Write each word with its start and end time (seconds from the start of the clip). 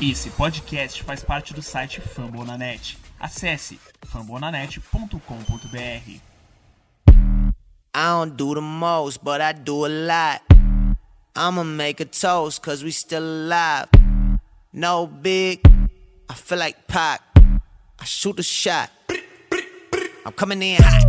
Esse 0.00 0.30
podcast 0.30 1.02
faz 1.02 1.24
parte 1.24 1.52
do 1.52 1.60
site 1.60 2.00
Fambonanet. 2.00 2.96
Acesse 3.18 3.80
fambonanet.com.br. 4.06 6.20
I 7.92 7.92
don't 7.92 8.36
do 8.36 8.54
the 8.54 8.60
most, 8.60 9.24
but 9.24 9.40
I 9.40 9.52
do 9.52 9.86
a 9.86 9.88
lot. 9.88 10.42
I'ma 11.34 11.64
make 11.64 12.00
a 12.00 12.04
toast, 12.04 12.62
cause 12.62 12.84
we 12.84 12.92
still 12.92 13.24
alive. 13.24 13.88
No 14.72 15.08
big, 15.08 15.62
I 16.28 16.34
feel 16.34 16.58
like 16.58 16.86
Pac. 16.86 17.20
I 17.98 18.04
shoot 18.04 18.38
a 18.38 18.44
shot. 18.44 18.92
I'm 20.24 20.32
coming 20.32 20.62
in 20.62 20.80
hot. 20.80 21.07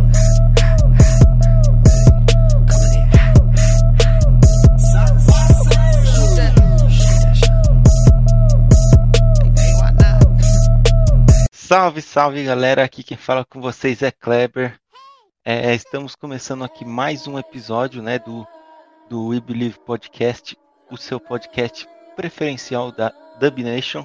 Salve, 11.70 12.02
salve 12.02 12.42
galera, 12.42 12.82
aqui 12.82 13.04
quem 13.04 13.16
fala 13.16 13.44
com 13.44 13.60
vocês 13.60 14.02
é 14.02 14.10
Kleber. 14.10 14.76
É, 15.44 15.72
estamos 15.72 16.16
começando 16.16 16.64
aqui 16.64 16.84
mais 16.84 17.28
um 17.28 17.38
episódio 17.38 18.02
né, 18.02 18.18
do, 18.18 18.44
do 19.08 19.28
We 19.28 19.38
Believe 19.38 19.78
Podcast, 19.78 20.58
o 20.90 20.96
seu 20.96 21.20
podcast 21.20 21.88
preferencial 22.16 22.90
da 22.90 23.12
Dub 23.38 23.62
Nation. 23.62 24.04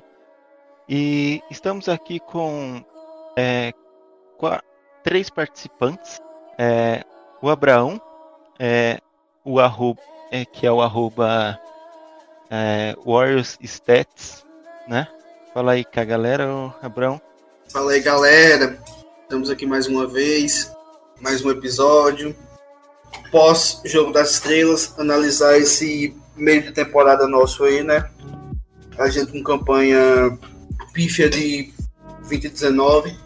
E 0.88 1.42
estamos 1.50 1.90
aqui 1.90 2.20
com, 2.20 2.86
é, 3.36 3.74
três 5.02 5.32
participantes: 5.32 6.22
é, 6.60 7.04
o 7.42 7.50
Abraão, 7.50 8.00
é, 8.60 9.00
o 9.44 9.60
arroba, 9.60 10.04
é, 10.30 10.46
que 10.46 10.68
é 10.68 10.72
o 10.72 10.84
arroba 10.84 11.60
é, 12.48 12.96
Warriors 13.04 13.58
Stats, 13.60 14.46
né? 14.88 15.08
Fala 15.52 15.72
aí 15.72 15.84
com 15.84 16.00
a 16.00 16.06
galera, 16.06 16.46
Abraão. 16.80 17.20
Fala 17.70 17.92
aí, 17.92 18.00
galera. 18.00 18.80
Estamos 19.24 19.50
aqui 19.50 19.66
mais 19.66 19.88
uma 19.88 20.08
vez, 20.08 20.72
mais 21.20 21.44
um 21.44 21.50
episódio. 21.50 22.36
Pós 23.32 23.82
Jogo 23.84 24.12
das 24.12 24.32
Estrelas, 24.32 24.94
analisar 24.98 25.58
esse 25.58 26.16
meio 26.36 26.64
de 26.64 26.72
temporada 26.72 27.28
nosso 27.28 27.64
aí, 27.64 27.84
né? 27.84 28.10
A 28.98 29.10
gente 29.10 29.32
com 29.32 29.44
campanha 29.44 30.38
pífia 30.94 31.30
de 31.30 31.74
2019. 32.20 33.18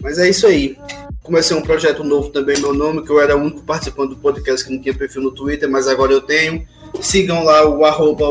Mas 0.00 0.18
é 0.18 0.28
isso 0.28 0.46
aí. 0.46 0.76
Comecei 1.22 1.56
um 1.56 1.62
projeto 1.62 2.02
novo 2.02 2.30
também, 2.30 2.58
meu 2.58 2.74
nome, 2.74 3.04
que 3.04 3.10
eu 3.10 3.20
era 3.20 3.36
o 3.36 3.40
único 3.40 3.62
participante 3.62 4.14
do 4.14 4.20
podcast 4.20 4.66
que 4.66 4.72
não 4.72 4.80
tinha 4.80 4.94
perfil 4.94 5.22
no 5.22 5.30
Twitter, 5.30 5.68
mas 5.68 5.86
agora 5.86 6.12
eu 6.12 6.20
tenho. 6.20 6.66
Sigam 7.00 7.44
lá 7.44 7.68
o 7.68 7.84
arroba. 7.84 8.26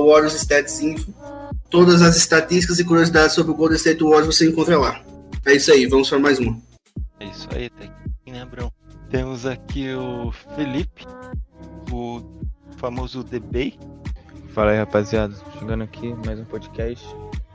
Todas 1.69 2.01
as 2.01 2.17
estatísticas 2.17 2.79
e 2.79 2.83
curiosidades 2.83 3.35
sobre 3.35 3.51
o 3.51 3.55
Golden 3.55 3.77
State 3.77 4.03
Warriors 4.03 4.35
você 4.35 4.47
encontra 4.47 4.77
lá. 4.79 5.01
É 5.47 5.53
isso 5.53 5.71
aí, 5.71 5.85
vamos 5.85 6.09
para 6.09 6.19
mais 6.19 6.39
uma. 6.39 6.61
É 7.21 7.25
isso 7.25 7.47
aí, 7.55 7.69
tá 7.69 7.85
aqui, 7.85 8.31
né, 8.33 8.43
Brão? 8.43 8.69
Temos 9.09 9.45
aqui 9.45 9.93
o 9.93 10.29
Felipe, 10.29 11.05
o 11.89 12.21
famoso 12.75 13.23
The 13.23 13.39
Bay. 13.39 13.79
Fala 14.49 14.71
aí, 14.71 14.77
rapaziada. 14.77 15.33
Chegando 15.57 15.85
aqui, 15.85 16.13
mais 16.25 16.37
um 16.37 16.43
podcast. 16.43 17.07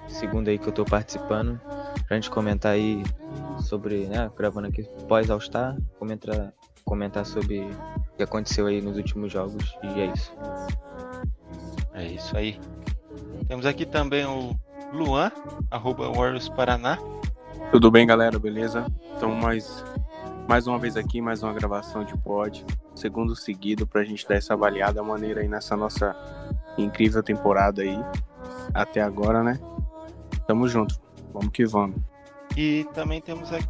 Segundo 0.09 0.48
aí 0.48 0.59
que 0.59 0.67
eu 0.67 0.73
tô 0.73 0.87
participando. 0.87 1.61
Pra 2.07 2.17
gente 2.17 2.31
comentar 2.31 2.73
aí 2.73 3.03
sobre, 3.61 4.07
né, 4.07 4.31
gravando 4.39 4.69
aqui 4.69 4.85
pós 5.07 5.29
All-Star. 5.29 5.77
Comentar, 5.98 6.51
comentar 6.87 7.27
sobre 7.27 7.61
o 7.61 8.17
que 8.17 8.23
aconteceu 8.23 8.69
aí 8.69 8.81
nos 8.81 8.97
últimos 8.97 9.31
jogos. 9.31 9.77
E 9.83 10.01
é 10.01 10.07
isso. 10.07 10.33
É 11.93 12.07
isso 12.07 12.35
aí. 12.39 12.59
Temos 13.47 13.67
aqui 13.67 13.85
também 13.85 14.25
o 14.25 14.59
Luan, 14.95 15.31
arroba 15.70 16.11
Warriors 16.11 16.48
Paraná. 16.48 16.98
Tudo 17.73 17.91
bem, 17.91 18.06
galera? 18.06 18.39
Beleza? 18.39 18.87
Então, 19.17 19.34
mais, 19.34 19.83
mais 20.48 20.67
uma 20.67 20.78
vez 20.78 20.97
aqui, 20.97 21.20
mais 21.20 21.42
uma 21.42 21.53
gravação 21.53 22.05
de 22.05 22.17
pod. 22.19 22.64
Segundo 22.95 23.35
seguido, 23.35 23.86
pra 23.86 24.05
gente 24.05 24.29
dar 24.29 24.35
essa 24.36 24.52
avaliada 24.55 25.02
maneira 25.02 25.41
aí 25.41 25.48
nessa 25.48 25.77
nossa 25.77 26.14
incrível 26.77 27.23
temporada 27.23 27.83
aí. 27.83 27.98
Até 28.74 29.01
agora, 29.01 29.42
né? 29.42 29.58
Tamo 30.47 30.69
junto. 30.69 31.01
Vamos 31.33 31.48
que 31.51 31.64
vamos. 31.64 31.97
E 32.57 32.86
também 32.92 33.20
temos 33.23 33.51
aqui, 33.52 33.67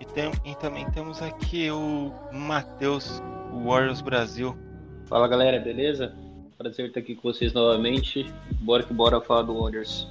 e, 0.00 0.06
tem- 0.06 0.32
e 0.44 0.54
também 0.56 0.90
temos 0.90 1.20
aqui 1.20 1.70
o 1.70 2.10
Matheus, 2.32 3.22
o 3.52 3.68
Warriors 3.68 4.00
Brasil. 4.00 4.56
Fala 5.04 5.28
galera, 5.28 5.60
beleza? 5.60 6.14
Prazer 6.56 6.86
estar 6.88 7.00
aqui 7.00 7.14
com 7.14 7.30
vocês 7.30 7.52
novamente. 7.52 8.32
Bora 8.62 8.82
que 8.82 8.94
bora 8.94 9.20
falar 9.20 9.42
do 9.42 9.60
Warriors. 9.60 10.10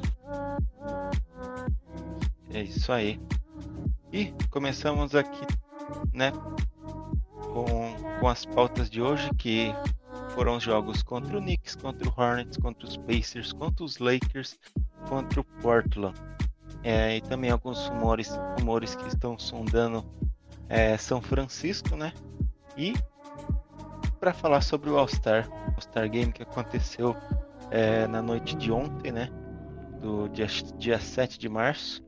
É 2.55 2.63
isso 2.63 2.89
aí. 2.89 3.19
E 4.13 4.33
começamos 4.49 5.13
aqui, 5.13 5.45
né, 6.13 6.31
com, 7.51 7.66
com 8.21 8.27
as 8.29 8.45
pautas 8.45 8.89
de 8.89 9.01
hoje, 9.01 9.29
que 9.38 9.75
foram 10.29 10.55
os 10.55 10.63
jogos 10.63 11.03
contra 11.03 11.38
o 11.38 11.41
Knicks, 11.41 11.75
contra 11.75 12.07
o 12.07 12.13
Hornets, 12.15 12.57
contra 12.57 12.88
os 12.88 12.95
Pacers, 12.95 13.51
contra 13.51 13.83
os 13.83 13.97
Lakers, 13.97 14.57
contra 15.09 15.41
o 15.41 15.44
Portland. 15.61 16.17
É, 16.81 17.17
e 17.17 17.21
também 17.21 17.51
alguns 17.51 17.88
rumores, 17.88 18.31
rumores 18.57 18.95
que 18.95 19.05
estão 19.05 19.38
sondando 19.38 20.05
é, 20.69 20.97
São 20.97 21.21
Francisco, 21.21 21.97
né? 21.97 22.13
E 22.77 22.94
para 24.17 24.33
falar 24.33 24.61
sobre 24.61 24.89
o 24.89 24.97
All-Star, 24.97 25.45
All-Star 25.73 26.09
Game 26.09 26.31
que 26.31 26.44
aconteceu 26.44 27.17
é, 27.69 28.07
na 28.07 28.21
noite 28.21 28.55
de 28.55 28.71
ontem, 28.71 29.11
né? 29.11 29.29
Do 29.99 30.29
dia, 30.29 30.47
dia 30.77 30.99
7 31.01 31.38
de 31.38 31.49
março. 31.49 32.04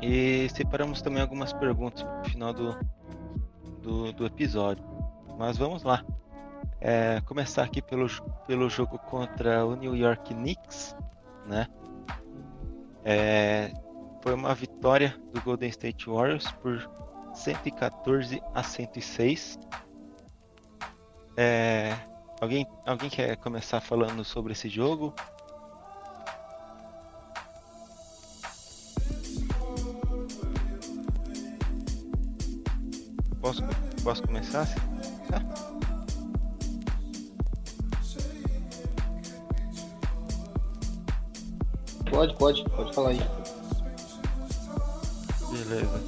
E 0.00 0.48
separamos 0.50 1.02
também 1.02 1.20
algumas 1.20 1.52
perguntas 1.52 2.04
no 2.04 2.24
final 2.24 2.52
do, 2.52 2.78
do, 3.82 4.12
do 4.12 4.26
episódio. 4.26 4.84
Mas 5.38 5.56
vamos 5.56 5.82
lá. 5.82 6.04
É, 6.80 7.20
começar 7.22 7.64
aqui 7.64 7.82
pelo, 7.82 8.06
pelo 8.46 8.70
jogo 8.70 8.98
contra 8.98 9.66
o 9.66 9.74
New 9.74 9.96
York 9.96 10.32
Knicks, 10.32 10.94
né? 11.46 11.66
É, 13.04 13.72
foi 14.22 14.34
uma 14.34 14.54
vitória 14.54 15.16
do 15.32 15.40
Golden 15.40 15.68
State 15.70 16.08
Warriors 16.08 16.50
por 16.52 16.88
114 17.34 18.40
a 18.54 18.62
106. 18.62 19.58
É, 21.36 21.96
alguém, 22.40 22.66
alguém 22.86 23.08
quer 23.08 23.36
começar 23.36 23.80
falando 23.80 24.24
sobre 24.24 24.52
esse 24.52 24.68
jogo? 24.68 25.14
Posso, 34.08 34.22
começar? 34.22 34.66
Pode, 42.10 42.34
pode, 42.36 42.64
pode 42.70 42.94
falar 42.94 43.10
aí. 43.10 43.20
Beleza. 45.50 46.00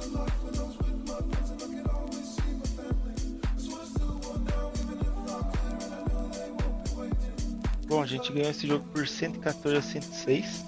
Bom, 7.85 8.01
a 8.01 8.07
gente 8.07 8.33
ganhou 8.33 8.49
esse 8.49 8.65
jogo 8.65 8.83
por 8.91 9.07
114 9.07 9.77
a 9.77 9.81
106. 9.83 10.65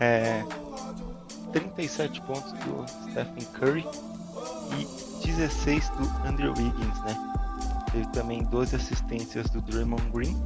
É, 0.00 0.44
37 1.52 2.20
pontos 2.22 2.52
do 2.54 2.84
Stephen 3.08 3.44
Curry 3.54 3.86
16 5.36 5.90
do 5.90 6.28
Andrew 6.28 6.54
Wiggins, 6.56 7.00
né? 7.00 7.14
Teve 7.92 8.06
também 8.08 8.42
12 8.44 8.74
assistências 8.74 9.50
do 9.50 9.60
Draymond 9.60 10.02
Green 10.10 10.36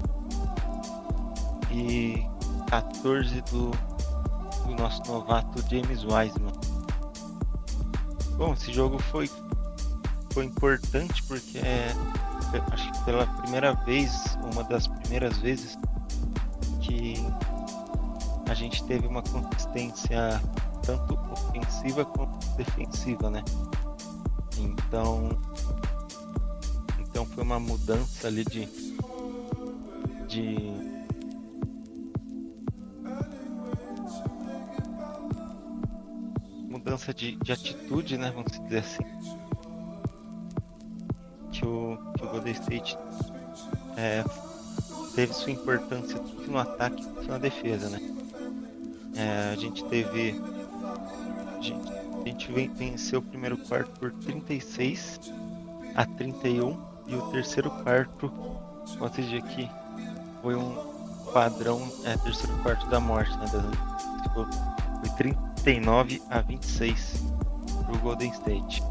e 1.71 2.27
14 2.69 3.41
do, 3.43 3.71
do 4.67 4.75
nosso 4.77 5.01
novato 5.07 5.63
James 5.71 6.03
Wiseman. 6.03 6.53
Bom, 8.37 8.53
esse 8.55 8.73
jogo 8.73 8.99
foi, 8.99 9.31
foi 10.33 10.47
importante 10.47 11.23
porque 11.25 11.59
é, 11.59 11.95
eu 12.53 12.63
acho 12.73 12.91
que 12.93 13.05
pela 13.05 13.27
primeira 13.27 13.75
vez, 13.85 14.37
uma 14.53 14.65
das 14.65 14.89
primeiras 14.89 15.39
vezes 15.39 15.79
que 16.81 17.15
a 18.49 18.55
gente 18.55 18.83
teve 18.85 19.07
uma 19.07 19.23
consistência 19.23 20.43
tanto 20.83 21.17
ofensiva 21.31 22.05
quanto 22.05 22.45
defensiva, 22.57 23.31
né? 23.31 23.45
Então, 24.91 25.31
então 26.99 27.25
foi 27.25 27.45
uma 27.45 27.61
mudança 27.61 28.27
ali 28.27 28.45
de 28.45 28.69
de 30.27 30.57
mudança 36.69 37.15
de, 37.15 37.37
de 37.37 37.53
atitude, 37.53 38.19
né? 38.19 38.33
Vamos 38.35 38.51
dizer 38.51 38.79
assim. 38.79 39.05
Que 41.53 41.65
o, 41.65 41.97
que 42.19 42.25
o 42.25 42.29
Golden 42.29 42.53
State 42.53 42.99
é, 43.97 44.25
teve 45.15 45.33
sua 45.35 45.53
importância 45.53 46.19
tanto 46.19 46.51
no 46.51 46.59
ataque 46.59 47.05
quanto 47.05 47.29
na 47.29 47.39
defesa, 47.39 47.89
né? 47.91 48.01
a 49.53 49.55
gente 49.55 49.85
teve. 49.85 50.35
Gente 52.41 52.69
venceu 52.75 53.19
o 53.19 53.23
primeiro 53.23 53.59
quarto 53.59 53.91
por 54.01 54.13
36 54.13 55.21
a 55.95 56.07
31 56.07 56.81
e 57.07 57.15
o 57.15 57.23
terceiro 57.31 57.71
quarto, 57.83 58.33
posso 58.99 59.21
dizer 59.21 59.39
aqui, 59.39 59.69
foi 60.41 60.55
um 60.55 60.75
padrão, 61.35 61.87
é, 62.05 62.17
terceiro 62.17 62.57
quarto 62.63 62.89
da 62.89 62.99
morte, 62.99 63.31
né? 63.37 63.45
Da, 63.53 64.33
foi 64.33 65.11
39 65.19 66.23
a 66.31 66.41
26 66.41 67.23
pro 67.85 67.99
Golden 67.99 68.31
State. 68.31 68.83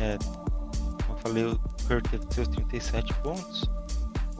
É, 0.00 0.18
como 1.06 1.16
eu 1.16 1.22
falei, 1.22 1.44
o 1.44 1.58
Curry 1.86 2.02
teve 2.02 2.26
seus 2.34 2.48
37 2.48 3.14
pontos. 3.22 3.70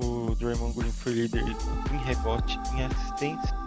O 0.03 0.35
Draymond 0.35 0.77
Green 0.77 0.91
foi 0.91 1.13
líder 1.13 1.45
em 1.93 1.97
rebote 1.99 2.59
em 2.75 2.85
assistência. 2.85 3.64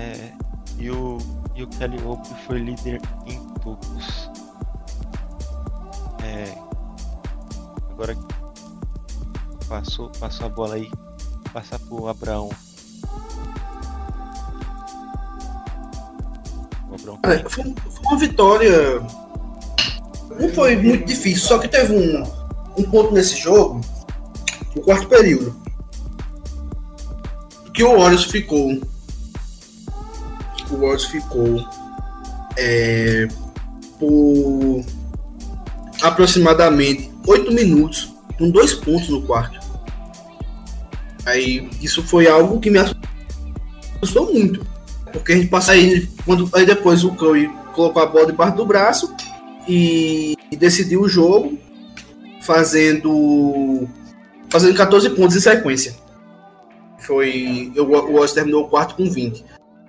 É, 0.00 0.32
e, 0.78 0.90
o, 0.90 1.18
e 1.54 1.62
o 1.62 1.66
Kelly 1.66 2.02
Oubre 2.02 2.30
foi 2.46 2.58
líder 2.58 3.02
em 3.26 3.38
tocos. 3.62 4.30
É, 6.24 6.54
agora 7.90 8.16
passou, 9.68 10.10
passou 10.18 10.46
a 10.46 10.48
bola 10.48 10.76
aí. 10.76 10.90
Passar 11.52 11.78
pro 11.80 12.08
Abraão. 12.08 12.48
O 16.88 16.94
Abraão. 16.94 17.18
É, 17.24 17.46
foi, 17.46 17.64
foi 17.64 18.06
uma 18.06 18.16
vitória. 18.16 19.00
Não 20.40 20.48
foi 20.54 20.76
muito 20.76 21.04
difícil, 21.04 21.46
só 21.46 21.58
que 21.58 21.68
teve 21.68 21.92
um, 21.92 22.22
um 22.78 22.90
ponto 22.90 23.12
nesse 23.12 23.36
jogo, 23.36 23.82
o 24.74 24.80
quarto 24.80 25.08
período, 25.08 25.54
que 27.74 27.84
o 27.84 27.98
Warriors 27.98 28.24
ficou. 28.24 28.80
Warriors 30.80 31.04
ficou 31.04 31.64
é, 32.56 33.28
por 33.98 34.84
aproximadamente 36.02 37.10
8 37.26 37.52
minutos, 37.52 38.14
com 38.38 38.50
dois 38.50 38.74
pontos 38.74 39.08
no 39.08 39.22
quarto. 39.22 39.60
Aí 41.26 41.68
isso 41.80 42.02
foi 42.02 42.26
algo 42.26 42.60
que 42.60 42.70
me 42.70 42.78
assustou 42.78 44.32
muito. 44.32 44.66
Porque 45.12 45.32
a 45.32 45.36
gente 45.36 45.48
passa 45.48 45.72
aí, 45.72 46.08
quando, 46.24 46.48
aí 46.54 46.64
depois 46.64 47.04
o 47.04 47.12
Curry 47.12 47.50
colocou 47.74 48.02
a 48.02 48.06
bola 48.06 48.26
debaixo 48.26 48.56
do 48.56 48.66
braço 48.66 49.14
e, 49.68 50.36
e 50.50 50.56
decidiu 50.56 51.02
o 51.02 51.08
jogo 51.08 51.58
fazendo 52.42 53.88
fazendo 54.48 54.76
14 54.76 55.10
pontos 55.10 55.36
em 55.36 55.40
sequência. 55.40 55.94
Foi. 56.98 57.72
Eu, 57.74 57.88
o 57.88 57.92
Warriors 57.92 58.32
terminou 58.32 58.64
o 58.64 58.68
quarto 58.68 58.94
com 58.94 59.08
20. 59.08 59.44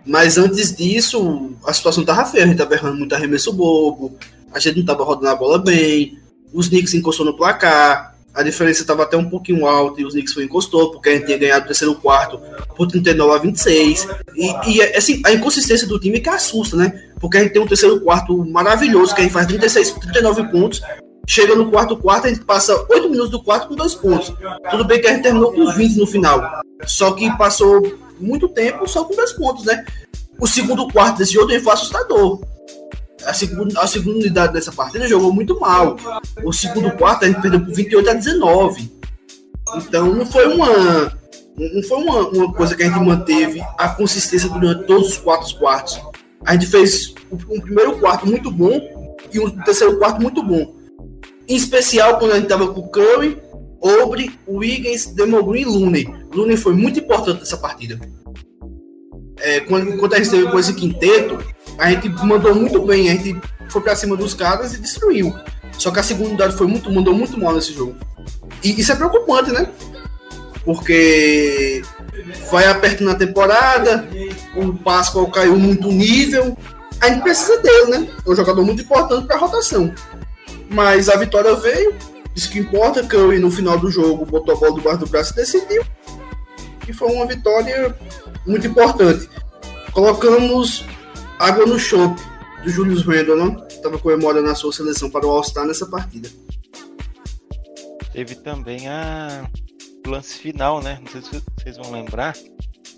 Mas 0.06 0.38
antes 0.38 0.76
disso, 0.76 1.52
a 1.66 1.74
situação 1.74 2.04
tava 2.04 2.26
feia. 2.26 2.44
A 2.44 2.48
gente 2.48 2.58
tava 2.58 2.74
errando 2.74 2.98
muito 2.98 3.14
arremesso 3.14 3.54
bobo. 3.54 4.18
A 4.54 4.60
gente 4.60 4.80
não 4.80 4.86
tava 4.86 5.04
rodando 5.04 5.30
a 5.30 5.36
bola 5.36 5.60
bem. 5.60 6.18
Os 6.54 6.68
Knicks 6.68 6.94
encostou 6.94 7.26
no 7.26 7.36
placar. 7.36 8.16
A 8.34 8.44
diferença 8.44 8.82
estava 8.82 9.04
até 9.04 9.18
um 9.18 9.30
pouquinho 9.30 9.66
alta 9.66 10.00
e 10.00 10.06
os 10.06 10.14
Knicks 10.14 10.34
foi 10.34 10.46
encostou, 10.46 10.92
porque 10.92 11.10
a 11.10 11.14
gente 11.14 11.26
tinha 11.26 11.38
ganhado 11.38 11.66
o 11.66 11.68
terceiro 11.68 11.96
quarto 11.96 12.40
por 12.78 12.88
39 12.88 13.36
a 13.36 13.38
26. 13.38 14.08
E, 14.36 14.70
e 14.70 14.82
assim, 14.96 15.22
a 15.26 15.34
inconsistência 15.34 15.86
do 15.86 16.00
time 16.00 16.20
que 16.20 16.30
assusta, 16.30 16.78
né? 16.78 17.10
Porque 17.20 17.38
a 17.38 17.44
gente 17.44 17.52
tem 17.52 17.62
um 17.62 17.68
terceiro 17.68 18.00
quarto 18.00 18.46
maravilhoso, 18.46 19.14
que 19.14 19.22
a 19.22 19.24
gente 19.24 19.34
faz 19.34 19.48
36, 19.48 19.92
39 19.92 20.48
pontos. 20.50 20.82
Chega 21.28 21.56
no 21.56 21.70
quarto 21.70 21.96
quarto, 21.98 22.28
a 22.28 22.30
gente 22.30 22.44
passa 22.44 22.74
8 22.90 23.10
minutos 23.10 23.32
do 23.32 23.44
quarto 23.44 23.68
com 23.68 23.76
dois 23.76 23.94
pontos. 23.94 24.34
Tudo 24.70 24.86
bem 24.86 25.00
que 25.00 25.08
a 25.08 25.12
gente 25.12 25.24
terminou 25.24 25.52
com 25.54 25.72
20 25.72 25.98
no 25.98 26.08
final. 26.08 26.62
Só 26.86 27.12
que 27.12 27.30
passou 27.38 27.82
muito 28.22 28.48
tempo 28.50 28.88
só 28.88 29.04
com 29.04 29.16
dois 29.16 29.34
pontos, 29.34 29.66
né? 29.66 29.86
O 30.40 30.48
segundo 30.48 30.88
quarto 30.88 31.18
desse 31.18 31.34
jogo 31.34 31.60
foi 31.60 31.74
assustador 31.74 32.42
a 33.26 33.34
segunda, 33.34 33.80
a 33.80 33.88
segunda 33.88 34.20
unidade 34.20 34.54
dessa 34.54 34.72
partida 34.72 35.08
jogou 35.08 35.34
muito 35.34 35.60
mal. 35.60 35.96
O 36.44 36.52
segundo 36.52 36.92
quarto 36.92 37.26
a 37.26 37.28
gente 37.28 37.42
perdeu 37.42 37.64
por 37.64 37.74
28 37.74 38.10
a 38.10 38.14
19. 38.14 38.92
Então 39.76 40.14
não 40.14 40.26
foi 40.26 40.48
uma 40.48 41.20
não 41.58 41.84
foi 41.84 41.98
uma, 41.98 42.28
uma 42.30 42.54
coisa 42.54 42.76
que 42.76 42.84
a 42.84 42.88
gente 42.88 43.00
manteve 43.00 43.62
a 43.78 43.90
consistência 43.90 44.50
durante 44.50 44.86
todos 44.86 45.10
os 45.10 45.18
quatro 45.18 45.56
quartos. 45.58 46.02
A 46.46 46.54
gente 46.54 46.68
fez 46.68 47.14
um 47.32 47.60
primeiro 47.60 48.00
quarto 48.00 48.26
muito 48.26 48.50
bom 48.50 48.80
e 49.32 49.40
um 49.40 49.50
terceiro 49.64 49.98
quarto 50.00 50.22
muito 50.22 50.42
bom. 50.42 50.76
Em 51.48 51.56
especial 51.56 52.18
quando 52.18 52.32
a 52.32 52.36
gente 52.36 52.46
estava 52.46 52.74
com 52.74 52.80
o 52.80 52.90
Curry, 52.90 53.42
Obre, 53.82 54.32
Wiggins, 54.48 55.08
Demogorgon 55.08 55.56
e 55.56 55.66
Looney. 55.66 56.08
Looney 56.34 56.56
foi 56.56 56.74
muito 56.74 57.00
importante 57.00 57.40
nessa 57.40 57.58
partida. 57.58 58.00
É, 59.40 59.62
quando, 59.62 59.98
quando 59.98 60.14
a 60.14 60.18
gente 60.18 60.30
teve 60.30 60.52
com 60.52 60.60
esse 60.60 60.74
quinteto, 60.74 61.44
a 61.78 61.90
gente 61.90 62.08
mandou 62.24 62.54
muito 62.54 62.80
bem, 62.86 63.10
a 63.10 63.16
gente 63.16 63.42
foi 63.70 63.82
pra 63.82 63.96
cima 63.96 64.16
dos 64.16 64.34
caras 64.36 64.74
e 64.74 64.78
destruiu. 64.78 65.34
Só 65.78 65.90
que 65.90 66.00
a 66.00 66.04
segunda 66.04 66.30
unidade 66.30 66.56
foi 66.56 66.68
muito, 66.68 66.92
mandou 66.92 67.14
muito 67.14 67.40
mal 67.40 67.54
nesse 67.54 67.74
jogo. 67.74 67.96
E 68.64 68.80
isso 68.80 68.92
é 68.92 68.96
preocupante, 68.96 69.52
né? 69.52 69.68
Porque 70.64 71.82
vai 72.52 72.68
apertando 72.68 73.10
a 73.10 73.16
temporada, 73.16 74.08
o 74.56 74.74
Pascoal 74.74 75.32
caiu 75.32 75.58
muito 75.58 75.92
nível. 75.92 76.56
A 77.00 77.10
gente 77.10 77.24
precisa 77.24 77.58
dele, 77.58 77.86
né? 77.86 78.08
É 78.24 78.30
um 78.30 78.36
jogador 78.36 78.64
muito 78.64 78.84
importante 78.84 79.26
para 79.26 79.38
a 79.38 79.40
rotação. 79.40 79.92
Mas 80.70 81.10
a 81.10 81.16
vitória 81.16 81.56
veio, 81.56 81.96
isso 82.36 82.50
que 82.50 82.60
importa. 82.60 83.06
Curry 83.06 83.40
no 83.40 83.52
final 83.52 83.78
do 83.78 83.92
jogo 83.92 84.26
botou 84.26 84.56
a 84.56 84.58
bola 84.58 84.76
debaixo 84.76 85.00
do 85.00 85.08
braço 85.08 85.34
e 85.34 85.36
decidiu. 85.36 85.84
E 86.88 86.94
foi 86.94 87.12
uma 87.12 87.26
vitória 87.26 87.96
muito 88.46 88.68
importante. 88.68 89.30
Colocamos 89.92 90.86
água 91.40 91.66
no 91.66 91.78
chope 91.80 92.22
do 92.64 92.70
Julius 92.70 93.04
Randle, 93.04 93.36
não? 93.36 93.68
Estava 93.68 93.98
comemorando 93.98 94.50
a 94.50 94.56
sua 94.56 94.72
seleção 94.72 95.10
para 95.10 95.26
o 95.26 95.30
All-Star 95.30 95.66
nessa 95.66 95.86
partida. 95.86 96.30
Teve 98.14 98.36
também 98.36 98.88
a 98.88 99.50
lance 100.06 100.38
final, 100.38 100.82
né? 100.82 101.00
Não 101.02 101.08
sei 101.08 101.22
se 101.22 101.44
vocês 101.58 101.78
vão 101.78 101.92
lembrar, 101.92 102.36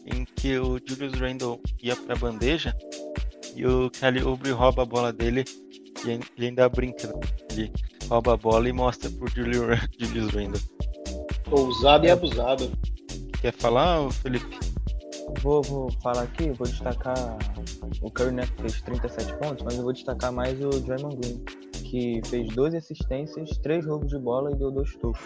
em 0.06 0.26
que 0.36 0.58
o 0.58 0.80
Julius 0.86 1.14
Randle 1.14 1.62
ia 1.82 1.96
para 1.96 2.16
a 2.16 2.18
bandeja 2.18 2.76
e 3.56 3.66
o 3.66 3.90
Kelly 3.90 4.24
Oubre 4.24 4.52
rouba 4.52 4.82
a 4.84 4.86
bola 4.86 5.14
dele 5.14 5.46
e 6.06 6.10
ele 6.10 6.24
ainda 6.40 6.68
brinca. 6.68 7.14
Ele 7.52 7.72
rouba 8.10 8.34
a 8.34 8.38
bola 8.38 8.70
e 8.70 8.74
mostra 8.74 9.10
pro 9.10 9.28
Julius, 9.30 9.80
Julius 10.00 10.34
Randle. 10.34 10.62
Ousado 11.52 12.06
e 12.06 12.12
abusado. 12.12 12.72
Quer 13.42 13.54
falar, 13.54 14.10
Felipe? 14.12 14.58
Vou, 15.42 15.62
vou 15.64 15.92
falar 16.02 16.24
aqui, 16.24 16.52
vou 16.52 16.68
destacar 16.68 17.16
o 18.02 18.12
Curry, 18.12 18.32
né, 18.32 18.44
que 18.46 18.62
fez 18.62 18.82
37 18.82 19.34
pontos, 19.38 19.64
mas 19.64 19.76
eu 19.76 19.84
vou 19.84 19.94
destacar 19.94 20.32
mais 20.32 20.60
o 20.64 20.70
Draymond 20.70 21.16
Green, 21.18 21.44
que 21.72 22.22
fez 22.26 22.48
12 22.54 22.78
assistências, 22.78 23.58
3 23.58 23.86
roubos 23.86 24.10
de 24.10 24.20
bola 24.20 24.52
e 24.52 24.56
deu 24.56 24.72
2 24.72 24.96
tocos. 24.96 25.22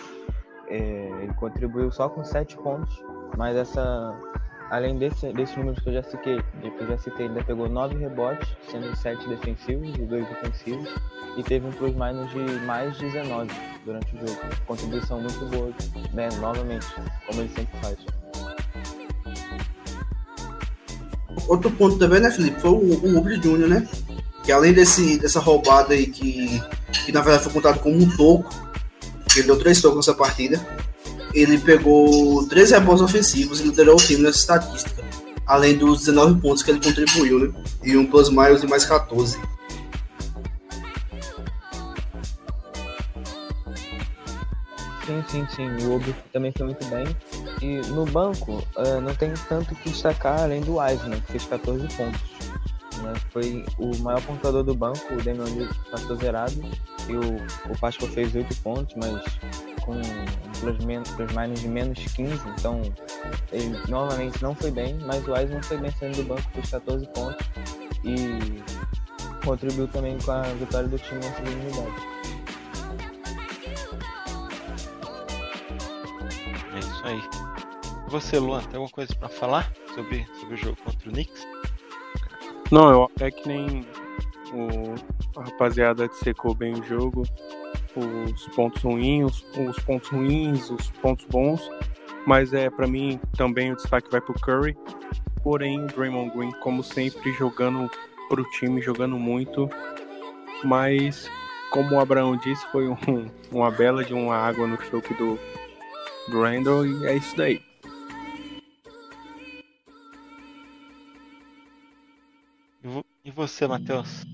É, 0.69 1.23
ele 1.23 1.33
contribuiu 1.35 1.91
só 1.91 2.09
com 2.09 2.23
7 2.23 2.57
pontos, 2.57 3.01
mas 3.37 3.55
essa 3.55 4.13
além 4.69 4.97
desse, 4.97 5.31
desses 5.33 5.55
números 5.55 5.79
que 5.79 5.89
eu 5.89 5.93
já 5.93 6.03
citei, 6.03 6.41
eu 6.63 6.87
já 6.87 6.97
citei, 6.97 7.27
ainda 7.27 7.43
pegou 7.43 7.69
9 7.69 7.95
rebotes, 7.95 8.47
sendo 8.69 8.95
7 8.95 9.27
defensivos 9.27 9.95
e 9.95 10.01
2 10.01 10.31
ofensivos, 10.31 10.89
e 11.37 11.43
teve 11.43 11.67
um 11.67 11.71
plus 11.71 11.95
minus 11.95 12.29
de 12.31 12.65
mais 12.65 12.97
19 12.97 13.49
durante 13.85 14.15
o 14.15 14.19
jogo. 14.19 14.39
Contribuição 14.65 15.21
muito 15.21 15.45
boa, 15.45 15.71
né, 16.13 16.29
novamente, 16.39 16.87
como 17.25 17.41
ele 17.41 17.49
sempre 17.49 17.77
faz. 17.81 17.97
outro 21.47 21.71
ponto 21.71 21.97
também, 21.97 22.19
né, 22.19 22.29
Felipe, 22.29 22.59
foi 22.59 22.71
o, 22.71 22.75
o 22.75 23.17
Ubre 23.17 23.41
Júnior, 23.41 23.69
né? 23.69 23.87
Que 24.43 24.51
além 24.51 24.73
desse, 24.73 25.17
dessa 25.17 25.39
roubada 25.39 25.93
aí, 25.93 26.07
que, 26.07 26.61
que 27.05 27.11
na 27.11 27.21
verdade 27.21 27.43
foi 27.43 27.53
contado 27.53 27.79
como 27.79 27.95
um 27.95 28.17
toco, 28.17 28.49
ele 29.35 29.47
deu 29.47 29.57
três 29.57 29.81
tocos 29.81 29.97
nessa 29.97 30.13
partida, 30.13 30.59
ele 31.33 31.57
pegou 31.57 32.47
três 32.47 32.71
rebotes 32.71 33.01
ofensivos 33.01 33.59
e 33.59 33.63
liderou 33.63 33.95
o 33.95 33.97
time 33.97 34.23
nessa 34.23 34.39
estatística, 34.39 35.03
além 35.45 35.77
dos 35.77 35.99
19 35.99 36.41
pontos 36.41 36.63
que 36.63 36.71
ele 36.71 36.81
contribuiu, 36.81 37.39
né? 37.39 37.53
E 37.83 37.95
um 37.97 38.05
plus 38.05 38.29
miles 38.29 38.61
de 38.61 38.67
mais 38.67 38.85
14. 38.85 39.37
Sim, 45.05 45.23
sim, 45.29 45.47
sim. 45.55 45.85
O 45.85 45.95
Obi 45.95 46.13
também 46.33 46.51
foi 46.51 46.65
muito 46.65 46.85
bem. 46.87 47.05
E 47.61 47.77
no 47.91 48.05
banco, 48.05 48.61
uh, 48.75 48.99
não 49.01 49.15
tem 49.15 49.33
tanto 49.47 49.73
que 49.75 49.89
destacar 49.89 50.41
além 50.41 50.59
do 50.59 50.75
Wiseman, 50.75 51.21
que 51.21 51.31
fez 51.31 51.45
14 51.45 51.87
pontos. 51.95 52.21
Né? 53.01 53.13
Foi 53.31 53.65
o 53.77 53.95
maior 53.97 54.21
pontuador 54.21 54.63
do 54.63 54.73
banco, 54.73 55.13
o 55.13 55.21
Damian 55.21 55.43
Lee 55.43 55.69
passou 55.91 56.15
zerado. 56.15 56.55
E 57.07 57.13
o, 57.13 57.71
o 57.71 57.79
Pascal 57.79 58.09
fez 58.09 58.35
8 58.35 58.55
pontos, 58.57 58.95
mas 58.95 59.23
com 59.81 60.01
plus, 60.59 60.83
menos, 60.83 61.09
minus 61.33 61.61
de 61.61 61.67
menos 61.67 61.99
15. 61.99 62.33
Então, 62.49 62.81
ele 63.51 63.79
novamente 63.87 64.41
não 64.43 64.53
foi 64.53 64.71
bem, 64.71 64.97
mas 65.05 65.25
o 65.27 65.31
Wiseman 65.31 65.63
foi 65.63 65.77
bem 65.77 65.91
saindo 65.91 66.17
do 66.17 66.23
banco, 66.23 66.43
fez 66.53 66.69
14 66.69 67.07
pontos. 67.13 67.47
E 68.03 68.63
contribuiu 69.45 69.87
também 69.87 70.17
com 70.19 70.31
a 70.31 70.41
vitória 70.41 70.87
do 70.87 70.99
time 70.99 71.21
nessa 71.21 71.41
unidade. 71.41 72.17
É 76.75 76.79
isso 76.79 77.05
aí. 77.05 77.21
Você, 78.09 78.39
Luan, 78.39 78.61
tem 78.63 78.75
alguma 78.75 78.89
coisa 78.89 79.13
para 79.15 79.29
falar 79.29 79.71
sobre, 79.93 80.25
sobre 80.39 80.55
o 80.55 80.57
jogo 80.57 80.77
contra 80.83 81.09
o 81.09 81.11
Knicks? 81.11 81.56
Não, 82.71 82.91
eu, 82.91 83.11
é 83.21 83.31
que 83.31 83.47
nem 83.47 83.85
o, 84.53 85.39
a 85.39 85.43
rapaziada 85.43 86.07
dissecou 86.07 86.53
bem 86.53 86.73
o 86.73 86.83
jogo, 86.83 87.23
os 87.95 88.47
pontos 88.55 88.81
ruins, 88.81 89.43
os, 89.55 89.67
os 89.69 89.79
pontos 89.83 90.09
ruins, 90.09 90.69
os 90.69 90.89
pontos 90.91 91.25
bons, 91.25 91.69
mas 92.25 92.53
é 92.53 92.69
para 92.69 92.85
mim 92.85 93.19
também 93.37 93.71
o 93.71 93.75
destaque 93.75 94.11
vai 94.11 94.21
pro 94.21 94.33
Curry. 94.33 94.77
Porém, 95.43 95.81
o 95.81 95.87
Draymond 95.87 96.35
Green, 96.35 96.51
como 96.59 96.83
sempre, 96.83 97.31
jogando 97.31 97.89
pro 98.27 98.43
time, 98.51 98.81
jogando 98.81 99.17
muito, 99.17 99.69
mas 100.63 101.29
como 101.71 101.95
o 101.95 101.99
Abraão 101.99 102.35
disse, 102.35 102.65
foi 102.71 102.87
um, 102.89 102.97
uma 103.51 103.71
bela 103.71 104.03
de 104.03 104.13
uma 104.13 104.35
água 104.35 104.67
no 104.67 104.81
choque 104.81 105.13
do, 105.13 105.39
do 106.27 106.41
Randall 106.41 106.85
e 106.85 107.05
é 107.05 107.15
isso 107.15 107.35
daí. 107.37 107.61
Você, 113.37 113.67
Matheus? 113.67 114.25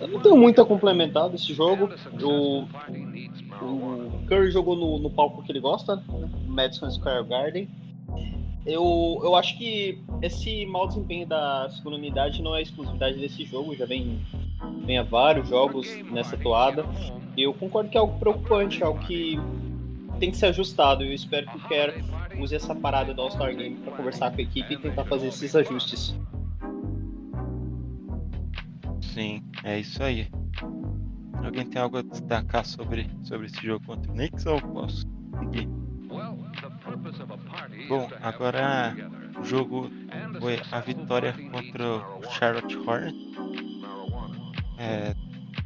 Eu 0.00 0.08
não 0.08 0.20
tenho 0.20 0.36
muito 0.36 0.60
a 0.62 0.66
complementar 0.66 1.28
desse 1.28 1.52
jogo. 1.52 1.90
O, 2.22 2.62
o 3.64 4.26
Curry 4.28 4.50
jogou 4.50 4.76
no, 4.76 4.98
no 4.98 5.10
palco 5.10 5.42
que 5.42 5.50
ele 5.50 5.60
gosta, 5.60 5.96
né? 5.96 6.02
Madison 6.46 6.90
Square 6.90 7.26
Garden. 7.26 7.68
Eu, 8.64 9.20
eu 9.24 9.34
acho 9.34 9.58
que 9.58 10.00
esse 10.22 10.64
mau 10.66 10.86
desempenho 10.86 11.26
da 11.26 11.68
segunda 11.70 11.96
unidade 11.96 12.40
não 12.42 12.54
é 12.54 12.62
exclusividade 12.62 13.18
desse 13.18 13.44
jogo, 13.44 13.74
já 13.74 13.84
vem, 13.84 14.20
vem 14.84 14.98
há 14.98 15.02
vários 15.02 15.48
jogos 15.48 15.88
nessa 16.12 16.36
toada. 16.36 16.86
Eu 17.36 17.52
concordo 17.54 17.90
que 17.90 17.96
é 17.96 18.00
algo 18.00 18.16
preocupante, 18.20 18.84
algo 18.84 19.00
que 19.00 19.36
tem 20.20 20.30
que 20.30 20.36
ser 20.36 20.46
ajustado. 20.46 21.02
Eu 21.02 21.12
espero 21.12 21.46
que 21.48 21.56
o 21.56 21.60
Kerr 21.68 22.04
use 22.38 22.54
essa 22.54 22.74
parada 22.74 23.12
do 23.14 23.20
All-Star 23.20 23.54
Game 23.54 23.76
para 23.76 23.92
conversar 23.92 24.30
com 24.30 24.38
a 24.38 24.42
equipe 24.42 24.74
e 24.74 24.76
tentar 24.76 25.04
fazer 25.04 25.28
esses 25.28 25.54
ajustes. 25.54 26.14
Sim, 29.00 29.42
é 29.62 29.78
isso 29.80 30.02
aí. 30.02 30.28
Alguém 31.44 31.66
tem 31.66 31.82
algo 31.82 31.98
a 31.98 32.02
destacar 32.02 32.64
sobre, 32.64 33.10
sobre 33.24 33.46
esse 33.46 33.66
jogo 33.66 33.84
contra 33.84 34.10
o 34.10 34.14
Knicks 34.14 34.46
ou 34.46 34.60
posso 34.60 35.04
seguir? 35.40 35.68
Bom, 37.88 38.08
agora 38.22 38.94
o 39.38 39.44
jogo 39.44 39.90
foi 40.38 40.60
a 40.70 40.80
vitória 40.80 41.34
contra 41.50 41.84
o 42.18 42.22
Charlotte 42.30 42.76
Hornets. 42.76 43.20
É, 44.78 45.14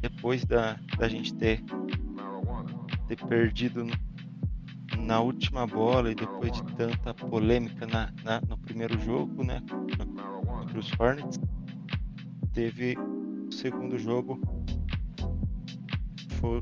depois 0.01 0.43
da, 0.45 0.77
da 0.97 1.07
gente 1.07 1.33
ter, 1.35 1.63
ter 3.07 3.17
perdido 3.27 3.85
na 5.07 5.21
última 5.21 5.65
bola 5.65 6.11
e 6.11 6.15
depois 6.15 6.51
de 6.51 6.63
tanta 6.75 7.13
polêmica 7.13 7.87
na, 7.87 8.11
na 8.25 8.41
no 8.41 8.57
primeiro 8.57 8.99
jogo, 8.99 9.41
né, 9.41 9.63
contra 10.45 10.77
os 10.77 10.91
Hornets, 10.99 11.39
teve 12.51 12.97
o 12.97 13.53
segundo 13.53 13.97
jogo. 13.97 14.37
Foi 16.41 16.61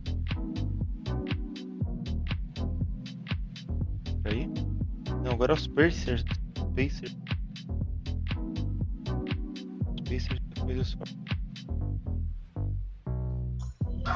aí? 4.26 4.48
Não 5.24 5.32
agora 5.32 5.54
é 5.54 5.56
os 5.56 5.66
Pacers. 5.66 6.24
Pacers. 6.76 7.18
Os 9.96 10.02
Pacers 10.08 10.40
depois 10.54 10.80
os 10.80 10.98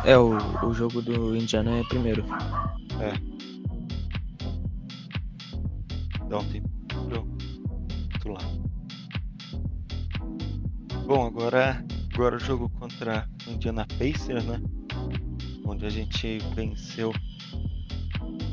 É, 0.06 0.16
o, 0.16 0.38
o 0.66 0.74
jogo 0.74 1.02
do 1.02 1.36
Indiana 1.36 1.80
é 1.80 1.84
primeiro. 1.86 2.24
é 3.02 3.39
tempo 6.38 6.70
pro 8.20 8.34
lá. 8.34 8.40
Bom 11.08 11.26
agora 11.26 11.84
agora 12.14 12.36
o 12.36 12.40
jogo 12.40 12.70
contra 12.70 13.28
Indiana 13.48 13.88
Pacers 13.98 14.46
né? 14.46 14.62
Onde 15.66 15.88
a 15.88 15.90
gente 15.90 16.38
venceu 16.54 17.12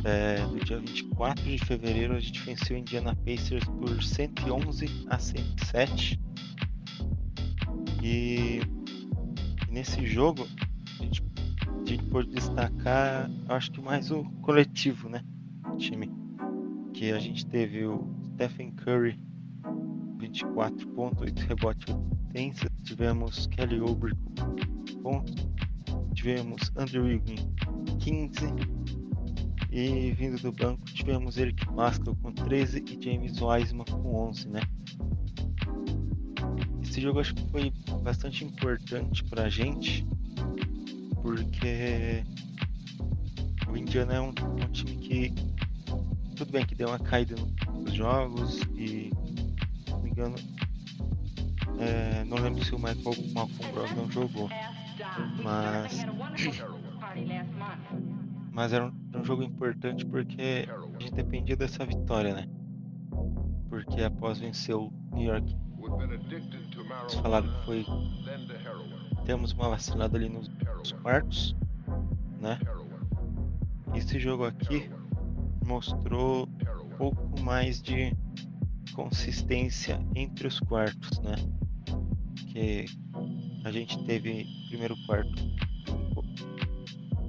é, 0.04 0.40
no 0.46 0.58
dia 0.60 0.78
24 0.78 1.44
de 1.44 1.58
fevereiro 1.58 2.14
a 2.14 2.20
gente 2.20 2.40
venceu 2.40 2.78
Indiana 2.78 3.14
Pacers 3.14 3.64
por 3.64 4.02
111 4.02 5.06
a 5.10 5.18
107 5.18 6.18
e, 8.02 8.60
nesse 9.68 10.06
jogo 10.06 10.46
a 10.98 11.02
gente, 11.02 11.22
a 11.62 11.88
gente 11.88 12.04
pode 12.04 12.30
destacar 12.30 13.30
acho 13.48 13.70
que 13.70 13.82
mais 13.82 14.10
o 14.10 14.24
coletivo 14.40 15.10
né 15.10 15.22
o 15.70 15.76
time 15.76 16.10
que 16.96 17.12
a 17.12 17.18
gente 17.18 17.44
teve 17.44 17.84
o 17.84 18.02
Stephen 18.32 18.72
Curry 18.72 19.20
24 20.18 20.88
pontos, 20.88 21.20
8 21.20 21.40
rebotes 21.40 21.94
tivemos 22.84 23.46
Kelly 23.48 23.80
Oubre 23.80 24.14
pontos, 25.02 25.46
tivemos 26.14 26.72
Andrew 26.74 27.04
Wiggins 27.04 27.46
15 28.00 28.46
e 29.70 30.10
vindo 30.12 30.40
do 30.40 30.50
banco 30.52 30.84
tivemos 30.86 31.36
Eric 31.36 31.66
Pascal 31.66 32.16
com 32.16 32.32
13 32.32 32.82
e 32.88 33.04
James 33.04 33.42
Wiseman 33.42 33.84
com 33.84 34.28
11, 34.28 34.48
né? 34.48 34.60
Esse 36.82 37.02
jogo 37.02 37.20
acho 37.20 37.34
que 37.34 37.50
foi 37.50 37.72
bastante 38.02 38.42
importante 38.42 39.22
pra 39.24 39.50
gente 39.50 40.06
porque 41.22 42.24
o 43.68 43.76
Indiana 43.76 44.14
é 44.14 44.20
um, 44.20 44.28
um 44.28 44.72
time 44.72 44.96
que 44.96 45.55
tudo 46.36 46.52
bem 46.52 46.66
que 46.66 46.74
deu 46.74 46.88
uma 46.88 46.98
caída 46.98 47.34
nos 47.72 47.94
jogos 47.94 48.60
e, 48.76 49.10
se 49.84 49.90
não 49.90 50.02
me 50.02 50.10
engano, 50.10 50.36
é, 51.78 52.24
não 52.24 52.36
lembro 52.36 52.62
se 52.62 52.74
o 52.74 52.78
Michael 52.78 53.32
Malcolm 53.32 53.72
Brogdon 53.72 54.10
jogou, 54.10 54.48
mas 55.42 56.06
mas 58.52 58.72
era 58.72 58.86
um, 58.86 58.94
um, 59.14 59.24
jogo 59.24 59.42
importante 59.42 60.04
porque 60.04 60.68
a 60.68 61.00
gente 61.00 61.12
dependia 61.14 61.56
dessa 61.56 61.84
vitória, 61.84 62.34
né? 62.34 62.46
Porque 63.68 64.02
após 64.02 64.38
vencer 64.38 64.74
o 64.74 64.92
New 65.12 65.24
York, 65.24 65.56
eles 67.00 67.14
falaram 67.14 67.48
que 67.48 67.64
foi 67.64 67.86
temos 69.24 69.52
uma 69.52 69.70
vacilada 69.70 70.16
ali 70.16 70.28
nos, 70.28 70.48
nos 70.78 70.92
quartos, 70.92 71.56
né? 72.40 72.58
Esse 73.94 74.18
jogo 74.18 74.44
aqui 74.44 74.90
mostrou 75.66 76.48
um 76.84 76.96
pouco 76.96 77.40
mais 77.42 77.82
de 77.82 78.16
consistência 78.94 80.00
entre 80.14 80.46
os 80.46 80.60
quartos, 80.60 81.18
né? 81.20 81.34
Que 82.52 82.86
a 83.64 83.70
gente 83.70 84.02
teve 84.04 84.46
primeiro 84.68 84.96
quarto 85.06 85.56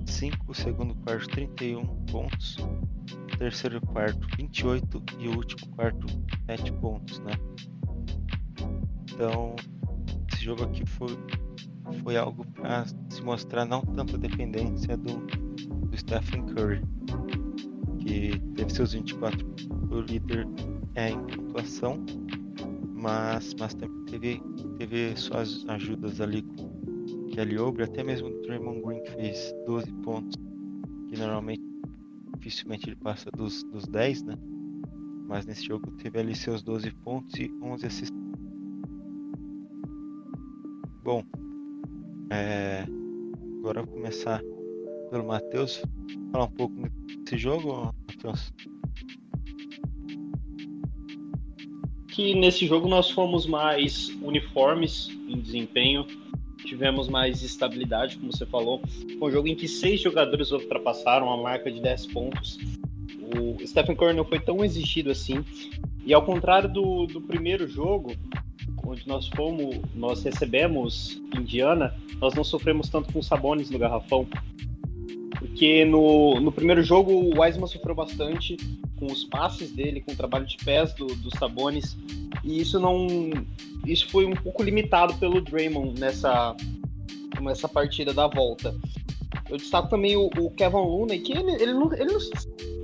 5, 0.05 0.53
segundo 0.53 0.95
quarto 0.95 1.27
31 1.29 1.85
pontos, 2.05 2.57
terceiro 3.37 3.81
quarto 3.81 4.27
28 4.37 5.03
e 5.19 5.27
o 5.27 5.35
último 5.35 5.75
quarto 5.75 6.07
7 6.45 6.71
pontos, 6.73 7.19
né? 7.19 7.33
Então, 9.11 9.55
esse 10.31 10.45
jogo 10.45 10.63
aqui 10.63 10.85
foi, 10.85 11.17
foi 12.03 12.17
algo 12.17 12.45
para 12.53 12.85
se 13.09 13.21
mostrar 13.21 13.65
não 13.65 13.81
tanto 13.81 14.15
a 14.15 14.19
dependência 14.19 14.95
do, 14.95 15.17
do 15.87 15.97
Stephen 15.97 16.45
Curry, 16.45 16.81
que 18.07 18.39
teve 18.55 18.73
seus 18.73 18.93
24 18.93 19.45
o 19.91 19.99
líder 19.99 20.47
é, 20.95 21.09
em 21.09 21.21
pontuação, 21.27 22.03
mas, 22.95 23.53
mas 23.59 23.73
também 23.73 24.05
teve, 24.05 24.41
teve 24.77 25.15
suas 25.17 25.65
ajudas 25.67 26.21
ali 26.21 26.41
com 26.41 27.27
Kelly 27.31 27.59
Oubre, 27.59 27.83
até 27.83 28.03
mesmo 28.03 28.29
o 28.29 28.41
Draymond 28.41 28.81
Green 28.81 29.05
fez 29.05 29.53
12 29.65 29.93
pontos, 30.03 30.37
que 31.09 31.17
normalmente 31.17 31.61
dificilmente 32.37 32.89
ele 32.89 32.95
passa 32.95 33.29
dos, 33.31 33.63
dos 33.65 33.85
10, 33.87 34.23
né? 34.23 34.35
Mas 35.27 35.45
nesse 35.45 35.65
jogo 35.65 35.91
teve 35.97 36.19
ali 36.19 36.33
seus 36.33 36.63
12 36.63 36.89
pontos 37.03 37.37
e 37.37 37.51
11 37.61 37.85
assistências. 37.85 38.27
Bom, 41.03 41.23
é, 42.31 42.85
agora 43.59 43.81
eu 43.81 43.85
vou 43.85 43.95
começar 43.95 44.41
pelo 45.09 45.25
Matheus, 45.25 45.81
falar 46.31 46.45
um 46.45 46.51
pouco 46.51 46.75
desse 47.23 47.37
jogo, 47.37 47.93
Matheus. 48.07 48.53
Que 52.09 52.33
nesse 52.33 52.65
jogo 52.65 52.87
nós 52.87 53.09
fomos 53.11 53.45
mais 53.45 54.09
uniformes 54.21 55.09
em 55.27 55.39
desempenho, 55.39 56.05
tivemos 56.65 57.07
mais 57.07 57.43
estabilidade, 57.43 58.17
como 58.17 58.31
você 58.31 58.45
falou. 58.45 58.81
Foi 59.19 59.29
um 59.29 59.31
jogo 59.31 59.47
em 59.47 59.55
que 59.55 59.67
seis 59.67 60.01
jogadores 60.01 60.51
ultrapassaram 60.51 61.31
a 61.31 61.37
marca 61.37 61.71
de 61.71 61.79
10 61.79 62.07
pontos. 62.07 62.57
O 63.37 63.65
Stephen 63.65 63.95
Curry 63.95 64.13
não 64.13 64.25
foi 64.25 64.39
tão 64.39 64.63
exigido 64.63 65.11
assim. 65.11 65.43
E 66.05 66.13
ao 66.13 66.25
contrário 66.25 66.71
do, 66.71 67.05
do 67.05 67.21
primeiro 67.21 67.67
jogo, 67.67 68.13
onde 68.85 69.07
nós 69.07 69.27
fomos, 69.27 69.75
nós 69.93 70.23
recebemos 70.23 71.21
Indiana, 71.37 71.93
nós 72.19 72.33
não 72.33 72.43
sofremos 72.43 72.89
tanto 72.89 73.11
com 73.11 73.21
Sabones 73.21 73.69
no 73.69 73.77
garrafão 73.77 74.27
porque 75.39 75.85
no, 75.85 76.39
no 76.39 76.51
primeiro 76.51 76.83
jogo 76.83 77.11
o 77.11 77.39
Wiseman 77.39 77.67
sofreu 77.67 77.93
bastante 77.93 78.57
com 78.97 79.05
os 79.05 79.23
passes 79.25 79.71
dele, 79.71 80.01
com 80.01 80.11
o 80.11 80.15
trabalho 80.15 80.45
de 80.45 80.57
pés 80.57 80.93
do, 80.93 81.05
dos 81.07 81.33
Sabonis, 81.37 81.95
e 82.43 82.59
isso 82.59 82.79
não. 82.79 83.07
Isso 83.85 84.09
foi 84.09 84.25
um 84.25 84.35
pouco 84.35 84.63
limitado 84.63 85.13
pelo 85.15 85.39
Draymond 85.39 85.99
nessa, 85.99 86.55
nessa 87.39 87.69
partida 87.69 88.13
da 88.13 88.27
volta. 88.27 88.75
Eu 89.49 89.57
destaco 89.57 89.89
também 89.89 90.17
o, 90.17 90.29
o 90.39 90.51
Kevin 90.51 90.77
Looney, 90.77 91.19
que 91.19 91.31
ele, 91.31 91.51
ele, 91.61 91.73
não, 91.73 91.93
ele, 91.93 92.11
não, 92.11 92.19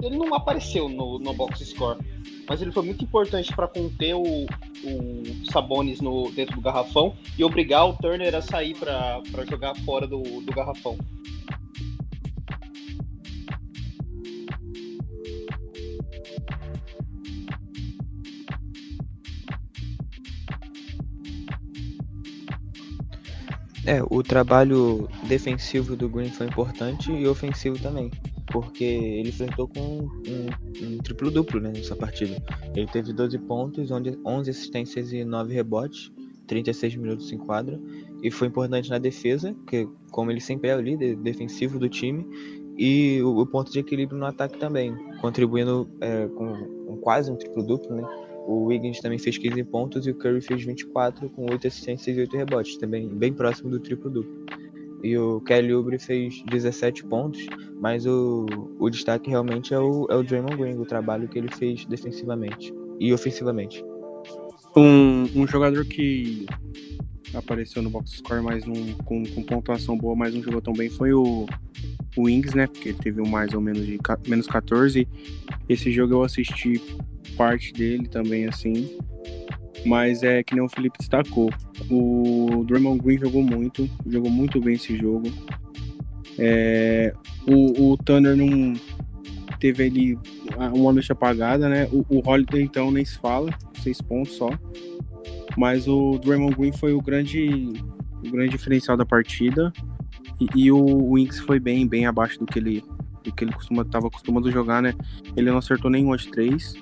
ele 0.02 0.18
não 0.18 0.34
apareceu 0.34 0.88
no, 0.88 1.20
no 1.20 1.34
box 1.34 1.66
score, 1.66 2.00
mas 2.48 2.62
ele 2.62 2.72
foi 2.72 2.84
muito 2.84 3.04
importante 3.04 3.54
para 3.54 3.68
conter 3.68 4.14
o, 4.14 4.24
o 4.24 5.52
Sabonis 5.52 6.00
no, 6.00 6.32
dentro 6.32 6.56
do 6.56 6.62
garrafão 6.62 7.16
e 7.38 7.44
obrigar 7.44 7.90
o 7.90 7.94
Turner 7.94 8.34
a 8.36 8.42
sair 8.42 8.76
para 8.78 9.22
jogar 9.50 9.76
fora 9.80 10.08
do, 10.08 10.22
do 10.22 10.54
garrafão. 10.54 10.98
É, 23.86 24.02
o 24.10 24.24
trabalho 24.24 25.10
defensivo 25.28 25.96
do 25.96 26.08
Green 26.08 26.30
foi 26.30 26.48
importante 26.48 27.12
e 27.12 27.28
ofensivo 27.28 27.78
também, 27.80 28.10
porque 28.52 28.84
ele 28.84 29.32
flertou 29.32 29.68
com 29.68 30.08
um, 30.08 30.48
um 30.82 30.98
triplo-duplo 31.00 31.60
né, 31.60 31.72
nessa 31.76 31.96
partida. 31.96 32.42
Ele 32.74 32.88
teve 32.88 33.12
12 33.12 33.38
pontos, 33.40 33.90
11 33.92 34.50
assistências 34.50 35.12
e 35.12 35.26
9 35.26 35.54
rebotes, 35.54 36.12
36 36.48 36.96
minutos 36.96 37.32
em 37.34 37.38
quadra, 37.38 37.78
e 38.22 38.32
foi 38.32 38.48
importante 38.48 38.90
na 38.90 38.98
defesa, 38.98 39.54
que 39.68 39.86
como 40.12 40.32
ele 40.32 40.40
sempre 40.40 40.70
é 40.70 40.78
o 40.78 40.82
líder 40.82 41.18
defensivo 41.18 41.78
do 41.78 41.90
time, 41.90 42.26
e 42.78 43.22
o, 43.22 43.38
o 43.38 43.46
ponto 43.46 43.72
de 43.72 43.80
equilíbrio 43.80 44.18
no 44.18 44.26
ataque 44.26 44.58
também, 44.58 44.96
contribuindo 45.20 45.90
é, 46.00 46.28
com, 46.28 46.56
com 46.86 46.98
quase 46.98 47.32
um 47.32 47.36
triplo-duplo, 47.36 47.96
né? 47.96 48.04
O 48.48 48.66
Wiggins 48.66 49.00
também 49.00 49.18
fez 49.18 49.38
15 49.38 49.64
pontos 49.66 50.06
e 50.06 50.12
o 50.12 50.16
Curry 50.16 50.42
fez 50.42 50.64
24 50.64 51.30
com 51.30 51.50
8 51.50 51.68
assistências 51.68 52.18
e 52.18 52.20
8 52.20 52.38
rebotes, 52.38 52.78
também 52.78 53.08
bem 53.08 53.34
próximo 53.34 53.70
do 53.70 53.80
triplo-duplo. 53.80 54.46
E 55.04 55.18
o 55.18 55.42
Kelly 55.42 55.74
Oubre 55.74 56.00
fez 56.00 56.42
17 56.50 57.06
pontos, 57.06 57.46
mas 57.80 58.06
o, 58.06 58.46
o 58.80 58.90
destaque 58.90 59.30
realmente 59.30 59.74
é 59.74 59.80
o, 59.80 60.08
é 60.10 60.16
o 60.16 60.24
Draymond 60.24 60.56
Green, 60.56 60.78
o 60.78 60.86
trabalho 60.86 61.28
que 61.28 61.38
ele 61.38 61.54
fez 61.54 61.86
defensivamente 61.86 62.74
e 63.00 63.14
ofensivamente. 63.14 63.84
Um, 64.76 65.24
um 65.36 65.46
jogador 65.46 65.86
que 65.86 66.46
apareceu 67.34 67.82
no 67.82 67.90
box 67.90 68.18
score, 68.18 68.42
mas 68.42 68.66
um, 68.68 68.94
com, 69.04 69.24
com 69.24 69.44
pontuação 69.44 69.98
boa, 69.98 70.16
mas 70.16 70.34
não 70.34 70.42
jogou 70.44 70.62
tão 70.62 70.74
bem, 70.74 70.90
foi 70.90 71.14
o, 71.14 71.46
o 72.16 72.24
Wings, 72.24 72.54
né? 72.54 72.68
Porque 72.68 72.90
ele 72.90 72.98
teve 72.98 73.22
um 73.22 73.28
mais 73.28 73.54
ou 73.54 73.62
menos 73.62 73.86
de 73.86 73.98
menos 74.28 74.48
14. 74.48 75.08
Esse 75.68 75.92
jogo 75.92 76.14
eu 76.14 76.24
assisti 76.24 76.82
parte 77.36 77.74
dele 77.74 78.08
também, 78.08 78.48
assim. 78.48 78.98
Mas 79.86 80.24
é 80.24 80.44
que 80.44 80.56
nem 80.56 80.64
o 80.64 80.70
Felipe 80.70 80.98
destacou. 81.00 81.50
O 81.90 82.64
Draymond 82.66 83.02
Green 83.02 83.20
jogou 83.20 83.44
muito, 83.44 83.90
jogou 84.08 84.32
muito 84.32 84.62
bem 84.62 84.76
esse 84.76 84.96
jogo. 84.98 85.32
É, 86.38 87.14
o, 87.48 87.92
o 87.92 87.98
Tanner 87.98 88.36
não 88.36 88.74
teve 89.60 89.84
ali 89.84 90.20
uma 90.74 90.92
noite 90.92 91.12
apagada, 91.12 91.68
né? 91.70 91.88
O, 91.92 92.06
o 92.10 92.22
Holiday 92.28 92.62
então 92.62 92.92
nem 92.92 93.04
se 93.04 93.18
fala, 93.18 93.50
seis 93.82 94.02
pontos 94.02 94.34
só. 94.34 94.50
Mas 95.58 95.88
o 95.88 96.18
Draymond 96.20 96.56
Green 96.56 96.72
foi 96.72 96.94
o 96.94 97.02
grande, 97.02 97.74
o 98.26 98.32
grande 98.32 98.50
diferencial 98.50 98.98
da 98.98 99.06
partida. 99.06 99.72
E, 100.40 100.64
e 100.64 100.72
o 100.72 101.14
Winks 101.14 101.40
foi 101.40 101.60
bem, 101.60 101.88
bem 101.88 102.06
abaixo 102.06 102.40
do 102.40 102.46
que 102.46 102.58
ele, 102.58 102.84
do 103.24 103.34
que 103.34 103.44
ele 103.44 103.54
costuma, 103.54 103.86
tava 103.86 104.08
acostumado 104.08 104.52
jogar, 104.52 104.82
né? 104.82 104.94
Ele 105.36 105.50
não 105.52 105.58
acertou 105.58 105.90
nenhum 105.90 106.16
de 106.16 106.30
três 106.30 106.74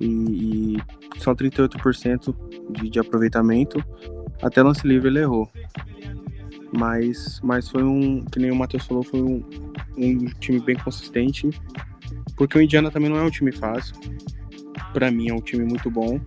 e, 0.00 0.76
e 0.76 0.82
só 1.18 1.34
38% 1.34 2.34
de, 2.70 2.90
de 2.90 2.98
aproveitamento. 2.98 3.82
Até 4.42 4.62
lance 4.62 4.86
livre 4.86 5.08
ele 5.08 5.20
errou. 5.20 5.50
Mas, 6.76 7.40
mas 7.42 7.68
foi 7.68 7.82
um, 7.82 8.24
que 8.24 8.38
nem 8.38 8.50
o 8.50 8.56
Matheus 8.56 8.86
falou, 8.86 9.02
foi 9.02 9.20
um, 9.20 9.44
um 9.96 10.26
time 10.38 10.60
bem 10.60 10.76
consistente. 10.76 11.50
Porque 12.36 12.56
o 12.56 12.62
Indiana 12.62 12.90
também 12.90 13.10
não 13.10 13.18
é 13.18 13.22
um 13.22 13.30
time 13.30 13.52
fácil. 13.52 13.94
Para 14.92 15.10
mim 15.10 15.28
é 15.28 15.34
um 15.34 15.40
time 15.40 15.64
muito 15.64 15.90
bom. 15.90 16.20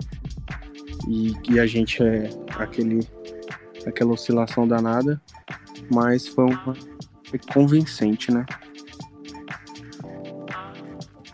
E, 1.08 1.34
e 1.50 1.60
a 1.60 1.66
gente 1.66 2.02
é 2.04 2.30
aquele, 2.58 3.08
aquela 3.86 4.14
oscilação 4.14 4.68
danada. 4.68 5.22
Mas 5.92 6.28
foi, 6.28 6.46
uma, 6.46 6.74
foi 7.26 7.40
convincente, 7.54 8.32
né? 8.32 8.46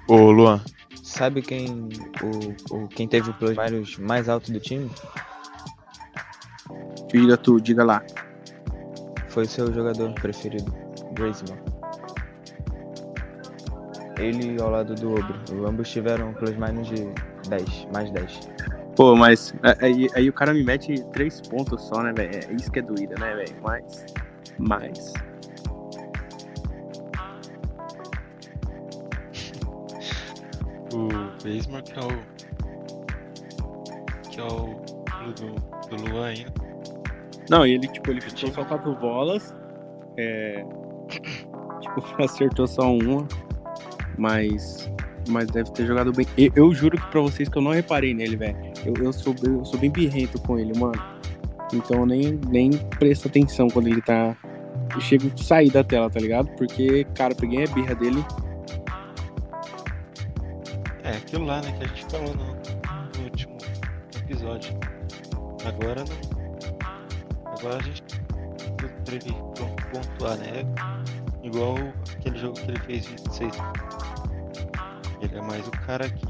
Ô, 0.08 0.32
Luan, 0.32 0.60
Sabe 1.10 1.42
quem 1.42 1.90
o, 2.24 2.76
o 2.76 2.88
quem 2.88 3.06
teve 3.06 3.30
o 3.30 3.34
plus 3.34 3.58
minus 3.58 3.98
mais 3.98 4.30
alto 4.30 4.54
do 4.54 4.60
time? 4.60 4.90
Diga 7.12 7.36
tu, 7.36 7.60
diga 7.60 7.84
lá. 7.84 8.02
Foi 9.28 9.44
seu 9.46 9.74
jogador 9.74 10.14
preferido, 10.14 10.72
Graceman. 11.14 11.60
Ele 14.18 14.62
ao 14.62 14.70
lado 14.70 14.96
do 14.96 15.12
Obre. 15.12 15.36
Ambos 15.68 15.90
tiveram 15.90 16.32
plus 16.36 16.56
minus 16.56 16.88
de 16.88 17.10
10, 17.50 17.88
mais 17.94 18.12
10. 18.12 18.40
Pô, 19.00 19.16
mas 19.16 19.54
é, 19.64 19.86
aí, 19.86 20.10
aí 20.14 20.28
o 20.28 20.34
cara 20.34 20.54
me 20.54 20.62
mete 20.62 20.94
3 21.14 21.40
pontos 21.48 21.82
só, 21.84 22.04
né, 22.04 22.12
velho? 22.12 22.36
É 22.36 22.54
isso 22.54 22.70
que 22.70 22.80
é 22.80 22.82
doída, 22.82 23.16
né, 23.18 23.34
velho? 23.34 23.56
Mas. 23.64 24.06
Mas. 24.58 25.14
o 30.94 31.08
Basemar, 31.42 31.82
que 31.82 31.98
é 31.98 32.04
o. 32.04 32.10
que 34.30 34.42
é 34.42 34.44
o 34.44 34.82
do, 35.32 35.96
do 35.96 36.12
Luan 36.12 36.26
ainda. 36.26 36.52
Não, 37.50 37.66
e 37.66 37.76
ele, 37.76 37.88
tipo, 37.88 38.12
ele 38.12 38.20
ficou 38.20 38.52
só 38.52 38.66
quatro 38.66 38.94
bolas. 38.96 39.56
É, 40.18 40.66
tipo, 41.80 42.04
acertou 42.22 42.68
só 42.68 42.94
uma. 42.94 43.26
Mas. 44.18 44.92
Mas 45.30 45.48
deve 45.48 45.72
ter 45.72 45.86
jogado 45.86 46.12
bem. 46.12 46.26
Eu, 46.38 46.52
eu 46.54 46.74
juro 46.74 47.00
que 47.00 47.08
pra 47.08 47.22
vocês 47.22 47.48
que 47.48 47.58
eu 47.58 47.62
não 47.62 47.72
reparei 47.72 48.14
nele, 48.14 48.36
velho. 48.36 48.69
Eu, 48.86 48.94
eu, 49.04 49.14
sou, 49.14 49.36
eu 49.44 49.64
sou 49.66 49.80
bem 49.80 49.90
birrento 49.90 50.40
com 50.42 50.58
ele, 50.58 50.78
mano. 50.78 51.02
Então 51.74 52.00
eu 52.00 52.06
nem, 52.06 52.40
nem 52.48 52.72
presto 52.98 53.28
atenção 53.28 53.68
quando 53.68 53.88
ele 53.88 54.02
tá. 54.02 54.36
Eu 54.94 55.02
chego 55.02 55.32
a 55.34 55.38
sair 55.38 55.70
da 55.70 55.84
tela, 55.84 56.10
tá 56.10 56.20
ligado? 56.20 56.50
Porque, 56.56 57.06
cara, 57.16 57.36
peguei 57.36 57.64
a 57.64 57.68
birra 57.68 57.94
dele 57.94 58.24
é, 61.10 61.18
aquilo 61.18 61.46
lá, 61.46 61.60
né, 61.62 61.72
que 61.72 61.84
a 61.84 61.88
gente 61.88 62.06
falou 62.06 62.36
no, 62.36 62.46
no 62.46 63.24
último 63.24 63.58
episódio. 64.16 64.78
Agora 65.66 66.04
não. 66.06 67.52
Agora 67.52 67.78
a 67.78 67.82
gente 67.82 68.04
pra 69.04 69.16
ele 69.16 69.34
pontuar, 69.92 70.38
né? 70.38 70.64
Igual 71.42 71.76
aquele 72.16 72.38
jogo 72.38 72.54
que 72.54 72.70
ele 72.70 72.80
fez 72.82 73.06
26. 73.08 73.54
Ele 75.22 75.38
é 75.38 75.42
mais 75.42 75.68
o 75.68 75.72
cara 75.72 76.08
que, 76.08 76.28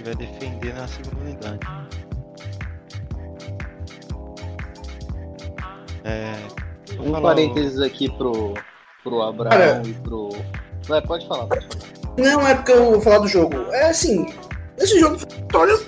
que 0.00 0.04
vai 0.04 0.14
defender 0.14 0.74
na 0.74 0.88
segunda 0.88 1.20
unidade. 1.20 1.58
É, 6.04 6.34
um 6.98 7.20
parênteses 7.20 7.78
o... 7.78 7.84
aqui 7.84 8.10
pro, 8.16 8.54
pro 9.04 9.22
Abraão 9.22 9.82
e 9.84 9.92
pro. 9.94 10.30
Vai, 10.88 11.02
pode 11.02 11.26
falar, 11.28 11.46
pode 11.46 11.66
falar. 11.66 11.90
Não 12.16 12.46
é 12.46 12.54
porque 12.54 12.72
eu 12.72 12.92
vou 12.92 13.00
falar 13.00 13.18
do 13.18 13.28
jogo. 13.28 13.56
É 13.72 13.90
assim, 13.90 14.26
esse 14.78 14.98
jogo 14.98 15.18
foi 15.18 15.28
vitória 15.36 15.78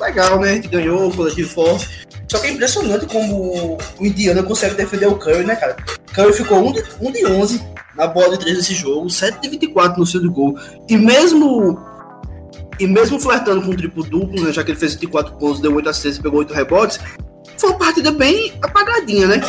legal, 0.00 0.38
né? 0.38 0.50
A 0.50 0.54
gente 0.54 0.68
ganhou, 0.68 1.10
coletivo 1.12 1.50
forte. 1.50 2.04
Só 2.28 2.38
que 2.38 2.46
é 2.46 2.50
impressionante 2.50 3.06
como 3.06 3.76
o 3.76 4.06
Indiana 4.06 4.42
consegue 4.42 4.74
defender 4.74 5.06
o 5.06 5.18
Curry, 5.18 5.44
né, 5.44 5.56
cara? 5.56 5.76
Curry 6.14 6.32
ficou 6.32 6.58
1 6.68 6.72
de, 6.72 6.84
1 7.00 7.12
de 7.12 7.26
11 7.26 7.74
na 7.96 8.06
bola 8.06 8.30
de 8.30 8.38
3 8.38 8.56
nesse 8.56 8.74
jogo, 8.74 9.08
7 9.10 9.40
de 9.40 9.48
24 9.48 10.00
no 10.00 10.20
do 10.20 10.32
gol. 10.32 10.58
E 10.88 10.96
mesmo 10.96 11.93
e 12.78 12.86
mesmo 12.86 13.18
flertando 13.20 13.62
com 13.62 13.70
o 13.70 13.76
triplo 13.76 14.02
duplo, 14.02 14.42
né, 14.42 14.52
já 14.52 14.64
que 14.64 14.70
ele 14.70 14.78
fez 14.78 14.94
24 14.94 15.34
pontos, 15.34 15.60
deu 15.60 15.74
8 15.74 15.88
assistências 15.88 16.18
e 16.18 16.22
pegou 16.22 16.40
8 16.40 16.52
rebotes, 16.52 16.98
foi 17.56 17.70
uma 17.70 17.78
partida 17.78 18.10
bem 18.10 18.52
apagadinha, 18.62 19.26
né? 19.26 19.40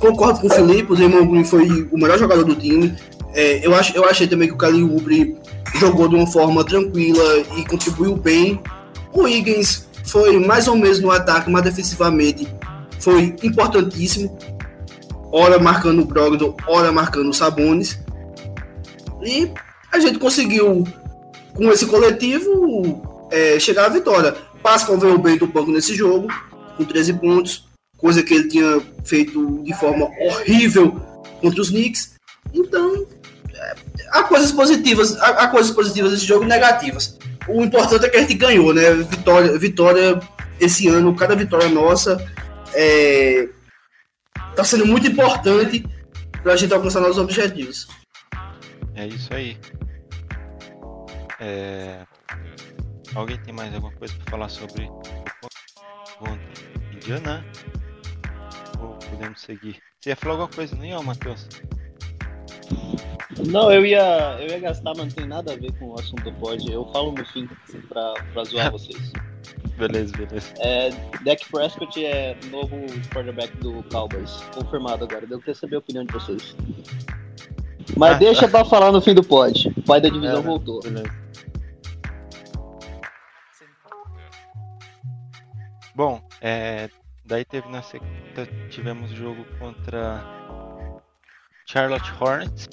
Concordo 0.00 0.40
com 0.40 0.46
o 0.46 0.50
Felipe, 0.50 0.92
o 0.92 0.96
Draymond 0.96 1.30
Green 1.30 1.44
foi 1.44 1.88
o 1.92 1.98
melhor 1.98 2.18
jogador 2.18 2.44
do 2.44 2.54
time. 2.54 2.96
É, 3.34 3.64
eu, 3.64 3.74
ach, 3.74 3.94
eu 3.94 4.04
achei 4.06 4.26
também 4.26 4.48
que 4.48 4.54
o 4.54 4.56
Kali 4.56 4.82
Ubre 4.82 5.36
jogou 5.78 6.08
de 6.08 6.14
uma 6.14 6.26
forma 6.26 6.64
tranquila 6.64 7.22
e 7.56 7.64
contribuiu 7.66 8.16
bem. 8.16 8.60
O 9.12 9.28
Higgins 9.28 9.86
foi 10.04 10.38
mais 10.38 10.66
ou 10.66 10.76
menos 10.76 11.00
no 11.00 11.10
ataque, 11.10 11.50
mas 11.50 11.62
defensivamente 11.62 12.48
foi 12.98 13.36
importantíssimo. 13.42 14.36
Ora 15.32 15.58
marcando 15.58 16.02
o 16.02 16.04
Brogdon, 16.04 16.56
ora 16.66 16.90
marcando 16.90 17.28
o 17.28 17.34
Sabonis. 17.34 18.00
E 19.22 19.50
a 19.92 20.00
gente 20.00 20.18
conseguiu, 20.18 20.84
com 21.54 21.70
esse 21.70 21.86
coletivo, 21.86 23.28
é, 23.30 23.58
chegar 23.58 23.86
à 23.86 23.88
vitória. 23.88 24.34
Pascal 24.62 24.98
veio 24.98 25.18
bem 25.18 25.36
do 25.36 25.46
banco 25.46 25.70
nesse 25.70 25.94
jogo, 25.94 26.28
com 26.76 26.84
13 26.84 27.14
pontos, 27.14 27.66
coisa 27.96 28.22
que 28.22 28.34
ele 28.34 28.48
tinha 28.48 28.80
feito 29.04 29.62
de 29.62 29.74
forma 29.74 30.10
horrível 30.20 31.00
contra 31.40 31.60
os 31.60 31.70
Knicks. 31.70 32.14
Então, 32.52 33.06
há 34.10 34.22
coisas 34.24 34.52
positivas, 34.52 35.16
há, 35.18 35.28
há 35.44 35.48
coisas 35.48 35.70
positivas 35.70 36.12
desse 36.12 36.26
jogo 36.26 36.44
negativas. 36.44 37.18
O 37.48 37.62
importante 37.62 38.04
é 38.04 38.08
que 38.08 38.16
a 38.16 38.20
gente 38.20 38.34
ganhou, 38.34 38.72
né? 38.74 38.92
Vitória, 38.94 39.58
vitória 39.58 40.20
esse 40.60 40.88
ano, 40.88 41.14
cada 41.16 41.34
vitória 41.34 41.68
nossa 41.68 42.22
é, 42.74 43.48
tá 44.54 44.62
sendo 44.62 44.86
muito 44.86 45.06
importante 45.06 45.84
para 46.42 46.52
a 46.52 46.56
gente 46.56 46.72
alcançar 46.72 47.00
nossos 47.00 47.18
objetivos. 47.18 47.88
É 48.94 49.06
isso 49.06 49.32
aí. 49.32 49.56
É... 51.40 52.00
Alguém 53.14 53.38
tem 53.38 53.52
mais 53.52 53.74
alguma 53.74 53.92
coisa 53.94 54.14
para 54.14 54.30
falar 54.30 54.48
sobre 54.48 54.84
o 54.84 56.28
Indiana? 56.94 57.44
Ou 58.80 58.94
podemos 59.10 59.40
seguir? 59.40 59.80
Você 60.00 60.10
ia 60.10 60.16
falar 60.16 60.34
alguma 60.34 60.48
coisa, 60.48 60.76
não 60.76 60.84
ia, 60.84 61.00
Matheus? 61.02 61.48
Não, 63.48 63.72
eu 63.72 63.84
ia, 63.84 64.36
eu 64.40 64.48
ia 64.48 64.60
gastar, 64.60 64.92
mas 64.96 65.06
não 65.06 65.10
tem 65.10 65.26
nada 65.26 65.52
a 65.52 65.56
ver 65.56 65.72
com 65.78 65.86
o 65.90 65.94
assunto 65.94 66.32
pode. 66.34 66.70
Eu 66.70 66.84
falo 66.92 67.12
no 67.12 67.24
fim 67.26 67.48
pra, 67.88 68.14
pra 68.32 68.44
zoar 68.44 68.70
vocês. 68.70 69.12
Beleza, 69.76 70.14
beleza. 70.16 70.52
É, 70.58 70.90
Dak 71.24 71.44
Prescott 71.50 72.04
é 72.04 72.36
novo 72.50 72.76
quarterback 73.12 73.56
do 73.58 73.82
Cowboys. 73.90 74.30
Confirmado 74.54 75.04
agora. 75.04 75.26
Eu 75.28 75.38
queria 75.38 75.54
saber 75.54 75.76
a 75.76 75.78
opinião 75.78 76.04
de 76.04 76.12
vocês. 76.12 76.54
Mas 77.96 78.16
Ah, 78.16 78.18
deixa 78.18 78.46
pra 78.46 78.64
falar 78.64 78.92
no 78.92 79.00
fim 79.00 79.14
do 79.14 79.22
pod. 79.22 79.72
O 79.76 79.82
pai 79.82 80.00
da 80.00 80.08
divisão 80.10 80.40
É, 80.40 80.42
voltou. 80.42 80.80
Beleza. 80.80 81.10
Bom, 86.00 86.26
é, 86.40 86.88
daí 87.26 87.44
teve 87.44 87.68
na 87.68 87.82
sequência, 87.82 88.46
tivemos 88.70 89.10
jogo 89.10 89.44
contra 89.58 90.24
Charlotte 91.66 92.10
Hornets 92.18 92.70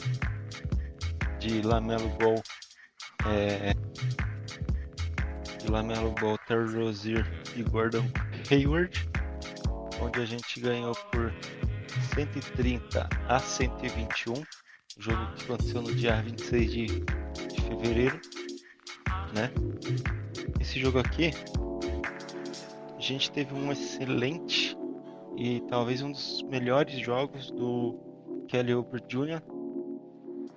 de 1.38 1.62
Lamelo 1.62 2.08
Ball, 2.20 2.42
é, 3.26 3.74
de 5.58 5.70
Lamelo 5.70 6.12
Ball, 6.12 6.38
Terry 6.48 6.74
Rozier 6.74 7.30
e 7.54 7.64
Gordon 7.64 8.10
Hayward, 8.50 8.98
onde 10.02 10.22
a 10.22 10.26
gente 10.26 10.62
ganhou 10.62 10.96
por 11.12 11.34
130 12.16 13.10
a 13.28 13.40
121, 13.40 14.42
jogo 14.98 15.34
que 15.34 15.44
aconteceu 15.44 15.82
no 15.82 15.94
dia 15.94 16.22
26 16.22 16.72
de, 16.72 16.86
de 16.86 17.62
fevereiro, 17.62 18.22
né? 19.36 19.52
Esse 20.62 20.80
jogo 20.80 21.00
aqui 21.00 21.34
gente 23.08 23.32
teve 23.32 23.54
um 23.54 23.72
excelente 23.72 24.78
e 25.38 25.62
talvez 25.70 26.02
um 26.02 26.12
dos 26.12 26.44
melhores 26.44 27.00
jogos 27.00 27.50
do 27.52 27.98
Kelly 28.50 28.74
Oubre 28.74 29.02
Jr., 29.08 29.42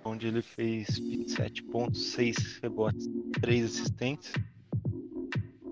onde 0.05 0.27
ele 0.27 0.43
fez 0.43 0.99
27 0.99 1.63
pontos, 1.65 2.11
6 2.11 2.59
rebotes, 2.61 3.09
3 3.41 3.65
assistentes. 3.65 4.33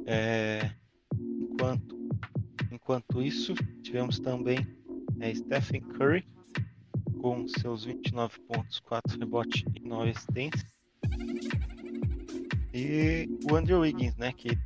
É, 0.06 0.70
enquanto, 1.40 1.98
enquanto 2.70 3.22
isso, 3.22 3.54
tivemos 3.82 4.20
também 4.20 4.58
é, 5.18 5.34
Stephen 5.34 5.80
Curry 5.80 6.24
com 7.20 7.48
seus 7.48 7.86
29 7.86 8.38
pontos, 8.42 8.78
4 8.78 9.18
rebotes 9.18 9.64
e 9.74 9.80
9 9.80 10.10
assistências. 10.10 10.66
E 12.72 13.28
o 13.50 13.56
Andrew 13.56 13.80
Wiggins, 13.80 14.14
né, 14.16 14.32
que 14.32 14.56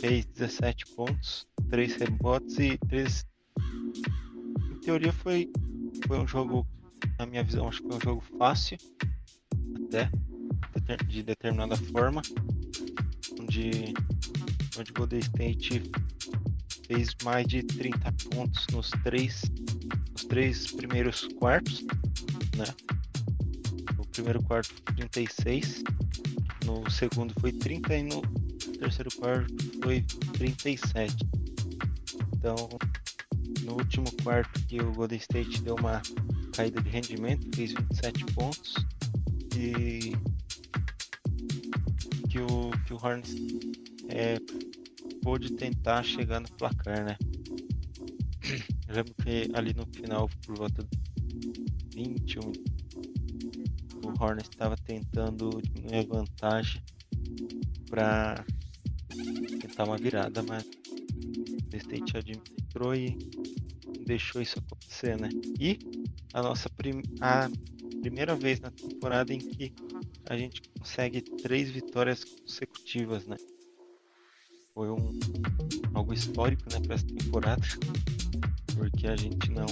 fez 0.00 0.26
17 0.26 0.86
pontos, 0.94 1.46
3 1.70 1.96
rebotes 1.96 2.58
e 2.58 2.78
3. 2.88 3.26
Em 4.70 4.80
teoria 4.80 5.12
foi, 5.12 5.50
foi 6.06 6.18
um 6.18 6.26
jogo, 6.26 6.66
na 7.18 7.26
minha 7.26 7.42
visão, 7.42 7.68
acho 7.68 7.82
que 7.82 7.88
foi 7.88 7.96
um 7.96 8.00
jogo 8.00 8.24
fácil, 8.38 8.78
até 9.86 10.08
de 11.06 11.22
determinada 11.22 11.76
forma, 11.76 12.22
onde, 13.40 13.92
onde 14.78 14.92
Golden 14.92 15.20
State 15.20 15.82
fez 16.86 17.14
mais 17.22 17.46
de 17.46 17.62
30 17.62 18.12
pontos 18.30 18.66
nos 18.72 18.90
três, 19.02 19.42
nos 20.12 20.24
três 20.24 20.72
primeiros 20.72 21.28
quartos, 21.38 21.84
né? 22.56 22.64
O 23.98 24.06
primeiro 24.06 24.42
quarto 24.42 24.74
foi 24.74 24.94
36, 24.96 25.82
no 26.64 26.90
segundo 26.90 27.34
foi 27.40 27.52
30 27.52 27.96
e 27.96 28.02
no 28.02 28.22
terceiro 28.78 29.10
quarto 29.18 29.54
foi 29.82 30.02
37. 30.34 31.14
Então, 32.36 32.56
no 33.64 33.72
último 33.74 34.06
quarto 34.22 34.64
que 34.66 34.80
o 34.80 34.92
Golden 34.92 35.18
State 35.18 35.62
deu 35.62 35.74
uma 35.74 36.00
caída 36.54 36.80
de 36.80 36.88
rendimento, 36.88 37.54
fez 37.54 37.72
27 37.72 38.24
pontos 38.34 38.74
e 39.56 40.12
que 42.28 42.40
o, 42.40 42.70
que 42.86 42.94
o 42.94 42.96
Hornets 42.96 43.34
é, 44.08 44.38
pôde 45.22 45.52
tentar 45.52 46.02
chegar 46.02 46.40
no 46.40 46.48
placar, 46.52 47.04
né? 47.04 47.16
Eu 48.88 48.94
lembro 48.94 49.14
que 49.22 49.50
ali 49.54 49.74
no 49.74 49.86
final, 49.86 50.30
por 50.46 50.56
volta 50.56 50.82
de 50.82 51.38
21, 51.94 52.40
o 54.04 54.24
Hornets 54.24 54.48
estava 54.48 54.76
tentando 54.76 55.50
diminuir 55.62 56.06
a 56.10 56.14
vantagem 56.14 56.82
para 57.90 58.44
tentar 59.78 59.84
uma 59.84 59.96
virada, 59.96 60.42
mas 60.42 60.64
o 60.64 61.76
State 61.76 62.16
administrou 62.16 62.94
e 62.96 63.16
deixou 64.04 64.42
isso 64.42 64.58
acontecer, 64.58 65.18
né? 65.20 65.28
E 65.60 65.78
a 66.34 66.42
nossa 66.42 66.68
prim 66.68 67.00
a 67.20 67.48
primeira 68.00 68.34
vez 68.34 68.58
na 68.58 68.70
temporada 68.70 69.32
em 69.32 69.38
que 69.38 69.72
a 70.28 70.36
gente 70.36 70.62
consegue 70.76 71.20
três 71.20 71.70
vitórias 71.70 72.24
consecutivas, 72.24 73.26
né? 73.26 73.36
Foi 74.74 74.90
um 74.90 75.18
algo 75.94 76.12
histórico, 76.12 76.64
né, 76.72 76.80
para 76.80 76.94
essa 76.94 77.06
temporada, 77.06 77.62
porque 78.74 79.06
a 79.06 79.16
gente 79.16 79.50
não 79.50 79.66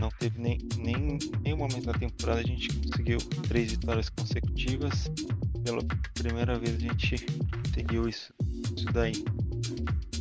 não 0.00 0.10
teve 0.18 0.38
nem, 0.38 0.58
nem 0.78 1.18
nenhum 1.42 1.56
momento 1.56 1.86
da 1.86 1.94
temporada 1.94 2.40
a 2.40 2.44
gente 2.44 2.68
conseguiu 2.80 3.18
três 3.48 3.72
vitórias 3.72 4.08
consecutivas. 4.08 5.10
Pela 5.64 5.82
primeira 6.14 6.58
vez 6.58 6.76
a 6.76 6.78
gente 6.78 7.26
conseguiu 7.64 8.08
isso, 8.08 8.32
isso 8.76 8.86
daí. 8.92 9.24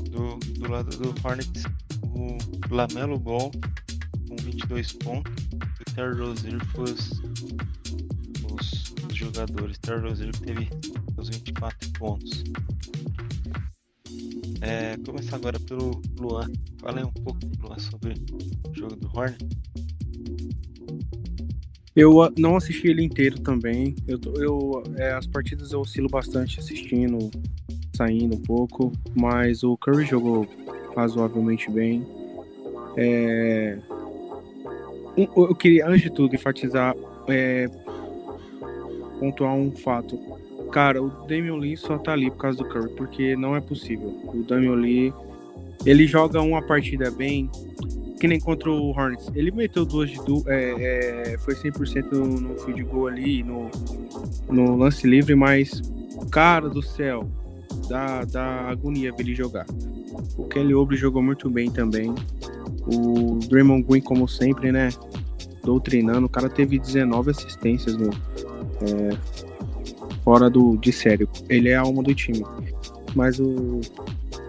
Do, 0.10 0.38
do 0.38 0.72
lado 0.72 0.96
do 0.98 1.10
Hornets, 1.26 1.64
o 2.02 2.38
Lamelo 2.74 3.20
Ball 3.20 3.52
com 4.28 4.36
22 4.38 4.94
pontos 4.94 5.34
e 5.96 6.02
o 6.02 6.26
Rozier 6.26 6.66
foi 6.68 6.84
os, 6.84 7.22
os, 8.52 9.16
jogadores. 9.16 9.78
Terry 9.80 10.02
Rozier 10.08 10.32
teve 10.38 10.70
os 11.18 11.30
24 11.30 11.92
pontos. 11.94 12.44
É, 14.62 14.98
começar 15.06 15.36
agora 15.36 15.60
pelo 15.60 16.02
Luan. 16.20 16.50
Fala 16.80 17.00
aí 17.00 17.04
um 17.04 17.12
pouco, 17.12 17.40
Luan, 17.62 17.78
sobre 17.80 18.14
o 18.14 18.74
jogo 18.74 18.96
do 18.96 19.08
Hornets. 19.08 19.48
Eu 21.96 22.32
não 22.38 22.56
assisti 22.56 22.88
ele 22.88 23.04
inteiro 23.04 23.40
também. 23.40 23.96
Eu, 24.08 24.20
eu 24.38 24.84
é, 24.98 25.12
as 25.14 25.28
partidas 25.28 25.72
eu 25.72 25.82
oscilo 25.82 26.10
bastante 26.10 26.60
assistindo, 26.60 27.30
saindo 27.96 28.36
um 28.36 28.42
pouco, 28.42 28.92
mas 29.16 29.64
o 29.64 29.78
Curry 29.78 30.06
jogou 30.06 30.48
razoavelmente 30.96 31.70
bem. 31.70 32.06
É, 32.98 33.78
eu 35.16 35.56
queria, 35.56 35.88
antes 35.88 36.02
de 36.02 36.10
tudo, 36.10 36.34
enfatizar, 36.34 36.96
é, 37.28 37.70
pontuar 39.20 39.54
um 39.54 39.72
fato. 39.72 40.20
Cara, 40.72 41.02
o 41.02 41.10
Damian 41.28 41.58
Lee 41.58 41.78
só 41.78 42.00
tá 42.00 42.14
ali 42.14 42.32
por 42.32 42.38
causa 42.38 42.58
do 42.58 42.66
Curry, 42.68 42.90
porque 42.96 43.36
não 43.36 43.56
é 43.56 43.62
possível. 43.62 44.10
O 44.34 44.44
Damian 44.44 44.74
Lee, 44.74 45.14
ele 45.86 46.08
joga 46.08 46.42
uma 46.42 46.62
partida 46.64 47.12
bem, 47.12 47.50
que 48.24 48.28
nem 48.30 48.40
contra 48.40 48.72
o 48.72 48.92
Hornets. 48.92 49.30
Ele 49.36 49.52
meteu 49.52 49.84
duas 49.84 50.10
de 50.10 50.16
du 50.24 50.46
é, 50.48 51.34
é, 51.34 51.38
foi 51.40 51.56
100% 51.56 52.14
no, 52.14 52.26
no 52.26 52.58
field 52.58 52.82
goal 52.84 53.08
ali, 53.08 53.44
no, 53.44 53.70
no 54.50 54.78
lance 54.78 55.06
livre, 55.06 55.36
mas, 55.36 55.82
cara 56.32 56.70
do 56.70 56.82
céu, 56.82 57.30
dá, 57.90 58.24
dá 58.24 58.70
agonia 58.70 59.12
ver 59.12 59.24
ele 59.24 59.36
jogar. 59.36 59.66
O 60.38 60.46
Kelly 60.46 60.74
Oubre 60.74 60.96
jogou 60.96 61.22
muito 61.22 61.50
bem 61.50 61.70
também. 61.70 62.16
O 62.88 63.40
Draymond 63.50 63.84
Green, 63.84 64.00
como 64.00 64.26
sempre, 64.26 64.72
né? 64.72 64.88
Doutrinando. 65.62 66.26
O 66.28 66.30
cara 66.30 66.48
teve 66.48 66.80
19 66.80 67.32
assistências, 67.32 67.98
meu. 67.98 68.12
É, 68.84 69.18
fora 70.24 70.50
do, 70.50 70.78
de 70.78 70.94
sério. 70.94 71.28
Ele 71.50 71.68
é 71.68 71.76
a 71.76 71.82
alma 71.82 72.02
do 72.02 72.16
time. 72.16 72.46
Mas 73.14 73.38
o. 73.38 73.82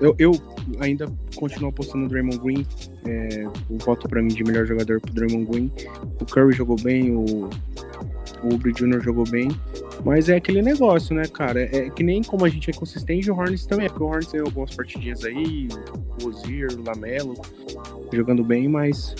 Eu, 0.01 0.15
eu 0.17 0.54
ainda 0.81 1.11
continuo 1.37 1.69
apostando 1.69 2.05
no 2.05 2.09
Draymond 2.09 2.39
Green. 2.39 2.67
É, 3.07 3.47
o 3.69 3.79
voto 3.79 4.09
pra 4.09 4.23
mim 4.23 4.29
de 4.29 4.45
melhor 4.45 4.67
jogador 4.67 5.01
pro 5.01 5.13
Draymond 5.13 5.51
Green. 5.51 5.73
O 6.21 6.25
Curry 6.25 6.53
jogou 6.53 6.77
bem, 6.77 7.15
o, 7.15 7.25
o 8.43 8.53
Oubre 8.53 8.73
Jr. 8.73 9.01
jogou 9.01 9.25
bem. 9.25 9.49
Mas 10.05 10.29
é 10.29 10.37
aquele 10.37 10.63
negócio, 10.63 11.15
né, 11.15 11.25
cara? 11.27 11.61
É, 11.61 11.87
é 11.87 11.91
que 11.91 12.03
nem 12.03 12.23
como 12.23 12.45
a 12.45 12.49
gente 12.49 12.71
é 12.71 12.73
consistente, 12.73 13.31
o 13.31 13.37
Hornets 13.37 13.67
também 13.67 13.87
é, 13.87 13.89
porque 13.89 14.03
o 14.03 14.07
Hornets 14.07 14.29
tem 14.31 14.41
algumas 14.41 14.75
partidinhas 14.75 15.25
aí, 15.25 15.69
o 16.23 16.29
Ozir, 16.29 16.69
o 16.73 16.85
Lamelo, 16.85 17.35
jogando 18.13 18.45
bem, 18.45 18.69
mas 18.69 19.15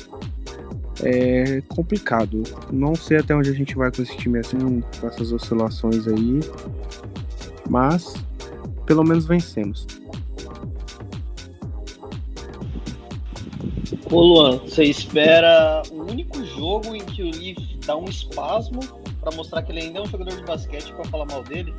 é 1.03 1.63
complicado. 1.69 2.43
Não 2.73 2.95
sei 2.95 3.19
até 3.19 3.35
onde 3.35 3.51
a 3.51 3.55
gente 3.55 3.75
vai 3.75 3.91
com 3.91 4.03
esse 4.03 4.17
time 4.17 4.39
assim, 4.39 4.83
com 5.01 5.07
essas 5.07 5.33
oscilações 5.33 6.07
aí. 6.07 6.41
Mas 7.69 8.15
pelo 8.87 9.05
menos 9.05 9.27
vencemos. 9.27 9.87
Ô 14.11 14.21
Luan, 14.21 14.59
você 14.59 14.85
espera 14.85 15.83
o 15.91 16.03
único 16.03 16.45
jogo 16.45 16.95
em 16.95 17.05
que 17.05 17.23
o 17.23 17.31
Leaf 17.31 17.59
dá 17.87 17.97
um 17.97 18.05
espasmo 18.05 18.81
para 19.21 19.35
mostrar 19.35 19.63
que 19.63 19.73
ele 19.73 19.81
ainda 19.81 20.01
é 20.01 20.03
um 20.03 20.07
jogador 20.07 20.37
de 20.37 20.45
basquete 20.45 20.93
para 20.93 21.05
falar 21.07 21.25
mal 21.27 21.43
dele? 21.43 21.75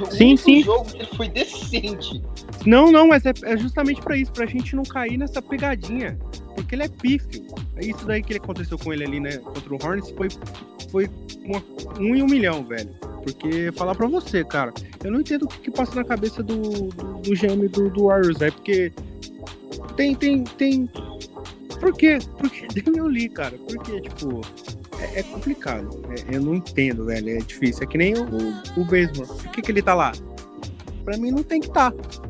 O 0.00 0.10
sim, 0.10 0.36
sim. 0.36 0.62
jogo 0.62 0.84
que 0.84 0.98
ele 0.98 1.08
foi 1.16 1.28
decente. 1.28 2.22
Não, 2.66 2.92
não, 2.92 3.08
mas 3.08 3.24
é, 3.24 3.32
é 3.44 3.56
justamente 3.56 4.02
para 4.02 4.16
isso, 4.16 4.32
pra 4.32 4.46
gente 4.46 4.76
não 4.76 4.82
cair 4.82 5.16
nessa 5.16 5.40
pegadinha. 5.40 6.18
Porque 6.54 6.74
ele 6.74 6.84
é 6.84 6.88
pífio. 6.88 7.46
É 7.76 7.86
isso 7.86 8.06
daí 8.06 8.22
que 8.22 8.34
aconteceu 8.34 8.78
com 8.78 8.92
ele 8.92 9.04
ali, 9.04 9.20
né? 9.20 9.38
Contra 9.38 9.74
o 9.74 9.78
Hornets 9.82 10.10
foi, 10.10 10.28
foi 10.94 11.10
uma, 11.44 11.60
um 11.98 12.14
em 12.14 12.22
um 12.22 12.26
milhão, 12.26 12.64
velho. 12.64 12.88
Porque 13.24 13.72
falar 13.72 13.96
pra 13.96 14.06
você, 14.06 14.44
cara, 14.44 14.72
eu 15.02 15.10
não 15.10 15.20
entendo 15.20 15.42
o 15.42 15.48
que, 15.48 15.58
que 15.58 15.70
passa 15.72 15.92
na 15.96 16.04
cabeça 16.04 16.40
do, 16.40 16.56
do, 16.60 17.14
do 17.14 17.30
GM 17.34 17.68
do, 17.68 17.90
do 17.90 18.04
Warriors, 18.04 18.40
é 18.40 18.52
porque 18.52 18.92
tem, 19.96 20.14
tem, 20.14 20.44
tem. 20.44 20.86
Por 21.80 21.92
quê? 21.96 22.18
Porque 22.38 22.68
Damian 22.80 23.06
Lee, 23.06 23.28
cara. 23.28 23.58
Porque, 23.66 24.02
tipo, 24.02 24.40
é, 25.00 25.18
é 25.18 25.22
complicado. 25.24 26.00
É, 26.10 26.36
eu 26.36 26.40
não 26.40 26.54
entendo, 26.54 27.06
velho. 27.06 27.28
É 27.28 27.38
difícil. 27.38 27.82
É 27.82 27.86
que 27.86 27.98
nem 27.98 28.14
o, 28.14 28.22
o, 28.22 28.80
o 28.82 28.84
Baseball. 28.84 29.26
Por 29.26 29.50
que, 29.50 29.62
que 29.62 29.72
ele 29.72 29.82
tá 29.82 29.94
lá? 29.94 30.12
Pra 31.04 31.16
mim 31.16 31.32
não 31.32 31.42
tem 31.42 31.60
que 31.60 31.66
estar. 31.66 31.90
Tá. 31.90 32.22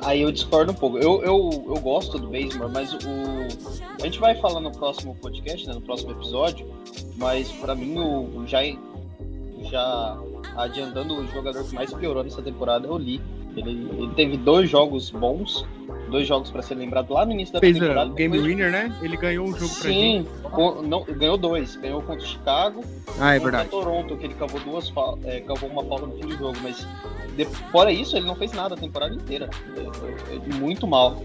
Aí 0.00 0.22
eu 0.22 0.32
discordo 0.32 0.72
um 0.72 0.74
pouco. 0.74 0.96
Eu, 0.96 1.22
eu, 1.22 1.64
eu 1.66 1.80
gosto 1.80 2.18
do 2.18 2.28
Baseball, 2.28 2.70
mas 2.70 2.94
o. 2.94 2.98
A 4.00 4.04
gente 4.04 4.18
vai 4.18 4.34
falar 4.40 4.60
no 4.60 4.70
próximo 4.70 5.14
podcast, 5.16 5.66
né, 5.66 5.74
no 5.74 5.82
próximo 5.82 6.12
episódio. 6.12 6.66
Mas 7.16 7.50
para 7.52 7.74
mim 7.74 7.98
o, 7.98 8.44
já 8.46 8.60
já 9.70 10.18
adiantando 10.56 11.14
o 11.14 11.26
jogador 11.28 11.64
que 11.64 11.74
mais 11.74 11.92
piorou 11.92 12.22
nessa 12.22 12.42
temporada 12.42 12.86
é 12.86 12.90
o 12.90 12.96
Lee. 12.96 13.20
Ele, 13.56 13.88
ele 13.96 14.14
teve 14.14 14.36
dois 14.36 14.68
jogos 14.68 15.10
bons, 15.10 15.64
dois 16.10 16.28
jogos 16.28 16.50
para 16.50 16.60
ser 16.60 16.74
lembrado 16.74 17.12
lá 17.14 17.24
no 17.24 17.32
início 17.32 17.54
da 17.54 17.60
Fez 17.60 17.78
temporada. 17.78 18.10
o 18.10 18.14
Game. 18.14 18.38
Winner, 18.38 18.70
né? 18.70 18.94
Ele 19.00 19.16
ganhou 19.16 19.46
um 19.46 19.56
jogo 19.56 19.74
pra 19.74 19.90
Sim, 19.90 20.26
com, 20.42 20.82
não, 20.82 21.04
ganhou 21.04 21.38
dois. 21.38 21.74
Ganhou 21.76 22.02
contra 22.02 22.22
o 22.22 22.26
Chicago 22.28 22.84
ah, 23.18 23.34
é 23.34 23.38
verdade. 23.38 23.70
Toronto, 23.70 24.16
que 24.16 24.26
ele 24.26 24.34
cavou 24.34 24.60
duas 24.60 24.92
é, 25.24 25.40
cavou 25.40 25.70
uma 25.70 25.82
falta 25.84 26.06
no 26.06 26.14
fim 26.14 26.26
do 26.26 26.36
jogo, 26.36 26.58
mas 26.62 26.86
fora 27.70 27.90
isso, 27.90 28.16
ele 28.16 28.26
não 28.26 28.34
fez 28.34 28.52
nada 28.52 28.74
a 28.74 28.78
temporada 28.78 29.14
inteira. 29.14 29.48
É, 29.76 30.34
é, 30.34 30.36
é 30.36 30.54
muito 30.56 30.86
mal. 30.86 31.22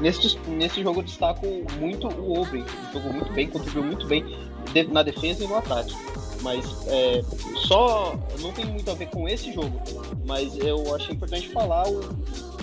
nesse, 0.00 0.38
nesse 0.48 0.82
jogo 0.82 1.00
eu 1.00 1.04
destaco 1.04 1.46
muito 1.78 2.08
o 2.08 2.40
Obre. 2.40 2.60
Ele 2.60 2.92
jogou 2.92 3.12
muito 3.12 3.32
bem, 3.32 3.48
contribuiu 3.48 3.84
muito 3.84 4.06
bem 4.06 4.24
na 4.90 5.02
defesa 5.02 5.44
e 5.44 5.46
no 5.46 5.56
ataque. 5.56 5.94
Mas 6.42 6.64
é, 6.86 7.22
só 7.66 8.18
não 8.40 8.52
tem 8.52 8.66
muito 8.66 8.90
a 8.90 8.94
ver 8.94 9.06
com 9.06 9.28
esse 9.28 9.52
jogo. 9.52 9.80
Mas 10.26 10.56
eu 10.58 10.94
achei 10.94 11.14
importante 11.14 11.48
falar 11.48 11.88
o 11.88 12.00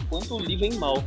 quanto 0.10 0.36
o 0.36 0.38
Lee 0.38 0.58
vem 0.58 0.74
mal. 0.76 1.04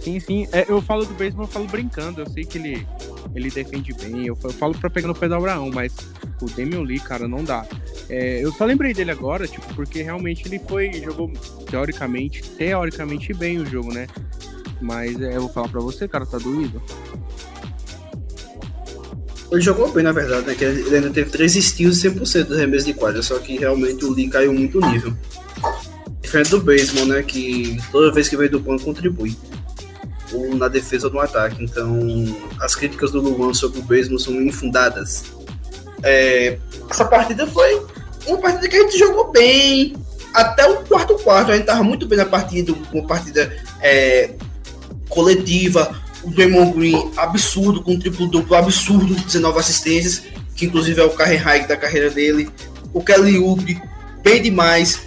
Sim, 0.00 0.20
sim. 0.20 0.46
É, 0.52 0.64
eu 0.68 0.80
falo 0.80 1.04
do 1.04 1.14
beisebol, 1.14 1.46
eu 1.46 1.50
falo 1.50 1.66
brincando. 1.66 2.20
Eu 2.20 2.30
sei 2.30 2.44
que 2.44 2.58
ele, 2.58 2.86
ele 3.34 3.50
defende 3.50 3.92
bem. 3.94 4.26
Eu, 4.26 4.36
falo 4.36 4.78
pra 4.78 4.88
pegar 4.88 5.08
no 5.08 5.14
pé 5.14 5.28
do 5.28 5.34
Abraão, 5.34 5.70
mas 5.72 5.94
o 6.40 6.46
Damian 6.46 6.82
Lee, 6.82 7.00
cara, 7.00 7.26
não 7.26 7.42
dá. 7.42 7.66
É, 8.08 8.44
eu 8.44 8.52
só 8.52 8.64
lembrei 8.64 8.94
dele 8.94 9.10
agora, 9.10 9.48
tipo, 9.48 9.66
porque 9.74 10.02
realmente 10.02 10.46
ele 10.46 10.60
foi, 10.60 10.92
jogou 10.92 11.32
teoricamente, 11.68 12.42
teoricamente 12.50 13.34
bem 13.34 13.58
o 13.58 13.66
jogo, 13.66 13.92
né? 13.92 14.06
Mas 14.80 15.20
é, 15.20 15.34
eu 15.34 15.40
vou 15.40 15.50
falar 15.50 15.68
pra 15.68 15.80
você, 15.80 16.06
cara, 16.06 16.24
tá 16.24 16.38
doído. 16.38 16.80
Ele 19.50 19.60
jogou 19.60 19.92
bem, 19.92 20.02
na 20.02 20.12
verdade, 20.12 20.46
né? 20.46 20.54
Que 20.54 20.64
ele 20.64 20.96
ainda 20.96 21.10
teve 21.10 21.30
três 21.30 21.52
steals 21.52 22.02
e 22.02 22.10
100% 22.10 22.44
do 22.44 22.54
arremesso 22.54 22.86
de 22.86 22.94
quadra, 22.94 23.22
só 23.22 23.38
que 23.38 23.56
realmente 23.56 24.04
o 24.04 24.12
Lee 24.12 24.28
caiu 24.28 24.52
muito 24.52 24.78
o 24.78 24.90
nível. 24.90 25.12
Diferente 26.20 26.50
do 26.50 26.60
baseball, 26.60 27.06
né? 27.06 27.22
Que 27.22 27.78
toda 27.92 28.12
vez 28.12 28.28
que 28.28 28.36
veio 28.36 28.50
do 28.50 28.60
banco 28.60 28.84
contribui. 28.84 29.36
Ou 30.32 30.56
na 30.56 30.66
defesa 30.66 31.06
ou 31.06 31.12
no 31.12 31.20
ataque. 31.20 31.62
Então, 31.62 31.96
as 32.60 32.74
críticas 32.74 33.12
do 33.12 33.20
Luan 33.20 33.54
sobre 33.54 33.78
o 33.78 33.82
baseball 33.82 34.18
são 34.18 34.34
infundadas. 34.42 35.24
É, 36.02 36.58
essa 36.90 37.04
partida 37.04 37.46
foi 37.46 37.80
uma 38.26 38.38
partida 38.38 38.68
que 38.68 38.76
a 38.76 38.82
gente 38.82 38.98
jogou 38.98 39.30
bem. 39.30 39.94
Até 40.34 40.68
o 40.68 40.84
quarto 40.84 41.14
quarto, 41.20 41.52
a 41.52 41.56
gente 41.56 41.66
tava 41.66 41.82
muito 41.82 42.06
bem 42.06 42.18
na 42.18 42.26
partida, 42.26 42.74
uma 42.92 43.06
partida 43.06 43.56
é, 43.80 44.34
coletiva 45.08 46.05
o 46.26 46.30
Draymond 46.30 46.72
Green 46.72 47.10
absurdo, 47.16 47.82
com 47.82 47.92
um 47.92 47.98
triplo-duplo 47.98 48.56
absurdo, 48.56 49.14
19 49.14 49.58
assistências, 49.58 50.24
que 50.56 50.66
inclusive 50.66 51.00
é 51.00 51.04
o 51.04 51.10
carry 51.10 51.36
high 51.36 51.66
da 51.66 51.76
carreira 51.76 52.10
dele. 52.10 52.50
O 52.92 53.02
Kelly 53.02 53.38
Oubre, 53.38 53.80
bem 54.22 54.42
demais, 54.42 55.00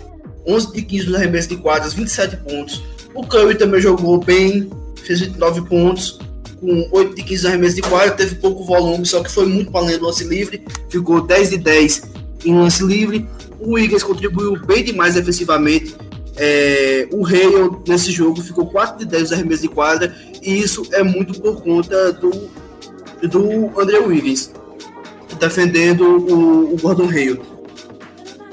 11 0.48 0.74
de 0.74 0.82
15 0.82 1.06
nos 1.08 1.16
arremessos 1.16 1.50
de 1.50 1.58
quadras, 1.58 1.94
27 1.94 2.38
pontos. 2.38 2.82
O 3.14 3.26
Curry 3.26 3.56
também 3.56 3.82
jogou 3.82 4.20
bem, 4.20 4.70
fez 5.04 5.20
29 5.20 5.62
pontos, 5.64 6.20
com 6.60 6.88
8 6.92 7.16
de 7.16 7.24
15 7.24 7.48
arremessos 7.48 7.76
de 7.76 7.82
quadra, 7.82 8.12
teve 8.12 8.36
pouco 8.36 8.64
volume, 8.64 9.06
só 9.06 9.22
que 9.22 9.32
foi 9.32 9.46
muito 9.46 9.72
para 9.72 9.86
no 9.86 10.06
lance 10.06 10.24
livre, 10.24 10.64
ficou 10.90 11.22
10 11.22 11.50
de 11.50 11.58
10 11.58 12.04
em 12.46 12.56
lance 12.56 12.84
livre. 12.84 13.28
O 13.60 13.74
Wiggins 13.74 14.04
contribuiu 14.04 14.58
bem 14.66 14.84
demais 14.84 15.16
defensivamente, 15.16 15.96
é, 16.42 17.08
o 17.12 17.26
Hale 17.26 17.78
nesse 17.86 18.12
jogo 18.12 18.42
ficou 18.42 18.66
4 18.68 19.00
de 19.00 19.06
10 19.06 19.34
arremessos 19.34 19.62
de 19.62 19.68
quadra, 19.68 20.16
e 20.42 20.58
isso 20.58 20.88
é 20.94 21.04
muito 21.04 21.40
por 21.42 21.62
conta 21.62 22.14
do, 22.14 22.50
do 23.28 23.80
André 23.80 24.00
Wiggins 24.00 24.52
defendendo 25.38 26.02
o, 26.04 26.74
o 26.74 26.78
Gordon 26.78 27.10
Hale. 27.10 27.42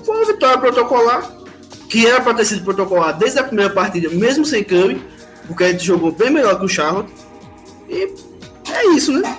Foi 0.05 0.17
uma 0.17 0.27
vitória 0.27 0.59
protocolar, 0.59 1.31
que 1.89 2.07
era 2.07 2.21
para 2.21 2.35
ter 2.35 2.45
sido 2.45 2.65
protocolar 2.65 3.17
desde 3.17 3.39
a 3.39 3.45
primeira 3.45 3.73
partida, 3.73 4.09
mesmo 4.11 4.45
sem 4.45 4.65
Curry, 4.65 5.01
porque 5.47 5.65
a 5.65 5.71
gente 5.71 5.85
jogou 5.85 6.11
bem 6.11 6.31
melhor 6.31 6.59
que 6.59 6.65
o 6.65 6.69
Charlotte. 6.69 7.13
E 7.89 8.13
é 8.73 8.87
isso, 8.95 9.13
né? 9.13 9.39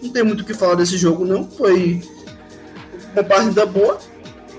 Não 0.00 0.10
tem 0.10 0.22
muito 0.22 0.42
o 0.42 0.44
que 0.44 0.54
falar 0.54 0.74
desse 0.76 0.96
jogo, 0.96 1.24
não. 1.24 1.48
Foi 1.48 2.00
uma 3.12 3.24
partida 3.24 3.66
boa 3.66 3.98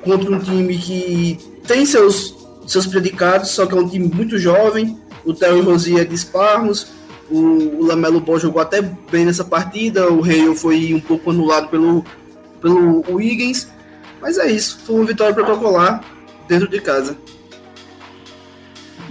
contra 0.04 0.32
um 0.32 0.40
time 0.40 0.78
que 0.78 1.40
tem 1.66 1.86
seus 1.86 2.45
seus 2.68 2.88
predicados, 2.88 3.52
só 3.52 3.66
que 3.66 3.74
é 3.74 3.78
um 3.78 3.88
time 3.88 4.08
muito 4.08 4.38
jovem. 4.38 5.00
O 5.24 5.34
Terry 5.34 5.62
Rosier 5.62 6.02
é 6.02 6.06
de 6.06 6.18
Sparros, 6.18 6.88
o, 7.30 7.38
o 7.38 7.86
Lamelo 7.86 8.20
Ball 8.20 8.40
jogou 8.40 8.62
até 8.62 8.82
bem 8.82 9.26
nessa 9.26 9.44
partida, 9.44 10.12
o 10.12 10.24
Hale 10.24 10.56
foi 10.56 10.94
um 10.94 11.00
pouco 11.00 11.32
anulado 11.32 11.70
pelo, 11.70 12.06
pelo 12.62 13.04
Wiggins, 13.10 13.68
mas 14.22 14.38
é 14.38 14.52
isso, 14.52 14.80
foi 14.86 14.96
uma 14.96 15.06
vitória 15.06 15.34
protocolar 15.34 16.04
dentro 16.48 16.68
de 16.68 16.80
casa. 16.80 17.18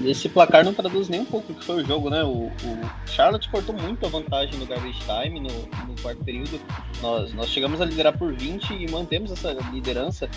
Esse 0.02 0.28
placar 0.28 0.64
não 0.64 0.74
traduz 0.74 1.09
nem 1.09 1.20
um 1.20 1.24
pouco 1.24 1.52
o 1.52 1.54
que 1.54 1.64
foi 1.64 1.83
o 1.83 1.87
jogo, 1.87 2.11
né? 2.11 2.24
O, 2.24 2.46
o 2.46 2.90
Charlotte 3.07 3.48
cortou 3.48 3.74
muito 3.74 4.04
a 4.04 4.09
vantagem 4.09 4.59
no 4.59 4.66
garbage 4.66 4.98
time 5.00 5.40
no, 5.40 5.48
no 5.48 6.00
quarto 6.02 6.24
período. 6.24 6.61
Nós, 7.00 7.33
nós 7.33 7.48
chegamos 7.48 7.80
a 7.80 7.85
liderar 7.85 8.16
por 8.18 8.33
20 8.33 8.74
e 8.74 8.90
mantemos 8.90 9.30
essa 9.30 9.52
liderança. 9.72 10.28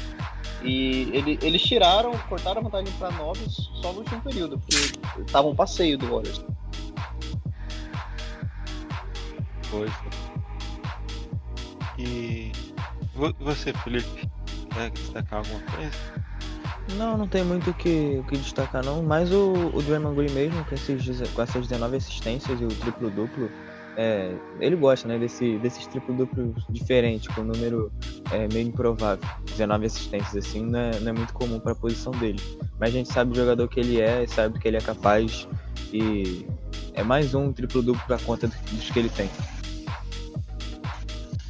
E 0.63 1.10
ele, 1.13 1.39
eles 1.41 1.62
tiraram, 1.62 2.12
cortaram 2.30 2.62
a 2.62 2.63
vantagem 2.63 2.93
para 2.98 3.12
9 3.12 3.39
só 3.50 3.91
no 3.93 4.00
último 4.00 4.22
período, 4.22 4.60
porque 4.60 5.22
estavam 5.22 5.52
um 5.52 5.56
passeio 5.56 5.98
do 5.98 6.08
Warriors. 6.08 6.43
Foi. 9.63 9.88
E 11.98 12.52
você, 13.39 13.74
Felipe, 13.74 14.30
quer 14.72 14.91
destacar 14.91 15.39
alguma 15.39 15.62
coisa? 15.62 16.27
Não, 16.95 17.17
não 17.17 17.28
tem 17.28 17.43
muito 17.43 17.71
o 17.71 17.73
que, 17.73 18.17
o 18.19 18.23
que 18.23 18.38
destacar 18.38 18.84
não, 18.84 19.04
mas 19.04 19.32
o, 19.32 19.71
o 19.73 19.82
Draymond 19.82 20.15
Green 20.15 20.32
mesmo, 20.32 20.63
com, 20.65 20.73
esses, 20.73 21.30
com 21.32 21.41
essas 21.41 21.67
19 21.67 21.97
assistências 21.97 22.62
e 22.62 22.63
o 22.63 22.69
triplo-duplo, 22.69 23.52
é, 23.97 24.38
ele 24.60 24.76
gosta 24.76 25.08
né, 25.08 25.17
desse, 25.17 25.58
desses 25.58 25.88
triplo-duplos 25.88 26.63
diferentes, 26.69 27.28
com 27.34 27.41
um 27.41 27.45
número 27.45 27.91
é, 28.32 28.47
meio 28.54 28.67
improvável. 28.67 29.28
19 29.47 29.88
assistências 29.88 30.45
assim 30.45 30.65
não 30.65 30.80
é, 30.80 31.00
não 31.00 31.10
é 31.10 31.13
muito 31.13 31.34
comum 31.34 31.60
para 31.60 31.71
a 31.71 31.76
posição 31.76 32.12
dele. 32.13 32.39
Mas 32.80 32.89
a 32.89 32.93
gente 32.93 33.12
sabe 33.12 33.32
o 33.32 33.36
jogador 33.36 33.67
que 33.67 33.80
ele 33.80 34.00
é, 34.00 34.26
sabe 34.28 34.60
que 34.60 34.67
ele 34.67 34.78
é 34.78 34.82
capaz 34.82 35.47
e 35.91 36.45
é 36.93 37.04
mais 37.04 37.34
um 37.34 37.52
triplo-duplo 37.52 38.02
para 38.06 38.19
conta 38.19 38.47
dos 38.47 38.89
que 38.89 39.00
ele 39.00 39.10
tem. 39.10 39.30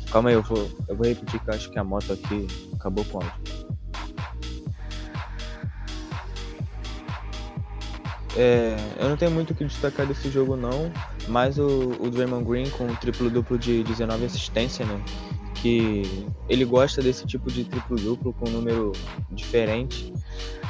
Calma 0.09 0.29
aí, 0.29 0.35
eu 0.35 0.41
vou, 0.41 0.69
eu 0.87 0.95
vou 0.95 1.05
repetir 1.05 1.39
que 1.41 1.49
eu 1.49 1.53
acho 1.53 1.69
que 1.69 1.77
a 1.77 1.83
moto 1.83 2.13
aqui 2.13 2.47
acabou 2.73 3.03
com 3.05 3.17
o 3.17 3.56
É, 8.37 8.75
eu 8.99 9.09
não 9.09 9.17
tenho 9.17 9.31
muito 9.31 9.51
o 9.51 9.55
que 9.55 9.65
destacar 9.65 10.05
desse 10.05 10.29
jogo 10.29 10.55
não, 10.55 10.91
mas 11.27 11.57
o, 11.57 11.97
o 11.99 12.09
Draymond 12.09 12.45
Green 12.45 12.69
com 12.69 12.85
um 12.85 12.95
triplo-duplo 12.95 13.57
de 13.57 13.83
19 13.83 14.25
assistência, 14.25 14.85
né? 14.85 15.01
Que 15.55 16.03
ele 16.47 16.63
gosta 16.63 17.01
desse 17.01 17.25
tipo 17.25 17.51
de 17.51 17.63
triplo-duplo 17.63 18.31
com 18.33 18.47
um 18.47 18.51
número 18.53 18.91
diferente. 19.31 20.13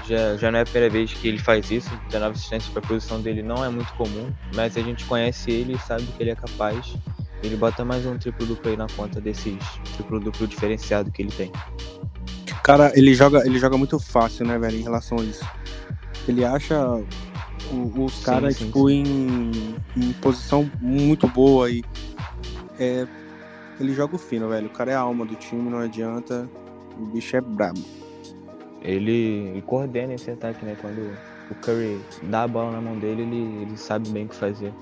Já, 0.07 0.37
já 0.37 0.49
não 0.49 0.59
é 0.59 0.61
a 0.61 0.65
primeira 0.65 0.89
vez 0.89 1.11
que 1.11 1.27
ele 1.27 1.37
faz 1.37 1.69
isso, 1.69 1.89
19 2.07 2.37
assistências 2.37 2.71
para 2.71 2.81
a 2.81 2.87
posição 2.87 3.19
dele 3.19 3.43
não 3.43 3.65
é 3.65 3.67
muito 3.69 3.91
comum, 3.95 4.31
mas 4.55 4.77
a 4.77 4.81
gente 4.81 5.03
conhece 5.03 5.51
ele 5.51 5.73
e 5.73 5.79
sabe 5.79 6.03
que 6.03 6.23
ele 6.23 6.29
é 6.29 6.35
capaz. 6.35 6.93
ele 7.43 7.57
bota 7.57 7.83
mais 7.83 8.05
um 8.05 8.17
triplo-duplo 8.17 8.71
aí 8.71 8.77
na 8.77 8.87
conta 8.95 9.19
desses 9.19 9.57
triplo-duplo 9.97 10.47
diferenciado 10.47 11.11
que 11.11 11.21
ele 11.21 11.31
tem. 11.31 11.51
Cara, 12.63 12.93
ele 12.95 13.13
joga, 13.13 13.45
ele 13.45 13.59
joga 13.59 13.77
muito 13.77 13.99
fácil, 13.99 14.45
né, 14.47 14.57
velho, 14.57 14.77
em 14.77 14.83
relação 14.83 15.19
a 15.19 15.23
isso. 15.23 15.45
Ele 16.27 16.43
acha 16.45 16.81
o- 16.85 17.07
os 17.71 18.13
Sim, 18.13 18.23
caras, 18.23 18.55
sim, 18.55 18.65
tipo, 18.65 18.89
Em, 18.89 19.75
em 19.95 20.13
posição 20.21 20.69
muito 20.81 21.27
boa 21.27 21.69
e 21.69 21.83
é, 22.79 23.07
ele 23.79 23.93
joga 23.93 24.15
o 24.15 24.19
fino, 24.19 24.49
velho. 24.49 24.67
O 24.67 24.71
cara 24.71 24.91
é 24.91 24.95
a 24.95 24.99
alma 24.99 25.25
do 25.25 25.35
time, 25.35 25.69
não 25.69 25.79
adianta. 25.79 26.49
O 26.99 27.05
bicho 27.05 27.35
é 27.35 27.41
brabo. 27.41 27.79
Ele, 28.81 29.11
ele 29.11 29.61
coordena 29.61 30.13
esse 30.13 30.31
ataque, 30.31 30.65
né? 30.65 30.75
Quando 30.79 31.15
o 31.51 31.55
Curry 31.55 31.99
dá 32.23 32.43
a 32.43 32.47
bola 32.47 32.71
na 32.71 32.81
mão 32.81 32.97
dele, 32.97 33.23
ele, 33.23 33.61
ele 33.61 33.77
sabe 33.77 34.09
bem 34.09 34.25
o 34.25 34.29
que 34.29 34.35
fazer. 34.35 34.73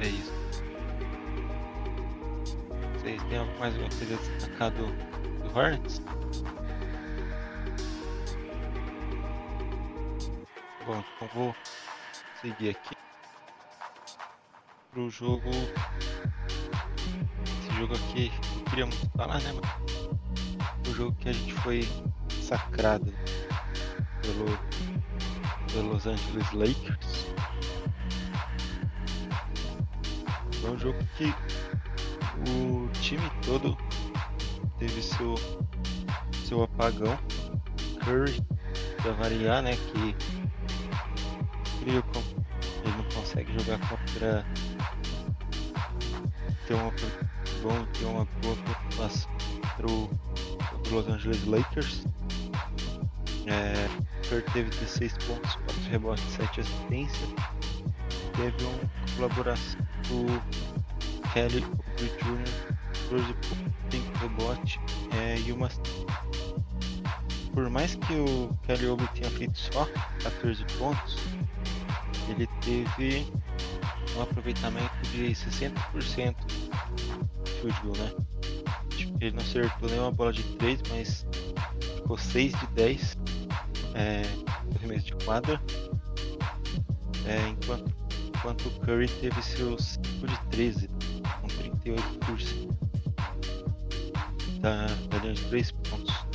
É 0.00 0.08
isso. 0.08 0.32
Vocês 2.98 3.22
têm 3.24 3.38
mais 3.58 3.74
alguma 3.74 3.90
coisa 3.90 4.14
a 4.14 4.36
destacar 4.36 4.70
do, 4.72 4.86
do 5.42 5.58
Hornets? 5.58 6.02
Bom, 10.86 11.02
então 11.16 11.28
vou 11.32 11.56
seguir 12.42 12.68
aqui 12.68 12.94
pro 14.90 15.08
jogo. 15.08 15.48
Esse 17.58 17.78
jogo 17.78 17.94
aqui 17.94 18.30
eu 18.58 18.64
queria 18.64 18.84
muito 18.84 19.10
falar, 19.16 19.40
né, 19.40 19.52
mano? 19.52 19.66
O 20.86 20.94
jogo 20.94 21.16
que 21.16 21.30
a 21.30 21.32
gente 21.32 21.54
foi 21.54 21.88
sacrado 22.28 23.14
pelo, 24.20 24.44
pelo 25.72 25.94
Los 25.94 26.06
Angeles 26.06 26.52
Lakers. 26.52 27.28
Foi 30.60 30.70
um 30.70 30.78
jogo 30.78 30.98
que 31.16 31.34
o 32.46 32.90
time 33.00 33.30
todo 33.46 33.74
teve 34.78 35.02
seu, 35.02 35.34
seu 36.46 36.62
apagão. 36.62 37.18
Curry, 38.04 38.38
pra 39.00 39.12
variar, 39.12 39.62
né? 39.62 39.76
Que 39.76 40.33
consegue 43.34 43.52
jogar 43.58 43.78
contra 43.88 44.46
ter 46.66 46.74
uma 46.74 46.92
bom 47.62 47.84
ter 47.92 48.04
uma 48.04 48.24
boa 48.24 48.56
pontuação 48.56 49.30
contra 49.60 49.86
o, 49.90 50.10
Los 50.90 51.08
Angeles 51.08 51.44
Lakers. 51.44 52.04
É, 53.46 53.88
Curry 54.28 54.42
teve 54.52 54.70
16 54.70 55.12
pontos, 55.26 55.54
4 55.56 55.82
rebotes, 55.90 56.24
7 56.24 56.60
assistências. 56.60 57.28
Teve 58.36 58.64
uma 58.64 59.16
colaboração 59.16 59.80
do 60.08 61.30
Kelly 61.32 61.64
Oubre 61.64 62.08
Jr., 62.18 62.76
12 63.10 63.34
pontos, 63.34 63.72
5 63.90 64.18
rebotes 64.18 64.78
é, 65.12 65.38
e 65.40 65.52
uma 65.52 65.68
por 67.52 67.70
mais 67.70 67.94
que 67.94 68.14
o 68.14 68.50
Kelly 68.64 68.86
Oubre 68.88 69.08
tenha 69.14 69.30
feito 69.30 69.56
só 69.56 69.86
14 70.24 70.64
pontos, 70.76 71.16
ele 72.30 72.46
teve 72.60 73.26
um 74.16 74.22
aproveitamento 74.22 74.94
de 75.12 75.32
60% 75.32 76.34
de 76.46 77.50
field 77.60 77.98
né? 77.98 78.12
Ele 79.20 79.32
não 79.32 79.42
acertou 79.42 79.88
nenhuma 79.88 80.10
bola 80.10 80.32
de 80.32 80.42
3, 80.56 80.80
mas 80.90 81.26
ficou 81.96 82.16
6 82.16 82.52
de 82.52 82.66
10 82.68 83.16
é, 83.94 84.22
no 84.64 84.76
arremesso 84.76 85.06
de 85.06 85.14
quadra. 85.24 85.60
É, 87.26 87.48
enquanto, 87.48 87.94
enquanto 88.28 88.66
o 88.66 88.70
Curry 88.80 89.08
teve 89.08 89.42
seus 89.42 89.98
5 90.20 90.26
de 90.26 90.40
13, 90.50 90.88
com 91.40 91.48
38% 91.48 92.74
da, 94.60 94.86
da 95.10 95.18
linha 95.18 95.34
de 95.34 95.42
3 95.44 95.72
pontos. 95.72 96.26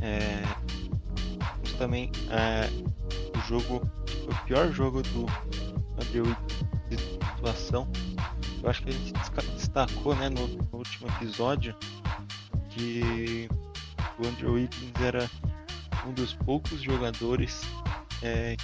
É, 0.00 0.42
também 1.78 2.10
é, 2.30 2.68
o 3.36 3.40
jogo, 3.48 3.88
o 4.28 4.44
pior 4.44 4.72
jogo 4.72 5.02
do 5.02 5.26
Andrew 6.00 6.24
de 6.88 6.96
situação. 6.98 7.88
Eu 8.62 8.70
acho 8.70 8.82
que 8.82 8.90
a 8.90 8.92
gente 8.92 9.12
destacou 9.54 10.14
né, 10.16 10.28
no, 10.28 10.46
no 10.48 10.78
último 10.78 11.08
episódio 11.08 11.74
que 12.70 13.48
o 14.18 14.26
Andrew 14.26 14.54
Wiggins 14.54 14.92
era 15.00 15.30
um 16.06 16.12
dos 16.12 16.34
poucos 16.34 16.80
jogadores 16.80 17.62
é, 18.22 18.56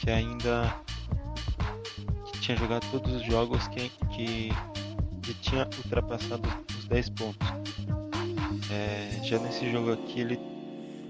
que 0.00 0.10
ainda 0.10 0.74
que 2.26 2.40
tinha 2.40 2.56
jogado 2.56 2.86
todos 2.90 3.14
os 3.14 3.24
jogos 3.24 3.66
que, 3.68 3.90
que, 4.10 4.48
que 5.22 5.34
tinha 5.34 5.68
ultrapassado 5.84 6.48
os 6.78 6.86
10 6.86 7.08
pontos. 7.10 7.48
É, 8.70 9.20
já 9.24 9.38
nesse 9.38 9.70
jogo 9.70 9.92
aqui 9.92 10.20
ele 10.20 10.38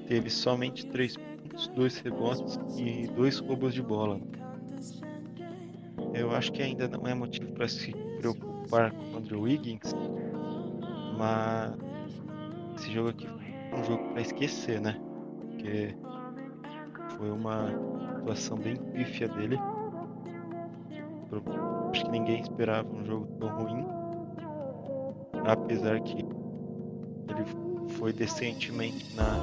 teve 0.09 0.31
somente 0.31 0.87
3 0.87 1.17
pontos, 1.17 1.30
2 1.75 1.99
rebotes 1.99 2.59
e 2.77 3.07
2 3.09 3.39
roubos 3.41 3.75
de 3.75 3.83
bola. 3.83 4.21
Eu 6.15 6.31
acho 6.33 6.53
que 6.53 6.63
ainda 6.63 6.89
não 6.89 7.07
é 7.07 7.15
motivo 7.15 7.53
para 7.53 7.69
se 7.69 7.93
preocupar 8.19 8.93
com 8.93 9.15
o 9.15 9.17
Andrew 9.17 9.43
Wiggins, 9.43 9.95
mas 11.17 11.77
esse 12.77 12.91
jogo 12.93 13.11
aqui 13.11 13.27
foi 13.27 13.79
um 13.79 13.85
jogo 13.85 14.09
para 14.11 14.23
esquecer, 14.23 14.81
né? 14.81 15.01
Porque 15.41 15.95
foi 17.17 17.31
uma 17.31 17.71
atuação 18.17 18.57
bem 18.57 18.77
pífia 18.77 19.29
dele. 19.29 19.59
Acho 21.91 22.05
que 22.05 22.11
ninguém 22.11 22.41
esperava 22.41 22.89
um 22.89 23.05
jogo 23.05 23.27
tão 23.39 23.49
ruim, 23.49 23.87
apesar 25.47 26.01
que 26.01 26.19
ele 26.19 27.45
foi 27.91 28.13
decentemente 28.13 29.15
na, 29.15 29.39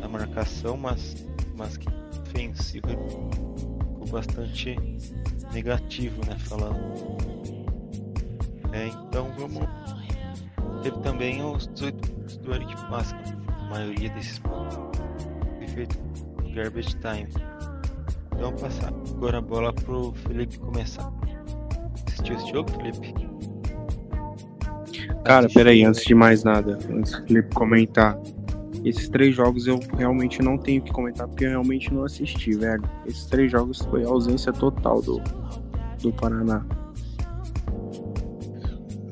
na 0.00 0.08
marcação, 0.08 0.76
mas, 0.76 1.26
mas 1.56 1.76
que 1.76 1.88
ofensivo 2.36 2.88
ele 2.88 3.02
ficou 3.02 4.06
bastante 4.10 4.76
negativo, 5.52 6.24
né? 6.26 6.36
Falando. 6.38 6.78
É, 8.72 8.86
então 8.86 9.32
vamos. 9.38 9.66
Teve 10.82 10.98
também 11.00 11.42
os 11.42 11.66
18 11.68 12.10
pontos 12.10 12.36
do 12.38 12.54
Eric 12.54 12.74
Pascal. 12.88 13.20
A 13.48 13.70
maioria 13.70 14.10
desses 14.10 14.38
pontos 14.38 14.78
foi 15.56 15.68
feito 15.68 15.98
no 16.42 16.54
Garbage 16.54 16.96
Time. 16.96 17.28
Então 18.34 18.52
passar 18.52 18.88
agora 18.88 19.38
a 19.38 19.40
bola 19.40 19.72
pro 19.72 20.12
Felipe 20.12 20.58
começar. 20.58 21.10
Assistiu 22.06 22.36
esse 22.36 22.50
jogo, 22.50 22.70
Felipe? 22.72 23.25
Cara, 25.24 25.48
peraí, 25.48 25.84
antes 25.84 26.04
de 26.04 26.14
mais 26.14 26.44
nada, 26.44 26.78
antes 26.90 27.12
do 27.12 27.26
Felipe 27.26 27.54
comentar. 27.54 28.18
Esses 28.84 29.08
três 29.08 29.34
jogos 29.34 29.66
eu 29.66 29.80
realmente 29.96 30.40
não 30.40 30.56
tenho 30.56 30.80
que 30.80 30.92
comentar 30.92 31.26
porque 31.26 31.44
eu 31.44 31.50
realmente 31.50 31.92
não 31.92 32.04
assisti, 32.04 32.56
velho. 32.56 32.82
Esses 33.04 33.26
três 33.26 33.50
jogos 33.50 33.80
foi 33.80 34.04
a 34.04 34.08
ausência 34.08 34.52
total 34.52 35.02
do, 35.02 35.20
do 36.00 36.12
Paraná. 36.12 36.64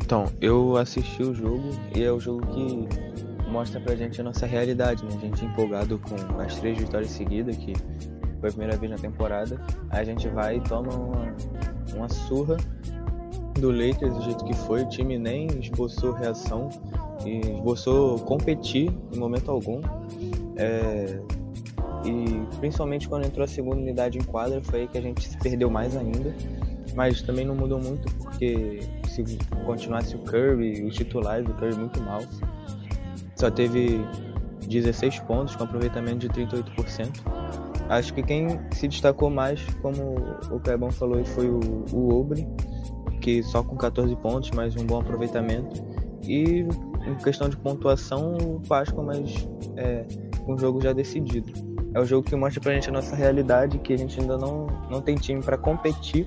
Então, 0.05 0.27
eu 0.41 0.77
assisti 0.77 1.23
o 1.23 1.35
jogo 1.35 1.71
e 1.97 2.05
é 2.05 2.13
o 2.13 2.21
jogo 2.21 2.47
que 2.49 2.87
mostra 3.51 3.81
pra 3.81 3.97
gente 3.97 4.21
a 4.21 4.25
nossa 4.25 4.47
realidade, 4.47 5.03
né? 5.05 5.11
A 5.17 5.19
gente 5.19 5.45
empolgado 5.45 5.99
com 5.99 6.41
as 6.41 6.57
três 6.59 6.79
vitórias 6.79 7.11
seguidas, 7.11 7.57
que 7.57 7.73
foi 8.39 8.51
a 8.51 8.53
primeira 8.53 8.77
vez 8.77 8.93
na 8.93 8.99
temporada. 8.99 9.61
Aí 9.91 10.03
a 10.03 10.05
gente 10.05 10.29
vai 10.29 10.59
e 10.59 10.61
toma 10.61 10.95
uma, 10.95 11.35
uma 11.97 12.09
surra 12.09 12.57
do 13.61 13.71
Lakers 13.71 14.15
do 14.15 14.23
jeito 14.23 14.45
que 14.45 14.55
foi. 14.55 14.83
O 14.83 14.89
time 14.89 15.19
nem 15.19 15.47
esboçou 15.61 16.13
reação 16.13 16.69
e 17.25 17.39
esboçou 17.39 18.19
competir 18.21 18.93
em 19.13 19.19
momento 19.19 19.51
algum. 19.51 19.81
É, 20.57 21.21
e 22.05 22.57
principalmente 22.59 23.09
quando 23.09 23.25
entrou 23.27 23.45
a 23.45 23.49
segunda 23.49 23.77
unidade 23.77 24.19
em 24.19 24.25
quadra, 24.25 24.63
foi 24.63 24.83
aí 24.83 24.89
que 24.89 24.99
a 24.99 25.01
gente 25.01 25.27
se 25.29 25.39
perdeu 25.39 25.71
mais 25.71 25.97
ainda. 25.97 26.35
Mas 26.95 27.23
também 27.23 27.45
não 27.45 27.57
mudou 27.57 27.81
muito 27.81 28.13
porque 28.17 28.81
se 29.09 29.25
continuasse 29.65 30.15
o 30.15 30.19
Curry, 30.21 30.85
os 30.85 30.95
titulares 30.95 31.45
do 31.47 31.55
Curry 31.55 31.75
muito 31.77 32.01
mal. 32.03 32.21
Só 33.37 33.51
teve 33.51 34.01
16 34.69 35.21
pontos 35.21 35.57
com 35.57 35.65
aproveitamento 35.65 36.19
de 36.19 36.29
38%. 36.29 37.11
Acho 37.89 38.15
que 38.15 38.23
quem 38.23 38.49
se 38.73 38.89
destacou 38.89 39.29
mais, 39.29 39.63
como 39.83 40.17
o 40.51 40.61
Clebão 40.61 40.91
falou, 40.91 41.23
foi 41.25 41.49
o, 41.49 41.85
o 41.93 42.19
Obre, 42.19 42.47
que 43.25 43.43
só 43.43 43.63
com 43.63 43.75
14 43.75 44.15
pontos, 44.17 44.51
mas 44.51 44.77
um 44.77 44.85
bom 44.85 45.01
aproveitamento. 45.01 45.83
E 46.23 46.67
em 47.07 47.15
questão 47.23 47.49
de 47.49 47.57
pontuação, 47.57 48.37
o 48.37 48.61
Páscoa, 48.69 49.03
mas 49.03 49.49
é, 49.79 50.05
jogo 50.59 50.83
já 50.83 50.93
decidido. 50.93 51.51
É 51.95 52.01
o 52.01 52.05
jogo 52.05 52.29
que 52.29 52.37
mostra 52.37 52.61
pra 52.61 52.75
gente 52.75 52.91
a 52.91 52.93
nossa 52.93 53.17
realidade, 53.17 53.79
que 53.79 53.95
a 53.95 53.97
gente 53.97 54.21
ainda 54.21 54.37
não, 54.37 54.67
não 54.91 55.01
tem 55.01 55.15
time 55.15 55.43
para 55.43 55.57
competir 55.57 56.27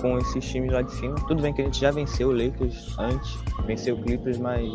com 0.00 0.18
esses 0.18 0.44
times 0.44 0.72
lá 0.72 0.82
de 0.82 0.92
cima. 0.92 1.14
Tudo 1.28 1.40
bem 1.40 1.52
que 1.52 1.62
a 1.62 1.64
gente 1.66 1.80
já 1.80 1.92
venceu 1.92 2.30
o 2.30 2.32
Lakers 2.32 2.98
antes, 2.98 3.38
venceu 3.64 3.94
o 3.94 4.02
Clippers, 4.02 4.38
mas 4.38 4.72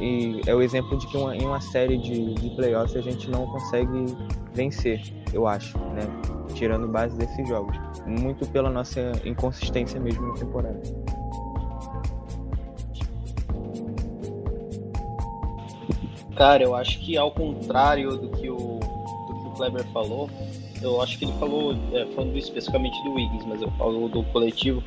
e 0.00 0.40
é 0.46 0.54
o 0.54 0.62
exemplo 0.62 0.96
de 0.98 1.06
que 1.06 1.16
uma, 1.16 1.36
em 1.36 1.44
uma 1.44 1.60
série 1.60 1.96
de, 1.96 2.34
de 2.34 2.50
playoffs 2.50 2.96
a 2.96 3.00
gente 3.00 3.30
não 3.30 3.46
consegue 3.46 4.16
vencer. 4.54 5.00
eu 5.32 5.46
acho, 5.46 5.76
né? 5.78 6.02
Tirando 6.54 6.88
base 6.88 7.16
desses 7.16 7.48
jogos. 7.48 7.76
Muito 8.06 8.46
pela 8.48 8.70
nossa 8.70 9.12
inconsistência 9.24 10.00
mesmo 10.00 10.28
na 10.28 10.34
temporada. 10.34 10.80
Cara, 16.36 16.62
eu 16.62 16.74
acho 16.74 17.00
que 17.00 17.16
ao 17.16 17.30
contrário 17.30 18.10
do 18.16 18.28
que 18.28 18.50
o, 18.50 18.56
do 18.56 19.34
que 19.34 19.48
o 19.48 19.50
Kleber 19.56 19.84
falou, 19.86 20.28
eu 20.82 21.00
acho 21.00 21.18
que 21.18 21.24
ele 21.24 21.32
falou, 21.38 21.74
é, 21.92 22.04
falando 22.14 22.36
especificamente 22.36 23.02
do 23.04 23.14
Wiggins, 23.14 23.44
mas 23.46 23.62
eu 23.62 23.70
falo 23.72 24.08
do 24.08 24.22
coletivo. 24.24 24.82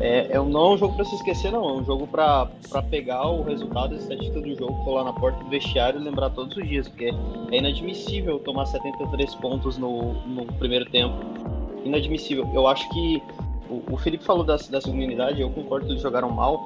É, 0.00 0.32
é, 0.32 0.34
não 0.34 0.60
é 0.60 0.70
um 0.70 0.78
jogo 0.78 0.94
para 0.94 1.04
se 1.04 1.14
esquecer, 1.14 1.52
não. 1.52 1.68
É 1.68 1.72
um 1.74 1.84
jogo 1.84 2.06
para 2.06 2.48
pegar 2.90 3.28
o 3.28 3.42
resultado, 3.42 3.94
a 3.94 3.98
estatística 3.98 4.40
do 4.40 4.54
jogo, 4.56 4.84
colar 4.84 5.04
na 5.04 5.12
porta 5.12 5.42
do 5.42 5.50
vestiário 5.50 6.00
e 6.00 6.02
lembrar 6.02 6.30
todos 6.30 6.56
os 6.56 6.68
dias, 6.68 6.88
porque 6.88 7.12
é 7.50 7.56
inadmissível 7.56 8.38
tomar 8.40 8.66
73 8.66 9.34
pontos 9.36 9.78
no, 9.78 10.14
no 10.26 10.46
primeiro 10.54 10.86
tempo. 10.86 11.14
Inadmissível. 11.84 12.48
Eu 12.54 12.66
acho 12.66 12.88
que 12.90 13.22
o, 13.68 13.94
o 13.94 13.96
Felipe 13.96 14.24
falou 14.24 14.44
da, 14.44 14.56
da 14.56 14.80
segunda 14.80 15.04
unidade, 15.04 15.40
eu 15.40 15.50
concordo 15.50 15.86
que 15.86 15.92
eles 15.92 16.02
jogaram 16.02 16.30
mal, 16.30 16.64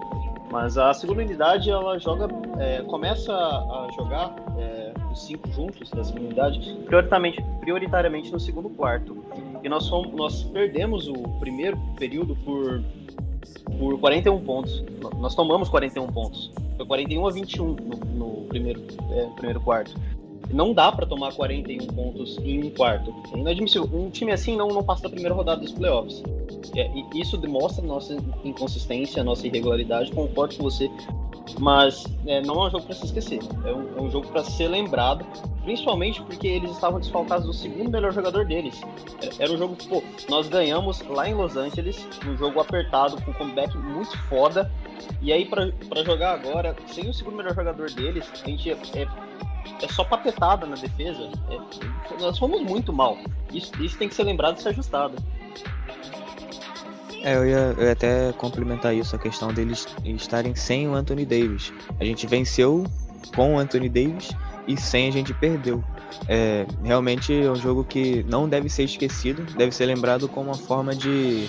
mas 0.51 0.79
a 0.79 0.93
segunda 0.95 1.22
unidade 1.22 1.70
ela 1.70 1.99
joga, 1.99 2.29
é, 2.59 2.83
começa 2.83 3.33
a 3.33 3.89
jogar 3.97 4.35
é, 4.59 4.93
os 5.12 5.27
cinco 5.27 5.51
juntos 5.53 5.91
da 5.91 6.05
segunda 6.05 6.27
unidade, 6.27 6.74
prioritariamente, 6.87 7.43
prioritariamente 7.61 8.33
no 8.33 8.41
segundo 8.41 8.68
quarto. 8.70 9.16
E 9.62 9.68
nós, 9.68 9.89
fomos, 9.89 10.12
nós 10.12 10.43
perdemos 10.45 11.09
o 11.09 11.14
primeiro 11.41 11.77
período 11.99 12.37
por, 12.37 12.83
por 13.78 13.99
41 13.99 14.40
pontos. 14.40 14.84
Nós 15.18 15.34
tomamos 15.34 15.68
41 15.68 16.07
pontos. 16.09 16.51
Foi 16.76 16.86
41 16.86 17.26
a 17.26 17.30
21 17.30 17.66
no, 17.66 17.74
no 18.14 18.49
primeiro, 18.49 18.82
é, 19.11 19.26
primeiro 19.36 19.61
quarto. 19.61 19.94
Não 20.53 20.72
dá 20.72 20.92
para 20.92 21.07
tomar 21.07 21.34
41 21.34 21.86
pontos 21.88 22.38
em 22.38 22.64
um 22.64 22.70
quarto. 22.70 23.12
É 23.34 23.38
inadmissível. 23.38 23.88
Um 23.92 24.11
time 24.11 24.32
assim 24.32 24.57
não, 24.57 24.68
não 24.68 24.82
passa 24.82 25.03
da 25.03 25.11
primeira 25.11 25.34
rodada 25.34 25.61
dos 25.61 25.72
playoffs. 25.72 26.22
É, 26.76 26.90
isso 27.14 27.36
demonstra 27.36 27.84
nossa 27.84 28.16
inconsistência, 28.44 29.24
nossa 29.24 29.47
irregularidade. 29.47 30.12
Concordo 30.12 30.57
com 30.57 30.62
você. 30.62 30.90
Mas 31.59 32.05
é, 32.26 32.40
não 32.42 32.62
é 32.62 32.66
um 32.66 32.70
jogo 32.70 32.86
para 32.86 32.94
se 32.94 33.05
esquecer. 33.07 33.40
É 33.64 33.72
um, 33.72 33.99
é 33.99 34.01
um 34.01 34.11
jogo 34.11 34.28
para 34.28 34.44
ser 34.44 34.68
lembrado, 34.68 35.24
principalmente 35.62 36.22
porque 36.22 36.47
eles 36.47 36.70
estavam 36.72 37.01
desfalcados 37.01 37.47
do 37.47 37.53
segundo 37.53 37.90
melhor 37.90 38.12
jogador 38.12 38.44
deles. 38.44 38.80
É, 39.22 39.44
era 39.44 39.53
um 39.53 39.59
jogo 39.59 39.76
que, 39.76 39.88
pô, 39.88 40.03
nós 40.28 40.49
ganhamos 40.49 41.01
lá 41.03 41.28
em 41.28 41.34
Los 41.34 41.57
Angeles, 41.57 42.07
um 42.26 42.36
jogo 42.36 42.61
apertado, 42.61 43.20
com 43.22 43.30
um 43.30 43.34
comeback 43.34 43.76
muito 43.76 44.16
foda. 44.28 44.70
E 45.22 45.32
aí, 45.32 45.47
para 45.47 45.72
jogar 46.05 46.34
agora, 46.34 46.74
sem 46.86 47.09
o 47.09 47.14
segundo 47.14 47.36
melhor 47.36 47.55
jogador 47.55 47.90
deles, 47.90 48.30
a 48.32 48.49
gente 48.49 48.70
é, 48.70 48.78
é 48.94 49.07
é 49.82 49.88
só 49.88 50.05
papetada 50.05 50.66
na 50.66 50.76
defesa. 50.76 51.30
É, 51.51 52.20
nós 52.20 52.38
fomos 52.38 52.62
muito 52.62 52.92
mal. 52.92 53.18
Isso, 53.53 53.70
isso 53.82 53.99
tem 53.99 54.09
que 54.09 54.14
ser 54.14 54.24
lembrado 54.24 54.59
e 54.59 54.62
ser 54.62 54.70
ajustado. 54.70 55.16
É, 57.27 57.35
eu 57.35 57.45
ia, 57.45 57.74
eu 57.77 57.87
ia 57.87 57.93
até 57.93 58.33
complementar 58.35 58.95
isso, 58.95 59.16
a 59.16 59.18
questão 59.18 59.53
deles 59.53 59.85
estarem 60.05 60.55
sem 60.55 60.89
o 60.89 60.95
Anthony 60.95 61.27
Davis. 61.27 61.74
A 61.99 62.05
gente 62.05 62.24
venceu 62.24 62.85
com 63.35 63.57
o 63.57 63.59
Anthony 63.59 63.89
Davis 63.89 64.31
e 64.68 64.77
sem 64.81 65.09
a 65.09 65.11
gente 65.11 65.35
perdeu. 65.35 65.83
É, 66.29 66.64
realmente 66.85 67.35
é 67.35 67.51
um 67.51 67.57
jogo 67.57 67.83
que 67.83 68.24
não 68.29 68.49
deve 68.49 68.68
ser 68.68 68.85
esquecido, 68.85 69.43
deve 69.57 69.72
ser 69.72 69.87
lembrado 69.87 70.29
como 70.29 70.51
uma 70.51 70.57
forma 70.57 70.95
de, 70.95 71.49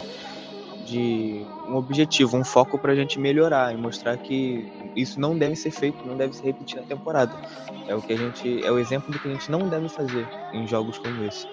de 0.83 1.45
um 1.67 1.75
objetivo, 1.75 2.35
um 2.35 2.43
foco 2.43 2.79
para 2.79 2.93
a 2.93 2.95
gente 2.95 3.19
melhorar 3.19 3.71
e 3.71 3.77
mostrar 3.77 4.17
que 4.17 4.67
isso 4.95 5.19
não 5.19 5.37
deve 5.37 5.55
ser 5.55 5.69
feito, 5.69 6.03
não 6.03 6.17
deve 6.17 6.33
se 6.33 6.43
repetir 6.43 6.81
na 6.81 6.87
temporada. 6.87 7.39
É 7.87 7.93
o 7.93 8.01
que 8.01 8.13
a 8.13 8.17
gente, 8.17 8.65
é 8.65 8.71
o 8.71 8.79
exemplo 8.79 9.13
do 9.13 9.19
que 9.19 9.27
a 9.27 9.31
gente 9.31 9.51
não 9.51 9.69
deve 9.69 9.87
fazer 9.89 10.27
em 10.51 10.65
jogos 10.65 10.97
como 10.97 11.23
esse. 11.23 11.45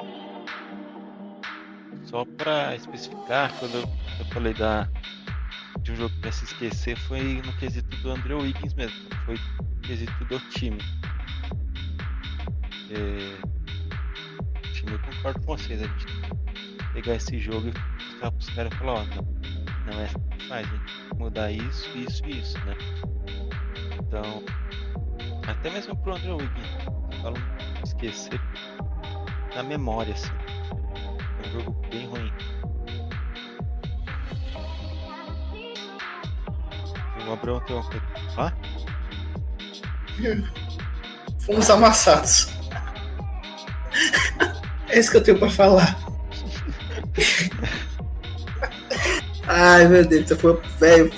Só 2.04 2.24
para 2.24 2.74
especificar, 2.74 3.52
quando 3.58 3.74
eu 3.74 4.03
falei 4.32 4.54
da 4.54 4.88
de 5.82 5.92
um 5.92 5.96
jogo 5.96 6.14
para 6.20 6.32
se 6.32 6.44
esquecer, 6.44 6.96
foi 6.96 7.42
no 7.44 7.52
quesito 7.54 7.94
do 7.98 8.10
André 8.10 8.34
Wiggins 8.34 8.72
mesmo, 8.74 8.96
foi 9.26 9.34
no 9.60 9.80
quesito 9.82 10.24
do 10.24 10.38
time. 10.50 10.78
É... 12.90 13.36
Time 14.72 14.92
eu 14.92 14.98
concordo 14.98 15.40
com 15.40 15.56
vocês, 15.56 15.82
a 15.82 15.86
gente 15.86 16.06
pegar 16.94 17.16
esse 17.16 17.38
jogo 17.38 17.68
e 17.68 18.04
ficar 18.12 18.30
pros 18.30 18.48
caras 18.50 18.72
e 18.72 18.76
falar, 18.76 18.92
ó, 18.94 19.04
não, 19.04 19.92
não 19.92 20.00
é 20.00 20.04
assim 20.04 20.34
a 20.50 20.62
gente 20.62 21.14
mudar 21.18 21.50
isso, 21.50 21.88
isso 21.96 22.24
e 22.26 22.40
isso, 22.40 22.58
né? 22.64 22.76
Então, 23.98 24.42
até 25.46 25.70
mesmo 25.70 25.96
pro 25.96 26.14
André 26.14 26.32
Wiggins, 26.32 26.68
falo 27.22 27.36
esquecer 27.84 28.40
na 29.54 29.62
memória, 29.62 30.12
assim. 30.12 30.32
É 31.42 31.48
um 31.48 31.52
jogo 31.52 31.88
bem 31.90 32.06
ruim. 32.06 32.32
O. 37.26 38.40
Ah? 38.40 38.52
Fomos 41.44 41.68
amassados. 41.70 42.48
É 44.88 44.98
isso 44.98 45.10
que 45.10 45.16
eu 45.16 45.22
tenho 45.22 45.38
pra 45.38 45.50
falar. 45.50 45.98
Ai, 49.46 49.86
meu 49.88 50.04
Deus, 50.06 50.26
você 50.28 50.36
foi. 50.36 50.60
Velho, 50.78 51.12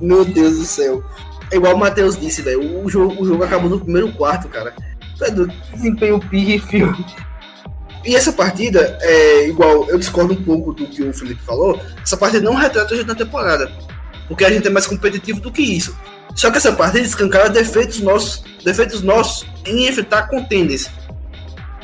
meu 0.00 0.24
Deus 0.24 0.58
do 0.58 0.64
céu. 0.64 1.02
É 1.50 1.56
igual 1.56 1.74
o 1.74 1.78
Matheus 1.78 2.18
disse, 2.18 2.42
velho. 2.42 2.84
O 2.84 2.88
jogo, 2.88 3.20
o 3.20 3.26
jogo 3.26 3.42
acabou 3.44 3.70
no 3.70 3.80
primeiro 3.80 4.12
quarto, 4.12 4.48
cara. 4.48 4.74
Desempenho 5.72 6.20
pífio. 6.20 6.94
E 8.04 8.14
essa 8.14 8.32
partida, 8.32 8.96
é 9.00 9.48
igual, 9.48 9.88
eu 9.88 9.98
discordo 9.98 10.32
um 10.32 10.42
pouco 10.42 10.72
do 10.72 10.86
que 10.86 11.02
o 11.02 11.12
Felipe 11.12 11.42
falou. 11.42 11.80
Essa 12.02 12.16
partida 12.16 12.44
não 12.44 12.54
retrata 12.54 12.94
a 12.94 12.96
gente 12.96 13.06
na 13.06 13.14
temporada. 13.14 13.70
Porque 14.28 14.44
a 14.44 14.50
gente 14.50 14.66
é 14.66 14.70
mais 14.70 14.86
competitivo 14.86 15.40
do 15.40 15.50
que 15.50 15.62
isso. 15.62 15.96
Só 16.34 16.50
que 16.50 16.58
essa 16.58 16.72
partida 16.72 17.04
escancara 17.04 17.48
defeitos 17.48 18.00
nossos, 18.00 18.44
defeitos 18.62 19.02
nossos 19.02 19.46
em 19.66 19.88
enfrentar 19.88 20.28
contenders. 20.28 20.88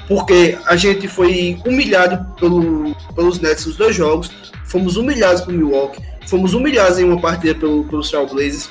Porque 0.07 0.57
a 0.67 0.77
gente 0.77 1.09
foi 1.09 1.59
humilhado 1.67 2.25
pelo, 2.39 2.95
pelos 3.15 3.41
Nets 3.41 3.67
nos 3.67 3.77
dois 3.77 3.97
jogos, 3.97 4.31
fomos 4.67 4.97
humilhados 4.97 5.41
pelo 5.43 5.57
Milwaukee, 5.57 6.03
fomos 6.27 6.53
humilhados 6.53 6.99
em 6.99 7.05
uma 7.05 7.21
partida 7.21 7.55
pelo, 7.55 7.85
pelos 7.85 8.11
Trailblazers, 8.11 8.69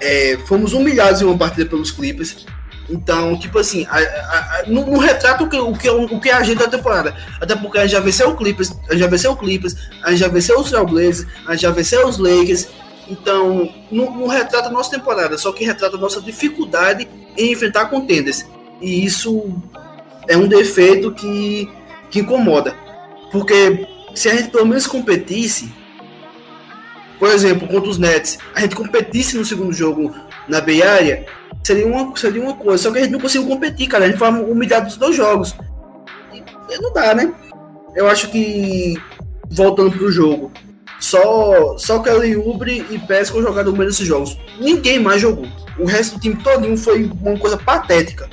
é, 0.00 0.38
fomos 0.46 0.72
humilhados 0.72 1.20
em 1.20 1.24
uma 1.24 1.36
partida 1.36 1.68
pelos 1.68 1.90
Clippers. 1.90 2.46
Então, 2.90 3.38
tipo 3.38 3.58
assim, 3.58 3.86
a, 3.88 3.98
a, 3.98 4.00
a, 4.00 4.64
não, 4.66 4.84
não, 4.84 4.98
retrata 4.98 5.44
o 5.44 5.48
que, 5.48 5.56
o, 5.56 5.72
que, 5.72 5.88
o 5.88 6.20
que 6.20 6.28
é 6.28 6.32
a 6.32 6.42
gente 6.42 6.58
da 6.58 6.68
temporada. 6.68 7.14
Até 7.40 7.54
porque 7.54 7.78
a 7.78 7.82
gente 7.82 7.92
já 7.92 8.00
venceu 8.00 8.30
o 8.30 8.36
Clippers, 8.36 8.72
a 8.88 8.92
gente 8.92 9.00
já 9.00 9.06
venceu 9.06 9.32
o 9.32 9.36
Clippers, 9.36 9.76
a 10.02 10.10
gente 10.10 10.20
já 10.20 10.28
venceu 10.28 10.58
os 10.58 10.70
Trailblazers, 10.70 11.26
a 11.46 11.52
gente 11.52 11.62
já 11.62 11.70
venceu 11.70 12.08
os 12.08 12.18
Lakers. 12.18 12.68
Então, 13.08 13.72
não, 13.90 14.10
não 14.10 14.26
retrata 14.26 14.68
a 14.68 14.72
nossa 14.72 14.90
temporada, 14.90 15.38
só 15.38 15.52
que 15.52 15.64
retrata 15.64 15.96
a 15.96 16.00
nossa 16.00 16.20
dificuldade 16.20 17.08
em 17.36 17.52
enfrentar 17.52 17.86
contenders. 17.86 18.44
E 18.80 19.04
isso 19.04 19.50
é 20.28 20.36
um 20.36 20.48
defeito 20.48 21.12
que, 21.12 21.70
que 22.10 22.20
incomoda. 22.20 22.74
Porque 23.30 23.86
se 24.14 24.28
a 24.28 24.34
gente 24.34 24.50
pelo 24.50 24.66
menos 24.66 24.86
competisse, 24.86 25.72
por 27.20 27.28
exemplo, 27.30 27.68
contra 27.68 27.88
os 27.88 27.98
Nets, 27.98 28.38
a 28.54 28.60
gente 28.60 28.74
competisse 28.74 29.36
no 29.36 29.44
segundo 29.44 29.72
jogo 29.72 30.12
na 30.48 30.60
Bay 30.60 30.82
Area, 30.82 31.26
seria 31.62 31.86
uma, 31.86 32.16
seria 32.16 32.42
uma 32.42 32.54
coisa. 32.54 32.82
Só 32.82 32.90
que 32.90 32.98
a 32.98 33.02
gente 33.02 33.12
não 33.12 33.20
conseguiu 33.20 33.48
competir, 33.48 33.88
cara. 33.88 34.04
A 34.04 34.08
gente 34.08 34.18
foi 34.18 34.28
humilhado 34.28 34.86
dos 34.86 34.96
dois 34.96 35.16
jogos. 35.16 35.54
E 36.32 36.78
não 36.78 36.92
dá, 36.92 37.14
né? 37.14 37.32
Eu 37.94 38.08
acho 38.08 38.28
que, 38.30 38.96
voltando 39.50 39.90
pro 39.90 40.12
jogo, 40.12 40.52
só, 41.00 41.76
só 41.78 41.98
Kelly 42.00 42.36
Ubre 42.36 42.86
e 42.90 42.98
Pesco 42.98 43.42
jogaram 43.42 43.72
menos 43.72 43.94
esses 43.94 44.06
jogos. 44.06 44.38
Ninguém 44.60 45.00
mais 45.00 45.20
jogou. 45.20 45.46
O 45.78 45.84
resto 45.84 46.14
do 46.14 46.20
time 46.20 46.36
todinho 46.36 46.76
foi 46.76 47.10
uma 47.20 47.38
coisa 47.38 47.56
patética. 47.56 48.28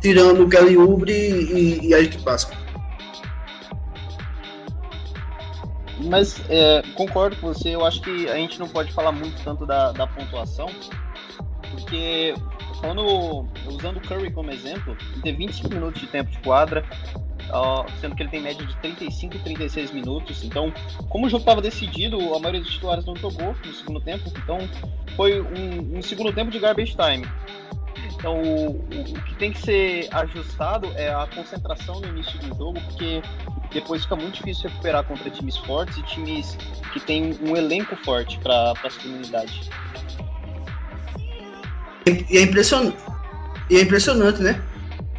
Tirando 0.00 0.44
o 0.44 0.48
Kelly 0.48 0.76
Ubre 0.76 1.12
e, 1.12 1.88
e 1.88 1.94
a 1.94 2.02
gente 2.02 2.18
Páscoa. 2.22 2.56
Mas 6.00 6.40
é, 6.48 6.82
concordo 6.94 7.36
com 7.36 7.48
você, 7.52 7.70
eu 7.74 7.84
acho 7.84 8.00
que 8.02 8.28
a 8.28 8.34
gente 8.34 8.58
não 8.58 8.68
pode 8.68 8.92
falar 8.92 9.12
muito 9.12 9.42
tanto 9.42 9.64
da, 9.64 9.92
da 9.92 10.06
pontuação, 10.06 10.68
porque 11.74 12.34
quando, 12.80 13.46
usando 13.66 13.98
o 13.98 14.00
Curry 14.00 14.30
como 14.32 14.50
exemplo, 14.50 14.96
ele 15.12 15.22
teve 15.22 15.38
25 15.38 15.74
minutos 15.74 16.00
de 16.00 16.06
tempo 16.06 16.30
de 16.30 16.38
quadra, 16.38 16.84
sendo 18.00 18.14
que 18.14 18.22
ele 18.22 18.30
tem 18.30 18.42
média 18.42 18.64
de 18.64 18.76
35 18.76 19.36
e 19.36 19.38
36 19.40 19.90
minutos. 19.92 20.44
Então, 20.44 20.72
como 21.08 21.26
o 21.26 21.28
jogo 21.28 21.42
estava 21.42 21.60
decidido, 21.60 22.34
a 22.34 22.38
maioria 22.38 22.60
dos 22.60 22.70
titulares 22.70 23.04
não 23.04 23.16
jogou 23.16 23.54
no 23.64 23.72
segundo 23.72 24.00
tempo, 24.00 24.24
então 24.36 24.58
foi 25.16 25.40
um, 25.40 25.98
um 25.98 26.02
segundo 26.02 26.32
tempo 26.32 26.50
de 26.50 26.58
garbage 26.58 26.96
time. 26.96 27.26
Então, 28.14 28.40
o, 28.40 28.70
o, 28.70 29.22
que 29.24 29.34
tem 29.34 29.52
que 29.52 29.58
ser 29.58 30.08
ajustado 30.10 30.90
é 30.96 31.12
a 31.12 31.26
concentração 31.26 32.00
no 32.00 32.08
início 32.08 32.38
do 32.38 32.56
jogo, 32.56 32.80
porque 32.80 33.20
depois 33.70 34.02
fica 34.02 34.16
muito 34.16 34.34
difícil 34.36 34.70
recuperar 34.70 35.04
contra 35.04 35.28
times 35.28 35.58
fortes 35.58 35.98
e 35.98 36.02
times 36.04 36.56
que 36.92 37.00
têm 37.00 37.36
um 37.42 37.54
elenco 37.56 37.96
forte 37.96 38.38
para 38.38 38.72
as 38.82 38.96
comunidades. 38.96 39.68
E 42.06 42.38
é 42.38 42.42
impressionante. 42.42 42.96
E 43.70 43.76
é 43.76 43.80
impressionante, 43.80 44.42
né? 44.42 44.60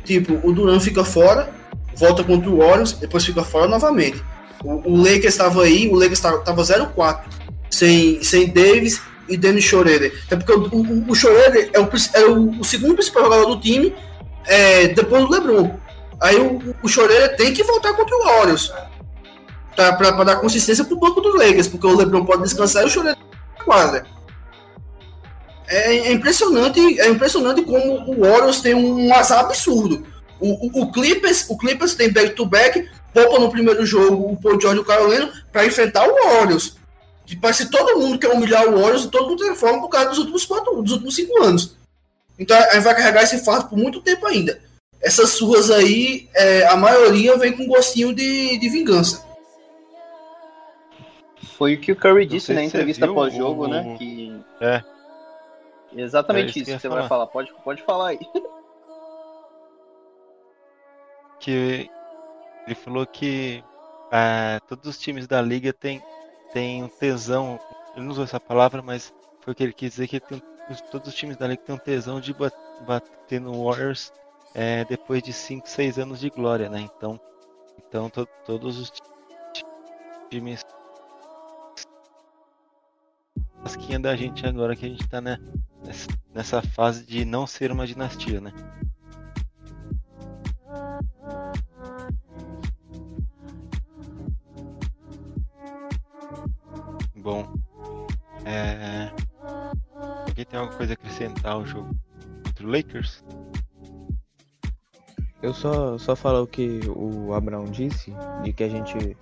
Tipo, 0.03 0.39
o 0.47 0.53
Duran 0.53 0.79
fica 0.79 1.03
fora, 1.03 1.49
volta 1.95 2.23
contra 2.23 2.49
o 2.49 2.57
Warriors, 2.57 2.93
depois 2.93 3.25
fica 3.25 3.43
fora 3.43 3.67
novamente. 3.67 4.23
O, 4.63 4.91
o 4.91 4.97
Lakers 4.97 5.33
estava 5.33 5.63
aí, 5.63 5.87
o 5.87 5.95
Lakers 5.95 6.19
estava 6.19 6.61
0-4, 6.61 7.21
sem, 7.69 8.23
sem 8.23 8.47
Davis 8.47 9.01
e 9.27 9.35
Dennis 9.35 9.63
Schroeder. 9.63 10.13
É 10.29 10.35
porque 10.35 10.51
o, 10.51 10.67
o, 10.67 11.11
o 11.11 11.15
Schroeder 11.15 11.71
é, 11.73 11.79
o, 11.79 11.89
é 12.13 12.25
o, 12.25 12.59
o, 12.59 12.63
segundo 12.63 12.93
principal 12.93 13.23
jogador 13.23 13.55
do 13.55 13.59
time, 13.59 13.95
é, 14.45 14.87
depois 14.89 15.23
do 15.25 15.31
LeBron. 15.31 15.79
Aí 16.21 16.37
o, 16.37 16.75
o 16.83 16.87
Schroeder 16.87 17.35
tem 17.35 17.53
que 17.53 17.63
voltar 17.63 17.93
contra 17.93 18.15
o 18.15 18.23
Warriors. 18.23 18.71
Tá, 19.75 19.91
para 19.91 20.23
dar 20.23 20.37
consistência 20.37 20.85
pro 20.85 20.97
banco 20.97 21.19
dos 21.19 21.35
Lakers, 21.35 21.67
porque 21.67 21.85
o 21.85 21.97
LeBron 21.97 22.23
pode 22.23 22.43
descansar 22.43 22.83
e 22.83 22.85
o 22.85 22.89
Schroeder 22.89 23.17
quadra. 23.65 24.05
É, 25.67 25.95
é, 25.95 26.11
impressionante, 26.11 26.99
é 26.99 27.09
impressionante 27.09 27.61
como 27.63 28.11
o 28.11 28.21
Warriors 28.21 28.61
tem 28.61 28.75
um 28.75 29.13
azar 29.13 29.39
absurdo. 29.39 30.05
O, 30.39 30.67
o, 30.67 30.83
o 30.83 30.91
Clippers, 30.91 31.49
o 31.49 31.57
Clippers 31.57 31.95
tem 31.95 32.11
back-to-back, 32.11 32.87
poupa 33.13 33.39
no 33.39 33.49
primeiro 33.49 33.85
jogo 33.85 34.31
o 34.31 34.37
Paul 34.37 34.59
George 34.59 34.79
e 34.79 34.81
o 34.81 34.85
Carolina 34.85 35.31
para 35.51 35.65
enfrentar 35.65 36.07
o 36.07 36.13
Warriors. 36.13 36.77
Que 37.25 37.35
parece 37.35 37.65
que 37.65 37.71
todo 37.71 37.99
mundo 37.99 38.19
quer 38.19 38.29
humilhar 38.29 38.67
o 38.67 38.79
Warriors 38.79 39.05
e 39.05 39.09
todo 39.09 39.29
mundo 39.29 39.43
tem 39.43 39.55
forma 39.55 39.81
por 39.81 39.89
causa 39.89 40.09
dos 40.09 40.19
últimos 40.19 40.45
quatro, 40.45 40.81
dos 40.81 40.91
últimos 40.91 41.15
cinco 41.15 41.41
anos. 41.41 41.75
Então 42.37 42.55
a 42.55 42.73
gente 42.73 42.83
vai 42.83 42.95
carregar 42.95 43.23
esse 43.23 43.43
fardo 43.43 43.69
por 43.69 43.77
muito 43.77 44.01
tempo 44.01 44.27
ainda. 44.27 44.61
Essas 45.01 45.31
suas 45.31 45.71
aí, 45.71 46.29
é, 46.33 46.65
a 46.67 46.75
maioria 46.75 47.37
vem 47.37 47.53
com 47.53 47.65
gostinho 47.65 48.13
de, 48.13 48.57
de 48.57 48.69
vingança. 48.69 49.25
Foi 51.57 51.75
o 51.75 51.79
que 51.79 51.91
o 51.91 51.95
Curry 51.95 52.25
disse 52.25 52.53
na 52.53 52.63
entrevista 52.63 53.07
pós-jogo, 53.07 53.67
né? 53.67 53.95
Que... 53.97 54.35
É. 54.59 54.83
Exatamente 55.95 56.59
é 56.59 56.61
isso, 56.61 56.65
que, 56.65 56.65
que 56.65 56.71
você 56.79 56.89
falar. 56.89 57.01
vai 57.01 57.09
falar. 57.09 57.27
Pode, 57.27 57.53
pode 57.63 57.83
falar 57.83 58.09
aí. 58.09 58.19
Que 61.39 61.89
ele 62.65 62.75
falou 62.75 63.05
que 63.05 63.63
é, 64.11 64.59
todos 64.67 64.87
os 64.87 64.99
times 64.99 65.27
da 65.27 65.41
liga 65.41 65.71
têm 65.71 66.01
tem 66.51 66.83
um 66.83 66.87
tesão. 66.87 67.59
Ele 67.95 68.05
não 68.05 68.11
usou 68.11 68.23
essa 68.23 68.39
palavra, 68.39 68.81
mas 68.81 69.13
foi 69.41 69.53
o 69.53 69.55
que 69.55 69.63
ele 69.63 69.73
quis 69.73 69.91
dizer 69.91 70.07
que 70.07 70.19
tem, 70.19 70.41
todos 70.89 71.09
os 71.09 71.15
times 71.15 71.37
da 71.37 71.47
liga 71.47 71.61
têm 71.61 71.75
um 71.75 71.77
tesão 71.77 72.19
de 72.19 72.33
bater 72.33 73.39
no 73.39 73.65
Warriors 73.65 74.11
é, 74.55 74.85
depois 74.85 75.21
de 75.21 75.33
5, 75.33 75.67
6 75.67 75.99
anos 75.99 76.19
de 76.19 76.29
glória, 76.29 76.69
né? 76.69 76.79
Então, 76.79 77.19
então 77.77 78.09
to, 78.09 78.27
todos 78.45 78.79
os 78.79 78.91
times 80.29 80.61
casquinha 83.65 83.99
da 83.99 84.15
gente 84.15 84.45
agora 84.45 84.75
que 84.75 84.85
a 84.85 84.89
gente 84.89 85.07
tá 85.09 85.19
né, 85.19 85.37
nessa 86.33 86.61
fase 86.61 87.05
de 87.05 87.25
não 87.25 87.47
ser 87.47 87.71
uma 87.71 87.87
dinastia, 87.87 88.41
né? 88.41 88.51
Bom, 97.15 97.47
é... 98.45 99.11
alguém 100.27 100.45
tem 100.45 100.59
alguma 100.59 100.77
coisa 100.77 100.93
a 100.93 100.95
acrescentar 100.95 101.53
ao 101.53 101.65
jogo 101.65 101.95
contra 102.43 102.67
o 102.67 102.69
Lakers? 102.69 103.23
Eu 105.41 105.53
só, 105.53 105.97
só 105.97 106.15
falar 106.15 106.41
o 106.41 106.47
que 106.47 106.79
o 106.87 107.33
Abraão 107.33 107.65
disse, 107.65 108.11
de 108.43 108.51
que 108.51 108.63
a 108.63 108.69
gente 108.69 109.15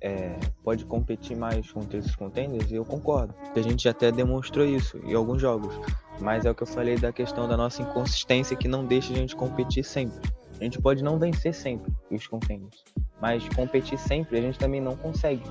é, 0.00 0.38
pode 0.64 0.84
competir 0.84 1.36
mais 1.36 1.70
contra 1.70 1.98
esses 1.98 2.14
contenders, 2.16 2.70
e 2.70 2.74
eu 2.74 2.84
concordo. 2.84 3.34
A 3.54 3.60
gente 3.60 3.88
até 3.88 4.10
demonstrou 4.10 4.66
isso 4.66 4.98
em 5.04 5.14
alguns 5.14 5.40
jogos. 5.40 5.74
Mas 6.20 6.44
é 6.44 6.50
o 6.50 6.54
que 6.54 6.62
eu 6.62 6.66
falei 6.66 6.96
da 6.96 7.12
questão 7.12 7.48
da 7.48 7.56
nossa 7.56 7.82
inconsistência 7.82 8.56
que 8.56 8.68
não 8.68 8.84
deixa 8.84 9.12
a 9.12 9.16
gente 9.16 9.36
competir 9.36 9.84
sempre. 9.84 10.18
A 10.60 10.64
gente 10.64 10.80
pode 10.80 11.02
não 11.02 11.18
vencer 11.18 11.54
sempre 11.54 11.92
os 12.10 12.26
contenders, 12.26 12.82
mas 13.20 13.48
competir 13.50 13.98
sempre 13.98 14.38
a 14.38 14.42
gente 14.42 14.58
também 14.58 14.80
não 14.80 14.96
consegue 14.96 15.42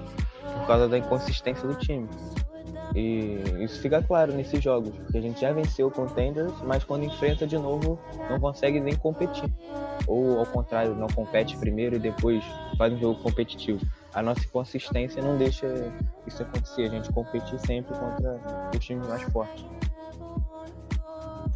por 0.42 0.68
causa 0.68 0.90
da 0.90 0.98
inconsistência 0.98 1.66
do 1.66 1.76
time. 1.76 2.10
E 2.94 3.42
isso 3.64 3.80
fica 3.80 4.02
claro 4.02 4.34
nesses 4.34 4.62
jogos, 4.62 4.94
porque 4.98 5.18
a 5.18 5.22
gente 5.22 5.40
já 5.40 5.54
venceu 5.54 5.90
contenders, 5.90 6.54
mas 6.64 6.84
quando 6.84 7.04
enfrenta 7.04 7.48
de 7.48 7.58
novo 7.58 8.00
não 8.30 8.40
consegue 8.40 8.80
nem 8.80 8.96
competir. 8.96 9.54
Ou 10.08 10.40
ao 10.40 10.46
contrário, 10.46 10.96
não 10.96 11.08
compete 11.08 11.56
primeiro 11.58 11.96
e 11.96 12.00
depois 12.00 12.44
faz 12.78 12.92
um 12.92 13.00
jogo 13.00 13.22
competitivo 13.22 13.86
a 14.18 14.22
nossa 14.24 14.48
consistência 14.48 15.22
não 15.22 15.38
deixa 15.38 15.68
isso 16.26 16.42
acontecer. 16.42 16.86
A 16.86 16.90
gente 16.90 17.14
competir 17.14 17.60
sempre 17.60 17.96
contra 17.96 18.42
os 18.76 18.84
times 18.84 19.08
mais 19.08 19.22
fortes. 19.32 19.64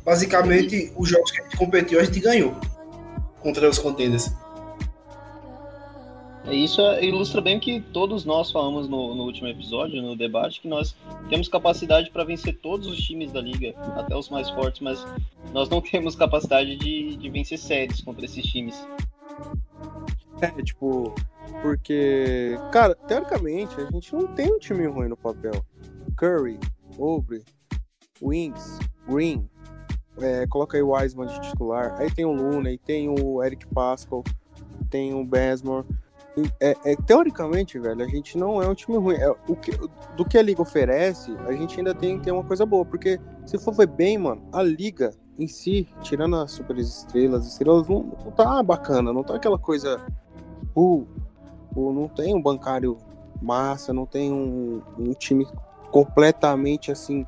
Basicamente, 0.04 0.91
os 0.95 1.10
jogos 1.10 1.32
que 1.32 1.41
a 1.41 1.43
gente 1.43 1.58
competiu, 1.58 1.99
a 1.99 2.04
gente 2.04 2.20
ganhou 2.20 2.56
contra 3.39 3.70
os 3.70 3.78
contenders. 3.78 4.32
É, 6.45 6.56
isso 6.56 6.82
ilustra 7.02 7.39
bem 7.39 7.58
o 7.58 7.60
que 7.60 7.80
todos 7.80 8.26
nós 8.26 8.52
falamos 8.52 8.88
no, 8.89 9.14
no, 9.14 9.24
último 9.24 9.47
episódio, 9.47 10.02
no 10.02 10.16
debate, 10.16 10.60
que 10.62 10.68
nós 10.68 10.95
temos 11.30 11.47
capacidade 11.47 12.10
para 12.10 12.24
vencer 12.24 12.58
todos 12.58 12.88
os 12.88 12.97
times 12.97 13.32
da 13.32 13.39
liga, 13.39 13.76
até 13.95 14.16
os 14.16 14.28
mais 14.30 14.49
fortes, 14.49 14.82
mas 14.82 15.06
nós 15.54 15.70
não 15.70 15.82
temos 15.82 16.16
capacidade 16.16 16.76
de, 16.78 17.16
de 17.16 17.30
vencer 17.30 17.60
séries 17.60 18.02
contra 18.02 18.26
esses 18.26 18.43
times. 18.43 18.76
É, 20.41 20.49
tipo, 20.64 21.14
porque, 21.62 22.58
cara, 22.72 22.95
teoricamente, 22.95 23.80
a 23.80 23.91
gente 23.91 24.14
não 24.14 24.26
tem 24.28 24.52
um 24.52 24.58
time 24.58 24.88
ruim 24.88 25.10
no 25.10 25.18
papel. 25.18 25.64
Curry, 26.18 26.60
Obre, 26.97 27.43
Wings, 28.20 28.80
Green, 29.08 29.47
é, 30.20 30.45
coloca 30.47 30.78
aí 30.78 30.84
o 30.84 30.91
Wiseman 30.91 31.28
de 31.28 31.41
titular. 31.41 31.95
Aí 31.99 32.12
tem 32.12 32.26
o 32.26 32.32
Luna, 32.32 32.70
aí 32.70 32.78
tem 32.78 33.09
o 33.09 33.43
Eric 33.43 33.68
Pascal, 33.68 34.24
tem 34.89 35.14
o 35.14 35.24
Besmore. 35.24 35.86
É, 36.59 36.76
é, 36.86 36.95
teoricamente, 36.95 37.78
velho, 37.78 38.03
a 38.03 38.07
gente 38.07 38.38
não 38.38 38.62
é 38.62 38.68
um 38.68 38.74
time 38.74 38.97
ruim. 38.97 39.16
É, 39.16 39.30
o 39.47 39.55
que, 39.55 39.72
do 40.16 40.24
que 40.24 40.38
a 40.38 40.41
liga 40.41 40.62
oferece, 40.62 41.36
a 41.45 41.51
gente 41.51 41.78
ainda 41.78 41.93
tem 41.93 42.20
ter 42.20 42.32
uma 42.32 42.43
coisa 42.43 42.66
boa. 42.66 42.86
Porque 42.86 43.20
se 43.45 43.57
for 43.57 43.74
ver 43.74 43.88
bem, 43.88 44.18
mano, 44.18 44.41
a 44.53 44.64
liga 44.64 45.12
em 45.38 45.47
si, 45.47 45.88
tirando 46.01 46.36
as 46.38 46.51
super 46.51 46.78
estrelas, 46.78 47.45
estrelas 47.47 47.88
não, 47.88 48.03
não 48.24 48.32
tá 48.32 48.62
bacana, 48.64 49.12
não 49.12 49.24
tá 49.24 49.36
aquela 49.36 49.57
coisa. 49.57 49.99
Uh, 50.76 51.05
Tipo, 51.72 51.93
não 51.93 52.09
tem 52.09 52.36
um 52.36 52.41
bancário 52.41 52.97
massa, 53.41 53.93
não 53.93 54.05
tem 54.05 54.32
um, 54.32 54.82
um 54.99 55.14
time 55.14 55.47
completamente 55.89 56.91
assim 56.91 57.26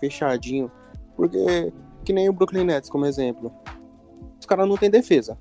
fechadinho. 0.00 0.72
Porque, 1.14 1.70
que 2.04 2.12
nem 2.12 2.28
o 2.28 2.32
Brooklyn 2.32 2.64
Nets, 2.64 2.90
como 2.90 3.06
exemplo, 3.06 3.52
os 4.38 4.46
caras 4.46 4.68
não 4.68 4.76
tem 4.76 4.90
defesa. 4.90 5.38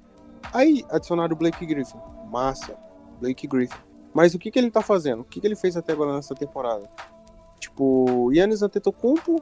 Aí 0.53 0.86
adicionaram 0.89 1.34
o 1.34 1.38
Blake 1.38 1.66
Griffin. 1.66 1.97
Massa, 2.32 2.76
Blake 3.20 3.47
Griffin. 3.47 3.78
Mas 4.14 4.34
o 4.34 4.39
que, 4.39 4.51
que 4.51 4.59
ele 4.59 4.72
tá 4.72 4.82
fazendo? 4.82 5.22
O 5.22 5.24
que, 5.24 5.39
que 5.41 5.47
ele 5.47 5.55
fez 5.55 5.76
até 5.76 5.93
agora 5.93 6.14
nessa 6.14 6.36
temporada? 6.36 6.89
Tipo, 7.59 8.32
Yannis 8.32 8.61
Antetokounmpo 8.61 9.41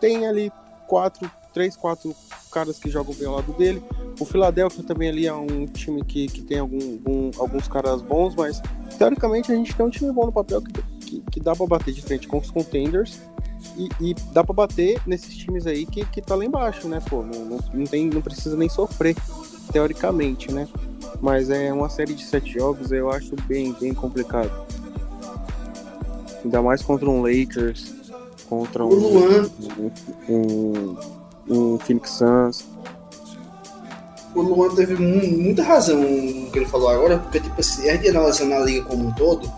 tem 0.00 0.26
ali 0.26 0.50
quatro, 0.88 1.30
três, 1.52 1.76
quatro 1.76 2.14
caras 2.50 2.78
que 2.78 2.90
jogam 2.90 3.14
bem 3.14 3.26
ao 3.26 3.36
lado 3.36 3.52
dele. 3.52 3.82
O 4.18 4.24
Philadelphia 4.24 4.82
também 4.84 5.08
ali 5.08 5.26
é 5.26 5.32
um 5.32 5.66
time 5.66 6.04
que, 6.04 6.26
que 6.26 6.42
tem 6.42 6.58
algum, 6.58 6.78
algum, 6.78 7.30
alguns 7.38 7.68
caras 7.68 8.02
bons, 8.02 8.34
mas 8.34 8.60
teoricamente 8.98 9.52
a 9.52 9.54
gente 9.54 9.74
tem 9.74 9.86
um 9.86 9.90
time 9.90 10.12
bom 10.12 10.26
no 10.26 10.32
papel 10.32 10.60
que, 10.60 10.72
que, 10.98 11.20
que 11.30 11.40
dá 11.40 11.54
para 11.54 11.66
bater 11.66 11.94
de 11.94 12.02
frente 12.02 12.26
com 12.26 12.38
os 12.38 12.50
contenders 12.50 13.20
e, 13.76 13.88
e 14.00 14.14
dá 14.32 14.44
para 14.44 14.54
bater 14.54 15.00
nesses 15.06 15.34
times 15.36 15.66
aí 15.66 15.86
que, 15.86 16.04
que 16.06 16.20
tá 16.20 16.34
lá 16.34 16.44
embaixo, 16.44 16.88
né? 16.88 17.00
Pô, 17.08 17.22
não, 17.22 17.58
não, 17.72 17.84
tem, 17.84 18.08
não 18.08 18.20
precisa 18.20 18.56
nem 18.56 18.68
sofrer, 18.68 19.16
teoricamente, 19.72 20.52
né? 20.52 20.68
Mas 21.20 21.50
é 21.50 21.72
uma 21.72 21.88
série 21.88 22.14
de 22.14 22.24
sete 22.24 22.52
jogos, 22.52 22.90
eu 22.92 23.10
acho 23.10 23.34
bem, 23.46 23.74
bem 23.80 23.94
complicado. 23.94 24.50
Ainda 26.44 26.60
mais 26.60 26.82
contra 26.82 27.08
um 27.08 27.22
Lakers, 27.22 27.94
contra 28.48 28.84
um, 28.84 28.90
um, 28.90 29.50
um, 30.28 30.96
um 31.48 31.78
Phoenix 31.78 32.10
Suns. 32.10 32.64
O 34.34 34.40
Luan 34.40 34.74
teve 34.74 34.96
muita 34.96 35.62
razão 35.62 36.00
no 36.00 36.50
que 36.50 36.58
ele 36.58 36.66
falou 36.66 36.88
agora, 36.88 37.18
porque 37.18 37.38
tipo 37.38 37.60
assim, 37.60 37.88
a 37.88 37.94
gente 37.94 38.08
analisando 38.08 38.54
a 38.54 38.60
liga 38.60 38.84
como 38.86 39.08
um 39.08 39.12
todo, 39.12 39.50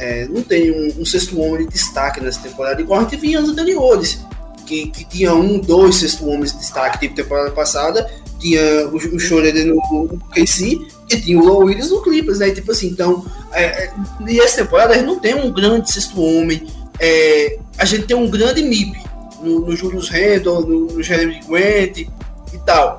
é, 0.00 0.26
não 0.26 0.42
tem 0.42 0.70
um, 0.70 1.02
um, 1.02 1.04
sexto 1.04 1.38
homem 1.38 1.66
de 1.66 1.74
destaque 1.74 2.22
nessa 2.22 2.40
temporada, 2.40 2.80
igual 2.80 3.00
a 3.00 3.02
gente 3.02 3.16
vinha 3.16 3.38
anos 3.38 3.50
anteriores, 3.50 4.24
que, 4.66 4.86
que 4.86 5.04
tinha 5.04 5.34
um, 5.34 5.58
dois 5.58 5.96
sexto 5.96 6.26
homens 6.26 6.52
de 6.52 6.58
destaque, 6.58 6.98
tipo 6.98 7.14
temporada 7.14 7.50
passada, 7.50 8.10
tinha 8.38 8.88
o, 8.88 8.96
o 8.96 9.20
Schroeder 9.20 9.66
no, 9.66 9.74
no 10.06 10.18
KC 10.30 10.78
e 11.10 11.20
tinha 11.20 11.38
o 11.38 11.44
Low 11.44 11.64
Williams 11.64 11.90
no 11.90 12.02
Clippers, 12.02 12.38
né? 12.38 12.50
Tipo 12.50 12.72
assim, 12.72 12.86
então, 12.86 13.26
é, 13.52 13.64
é, 13.64 13.92
e 14.26 14.40
essa 14.40 14.64
temporada 14.64 14.94
a 14.94 14.96
gente 14.96 15.06
não 15.06 15.18
tem 15.18 15.34
um 15.34 15.52
grande 15.52 15.92
sexto 15.92 16.18
homem, 16.18 16.66
é, 16.98 17.58
a 17.76 17.84
gente 17.84 18.06
tem 18.06 18.16
um 18.16 18.30
grande 18.30 18.62
MIP 18.62 18.98
no, 19.42 19.60
no 19.60 19.76
Julius 19.76 20.08
Randle, 20.08 20.66
no, 20.66 20.86
no 20.86 21.02
Jeremy 21.02 21.40
Grant 21.46 21.98
e 21.98 22.58
tal. 22.64 22.98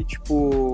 E 0.00 0.04
tipo, 0.04 0.69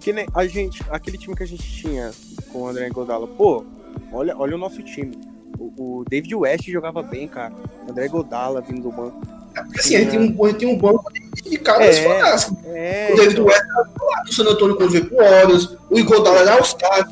que 0.00 0.12
nem 0.12 0.26
a 0.34 0.46
gente, 0.46 0.82
aquele 0.90 1.18
time 1.18 1.34
que 1.36 1.42
a 1.42 1.46
gente 1.46 1.62
tinha 1.62 2.10
com 2.52 2.62
o 2.62 2.68
André 2.68 2.88
Godala, 2.90 3.26
pô, 3.26 3.64
olha, 4.12 4.36
olha 4.38 4.54
o 4.54 4.58
nosso 4.58 4.82
time. 4.82 5.18
O, 5.58 6.00
o 6.00 6.04
David 6.08 6.34
West 6.34 6.68
jogava 6.68 7.02
bem, 7.02 7.26
cara. 7.26 7.52
André 7.88 8.08
Godala 8.08 8.60
vindo 8.60 8.82
do 8.82 8.92
banco. 8.92 9.20
É 9.56 9.62
porque 9.62 9.80
assim, 9.80 9.96
a 9.96 9.98
gente 10.00 10.10
tem 10.10 10.20
um, 10.20 10.46
gente 10.46 10.58
tem 10.58 10.68
um 10.68 10.78
banco 10.78 11.04
de 11.12 11.58
caras 11.58 11.96
É, 11.96 12.02
fantásticos. 12.02 12.58
É, 12.66 13.10
O 13.12 13.16
David 13.16 13.32
então, 13.32 13.44
West 13.46 13.62
era 13.64 14.22
do 14.24 14.32
San 14.34 14.44
Antonio 14.44 14.76
quando 14.76 14.90
veio 14.90 15.06
pro 15.06 15.16
Warriors, 15.16 15.76
o 15.90 15.98
Iguodala 15.98 16.38
era 16.40 16.54
All-Star 16.54 17.08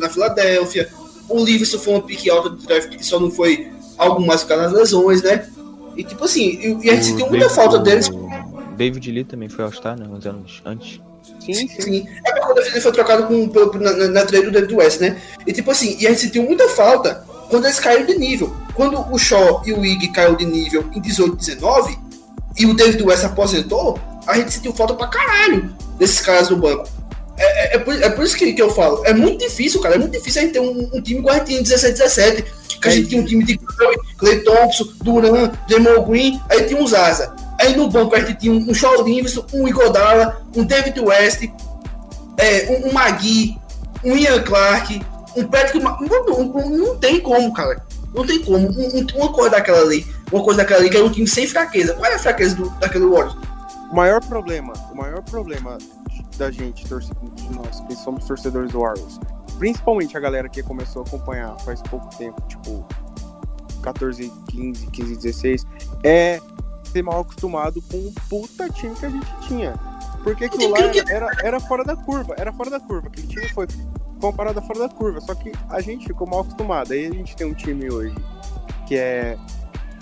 na 0.00 0.08
Filadélfia, 0.08 0.88
o 1.28 1.44
Livingston 1.44 1.78
foi 1.78 1.92
uma 1.94 2.02
pique 2.02 2.30
alta 2.30 2.48
do 2.50 2.56
draft 2.56 2.88
que 2.96 3.04
só 3.04 3.20
não 3.20 3.30
foi 3.30 3.70
algo 3.98 4.24
mais 4.24 4.42
por 4.42 4.48
causa 4.50 4.64
das 4.64 4.72
lesões, 4.72 5.22
né? 5.22 5.46
E 5.96 6.04
tipo 6.04 6.24
assim, 6.24 6.42
e, 6.80 6.86
e 6.86 6.90
a 6.90 6.94
gente 6.94 7.02
O 7.02 7.04
sentiu 7.04 7.26
muita 7.28 7.46
David- 7.48 7.54
falta 7.54 7.78
deles. 7.80 8.08
o 8.08 8.28
David 8.76 9.10
Lee 9.12 9.24
também 9.24 9.48
foi 9.48 9.64
All-Star, 9.64 9.98
né? 9.98 10.06
Uns 10.08 10.24
anos 10.24 10.62
antes. 10.64 11.00
Sim, 11.40 11.54
sim. 11.54 11.68
Sim, 11.80 12.08
é 12.24 12.30
porque 12.32 12.46
quando 12.46 12.58
ele 12.58 12.80
foi 12.80 12.92
trocado 12.92 13.26
com, 13.26 13.78
na, 13.78 13.92
na, 13.92 14.08
na 14.08 14.24
trade 14.26 14.46
do 14.46 14.52
David 14.52 14.74
West, 14.74 15.00
né? 15.00 15.16
E 15.46 15.52
tipo 15.52 15.70
assim, 15.70 15.96
e 15.98 16.06
a 16.06 16.10
gente 16.10 16.22
sentiu 16.22 16.42
muita 16.42 16.68
falta 16.70 17.24
quando 17.48 17.64
eles 17.64 17.80
caíram 17.80 18.06
de 18.06 18.18
nível. 18.18 18.54
Quando 18.74 18.98
o 19.12 19.18
Shaw 19.18 19.62
e 19.66 19.72
o 19.72 19.84
Ig 19.84 20.08
caiu 20.12 20.36
de 20.36 20.44
nível 20.44 20.84
em 20.94 21.00
18, 21.00 21.36
19, 21.36 21.98
e 22.58 22.66
o 22.66 22.74
David 22.74 23.02
West 23.02 23.24
aposentou, 23.24 23.98
a 24.26 24.36
gente 24.36 24.52
sentiu 24.52 24.72
falta 24.74 24.94
pra 24.94 25.06
caralho 25.08 25.74
desses 25.98 26.20
caras 26.20 26.48
do 26.48 26.56
banco. 26.56 26.88
É, 27.36 27.44
é- 27.44 27.76
é 27.76 27.78
por, 27.78 27.94
é 27.94 28.08
por 28.10 28.24
isso 28.24 28.36
que, 28.36 28.52
que 28.52 28.60
eu 28.60 28.70
falo, 28.70 29.02
é 29.04 29.12
muito 29.14 29.38
difícil, 29.46 29.80
cara, 29.80 29.94
é 29.94 29.98
muito 29.98 30.12
difícil 30.12 30.42
a 30.42 30.44
gente 30.44 30.52
ter 30.54 30.60
um, 30.60 30.90
um 30.92 31.00
time 31.00 31.20
igual 31.20 31.36
a 31.36 31.38
gente 31.38 31.54
em 31.54 31.62
17, 31.62 31.92
17, 31.98 32.44
que 32.80 32.88
a 32.88 32.90
gente 32.90 33.08
tinha 33.08 33.20
um 33.22 33.24
time 33.24 33.44
de 33.44 33.58
Clay, 34.16 34.40
Thompson, 34.44 34.84
Duran, 35.02 35.50
Draymond 35.68 36.08
Green, 36.08 36.40
aí 36.50 36.64
tinha 36.64 36.80
um 36.80 36.86
Zaza. 36.86 37.34
Aí 37.60 37.76
no 37.76 37.88
banco 37.88 38.14
a 38.14 38.20
gente 38.20 38.38
tinha 38.38 38.52
um, 38.52 38.72
Shaw 38.74 39.02
Livingston, 39.04 39.44
um 39.52 39.66
Igodala, 39.68 40.42
um 40.56 40.64
David 40.64 40.98
West, 41.00 41.44
é, 42.36 42.66
um, 42.84 42.88
um 42.88 42.92
Magui, 42.92 43.56
um 44.04 44.16
Ian 44.16 44.40
Clark, 44.42 45.00
um 45.36 45.44
Patrick. 45.44 45.80
Não, 45.80 45.98
não, 46.26 46.68
não- 46.70 46.96
tem 46.98 47.20
como, 47.20 47.52
cara. 47.52 47.84
Não 48.14 48.24
tem 48.26 48.42
como. 48.42 48.58
Um- 48.68 48.98
um- 48.98 49.06
uma 49.16 49.32
coisa 49.32 49.50
daquela 49.50 49.80
ali, 49.80 50.06
uma 50.32 50.42
coisa 50.42 50.58
daquela 50.58 50.80
ali 50.80 50.88
que 50.90 50.96
era 50.96 51.04
um 51.04 51.10
time 51.10 51.26
sem 51.26 51.46
fraqueza. 51.46 51.94
Qual 51.94 52.10
é 52.10 52.14
a 52.14 52.18
fraqueza 52.18 52.54
do, 52.54 52.70
daquele 52.78 53.06
Warriors? 53.06 53.36
O 53.90 53.96
maior 53.96 54.22
problema, 54.24 54.72
o 54.92 54.96
maior 54.96 55.22
problema 55.22 55.78
da 56.36 56.50
gente, 56.50 56.86
torce- 56.86 57.10
de 57.34 57.54
nós 57.56 57.80
que 57.88 57.94
somos 57.96 58.24
torcedores 58.24 58.70
do 58.70 58.80
Warriors, 58.80 59.18
principalmente 59.58 60.16
a 60.16 60.20
galera 60.20 60.48
que 60.48 60.62
começou 60.62 61.02
a 61.02 61.04
acompanhar 61.06 61.58
faz 61.60 61.82
pouco 61.82 62.08
tempo, 62.16 62.40
tipo 62.48 62.86
14, 63.82 64.32
15, 64.50 64.86
15, 64.88 65.16
16, 65.16 65.66
é 66.04 66.40
ser 66.84 67.02
mal 67.02 67.20
acostumado 67.20 67.82
com 67.82 67.96
o 67.98 68.12
puta 68.28 68.68
time 68.70 68.94
que 68.94 69.06
a 69.06 69.10
gente 69.10 69.40
tinha. 69.46 69.74
Porque 70.22 70.46
aquilo 70.46 70.70
lá 70.70 70.78
era, 70.80 71.04
era, 71.10 71.30
era 71.42 71.60
fora 71.60 71.84
da 71.84 71.96
curva, 71.96 72.34
era 72.38 72.52
fora 72.52 72.70
da 72.70 72.80
curva. 72.80 73.08
Aquele 73.08 73.26
time 73.26 73.48
foi, 73.48 73.66
foi 73.68 74.30
uma 74.30 74.32
parada 74.32 74.60
fora 74.62 74.80
da 74.80 74.88
curva, 74.88 75.20
só 75.20 75.34
que 75.34 75.52
a 75.68 75.80
gente 75.80 76.06
ficou 76.06 76.26
mal 76.26 76.40
acostumado. 76.40 76.92
Aí 76.92 77.06
a 77.06 77.10
gente 77.10 77.36
tem 77.36 77.46
um 77.46 77.54
time 77.54 77.90
hoje 77.90 78.14
que 78.86 78.96
é 78.96 79.38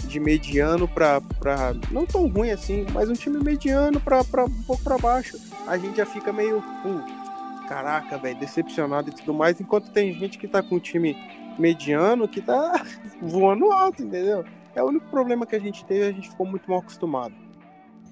de 0.04 0.20
mediano 0.20 0.86
pra, 0.86 1.20
pra. 1.20 1.74
Não 1.90 2.06
tão 2.06 2.28
ruim 2.28 2.50
assim, 2.50 2.86
mas 2.92 3.08
um 3.08 3.14
time 3.14 3.42
mediano 3.42 4.00
pra, 4.00 4.22
pra 4.24 4.44
um 4.44 4.62
pouco 4.62 4.82
pra 4.82 4.96
baixo. 4.96 5.38
A 5.66 5.76
gente 5.76 5.96
já 5.96 6.06
fica 6.06 6.32
meio. 6.32 6.58
Uh, 6.84 7.25
caraca, 7.66 8.18
velho, 8.18 8.38
decepcionado 8.38 9.10
e 9.10 9.14
tudo 9.14 9.34
mais. 9.34 9.60
Enquanto 9.60 9.90
tem 9.90 10.12
gente 10.14 10.38
que 10.38 10.48
tá 10.48 10.62
com 10.62 10.76
um 10.76 10.80
time 10.80 11.16
mediano 11.58 12.28
que 12.28 12.40
tá 12.40 12.84
voando 13.20 13.70
alto, 13.72 14.02
entendeu? 14.02 14.44
É 14.74 14.82
o 14.82 14.86
único 14.86 15.06
problema 15.06 15.46
que 15.46 15.56
a 15.56 15.60
gente 15.60 15.84
teve, 15.84 16.04
a 16.06 16.12
gente 16.12 16.28
ficou 16.28 16.46
muito 16.46 16.68
mal 16.70 16.80
acostumado. 16.80 17.34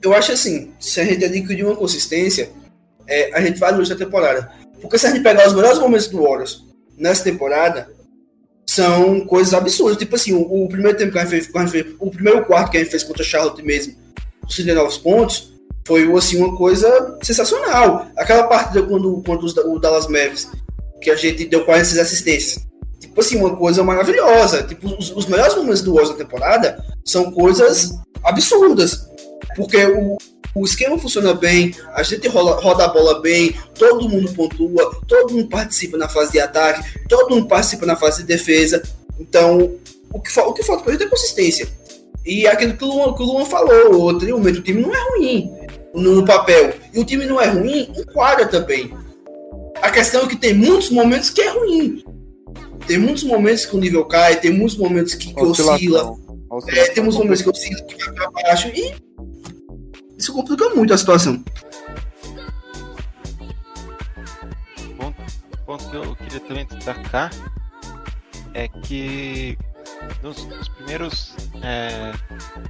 Eu 0.02 0.14
acho 0.14 0.32
assim, 0.32 0.72
se 0.78 1.00
a 1.00 1.04
gente 1.04 1.24
adquirir 1.24 1.64
uma 1.64 1.76
consistência, 1.76 2.50
é, 3.06 3.34
a 3.34 3.40
gente 3.40 3.58
vai 3.58 3.72
longe 3.72 3.90
da 3.90 3.96
temporada. 3.96 4.52
Porque 4.80 4.98
se 4.98 5.06
a 5.06 5.10
gente 5.10 5.22
pegar 5.22 5.46
os 5.46 5.54
melhores 5.54 5.78
momentos 5.78 6.08
do 6.08 6.22
Warriors 6.22 6.64
nessa 6.96 7.24
temporada, 7.24 7.90
são 8.66 9.24
coisas 9.26 9.54
absurdas. 9.54 9.96
Tipo 9.96 10.16
assim, 10.16 10.32
o, 10.34 10.64
o 10.64 10.68
primeiro 10.68 10.96
tempo 10.96 11.12
que 11.12 11.18
a 11.18 11.22
gente 11.24 11.30
fez, 11.30 11.54
a 11.54 11.60
gente 11.60 11.70
fez- 11.70 11.96
o 11.98 12.10
primeiro 12.10 12.44
quarto 12.44 12.70
que 12.70 12.76
a 12.76 12.80
gente 12.80 12.90
fez 12.90 13.02
contra 13.02 13.22
a 13.22 13.26
Charlotte 13.26 13.62
mesmo, 13.62 13.94
os 14.46 14.54
39 14.54 14.98
pontos, 15.00 15.53
foi 15.86 16.10
assim, 16.16 16.38
uma 16.38 16.56
coisa 16.56 17.18
sensacional. 17.22 18.06
Aquela 18.16 18.44
partida 18.44 18.82
quando, 18.82 19.22
quando 19.24 19.44
o 19.46 19.78
Dallas 19.78 20.06
Mavericks, 20.06 20.48
que 21.00 21.10
a 21.10 21.16
gente 21.16 21.44
deu 21.44 21.64
46 21.64 22.00
assistências. 22.00 22.64
Tipo 22.98 23.20
assim, 23.20 23.36
uma 23.36 23.54
coisa 23.54 23.84
maravilhosa. 23.84 24.62
Tipo, 24.62 24.88
os, 24.98 25.10
os 25.14 25.26
melhores 25.26 25.54
momentos 25.54 25.82
do 25.82 25.92
Warriors 25.94 26.16
da 26.16 26.24
temporada 26.24 26.84
são 27.04 27.30
coisas 27.30 27.90
absurdas. 28.22 29.06
Porque 29.56 29.84
o, 29.84 30.16
o 30.54 30.64
esquema 30.64 30.98
funciona 30.98 31.34
bem, 31.34 31.74
a 31.92 32.02
gente 32.02 32.26
rola- 32.28 32.58
roda 32.60 32.84
a 32.84 32.88
bola 32.88 33.20
bem, 33.20 33.54
todo 33.78 34.08
mundo 34.08 34.32
pontua, 34.32 35.00
todo 35.06 35.34
mundo 35.34 35.48
participa 35.48 35.98
na 35.98 36.08
fase 36.08 36.32
de 36.32 36.40
ataque, 36.40 36.82
todo 37.08 37.34
mundo 37.34 37.46
participa 37.46 37.84
na 37.84 37.94
fase 37.94 38.22
de 38.22 38.28
defesa. 38.28 38.82
Então, 39.20 39.76
o 40.12 40.20
que, 40.20 40.40
o 40.40 40.52
que 40.54 40.62
falta 40.62 40.82
pra 40.82 40.92
gente 40.92 41.04
é 41.04 41.08
consistência. 41.08 41.68
E 42.24 42.46
aquilo 42.46 42.74
que 42.74 42.84
o 42.84 42.88
Luan, 42.88 43.14
que 43.14 43.22
o 43.22 43.26
Luan 43.26 43.44
falou 43.44 44.08
anteriormente, 44.08 44.58
o 44.60 44.62
time 44.62 44.80
não 44.80 44.94
é 44.94 45.10
ruim 45.10 45.52
no, 45.94 46.24
papel. 46.24 46.74
E 46.92 46.98
o 46.98 47.04
time 47.04 47.26
não 47.26 47.40
é 47.40 47.48
ruim 47.48 47.92
em 47.96 48.04
quadra 48.04 48.46
também. 48.46 48.92
A 49.80 49.90
questão 49.90 50.24
é 50.24 50.28
que 50.28 50.36
tem 50.36 50.54
muitos 50.54 50.90
momentos 50.90 51.30
que 51.30 51.40
é 51.40 51.50
ruim. 51.50 52.04
Tem 52.86 52.98
muitos 52.98 53.24
momentos 53.24 53.64
que 53.64 53.76
o 53.76 53.80
nível 53.80 54.04
cai, 54.04 54.40
tem 54.40 54.52
muitos 54.52 54.76
momentos 54.76 55.14
que, 55.14 55.32
que 55.32 55.42
oscila. 55.42 56.00
É, 56.00 56.54
Oscilação. 56.54 56.94
temos 56.94 57.16
momentos 57.16 57.42
que 57.42 57.50
oscila, 57.50 57.82
que 57.82 58.04
vai 58.04 58.14
pra 58.14 58.30
baixo 58.30 58.68
e 58.68 58.94
isso 60.16 60.32
complica 60.32 60.68
muito 60.70 60.94
a 60.94 60.98
situação. 60.98 61.42
ponto, 64.96 65.22
ponto 65.66 65.90
que 65.90 65.96
eu 65.96 66.16
queria 66.16 66.40
também 66.40 66.66
destacar 66.66 67.30
é 68.54 68.68
que 68.68 69.58
nos, 70.22 70.46
nos 70.46 70.68
primeiros 70.68 71.34
é, 71.62 72.12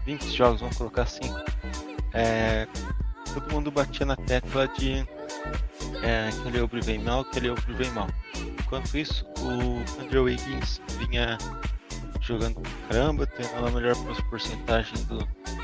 20 0.07 0.31
jogos, 0.31 0.61
vamos 0.61 0.77
colocar 0.77 1.03
assim, 1.03 1.33
é, 2.13 2.67
todo 3.35 3.53
mundo 3.53 3.71
batia 3.71 4.07
na 4.07 4.17
tecla 4.17 4.69
de 4.69 5.05
é, 6.03 6.29
aquele 6.29 6.61
Obre 6.61 6.81
vem 6.81 7.01
mal, 7.01 7.21
aquele 7.23 7.51
Obre 7.51 7.75
vem 7.75 7.91
mal. 7.91 8.09
Enquanto 8.61 8.97
isso, 8.97 9.27
o 9.41 10.01
Andrew 10.01 10.25
Wiggins 10.25 10.81
vinha 10.99 11.37
jogando 12.21 12.63
caramba, 12.89 13.27
tendo 13.27 13.67
a 13.67 13.71
melhor 13.71 13.97
porcentagem 14.31 14.97
do, 15.05 15.19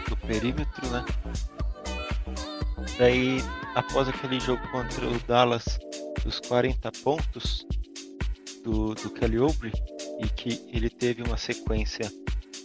do 0.09 0.17
perímetro, 0.27 0.89
né? 0.91 1.05
Daí, 2.99 3.43
após 3.75 4.09
aquele 4.09 4.41
jogo 4.41 4.61
contra 4.71 5.07
o 5.07 5.19
Dallas, 5.21 5.79
dos 6.25 6.41
40 6.41 6.91
pontos 7.03 7.67
do, 8.65 8.95
do 8.95 9.11
Kelly 9.11 9.39
Oubre, 9.39 9.73
e 10.19 10.29
que 10.29 10.69
ele 10.73 10.91
teve 10.91 11.23
uma 11.23 11.37
sequência 11.37 12.13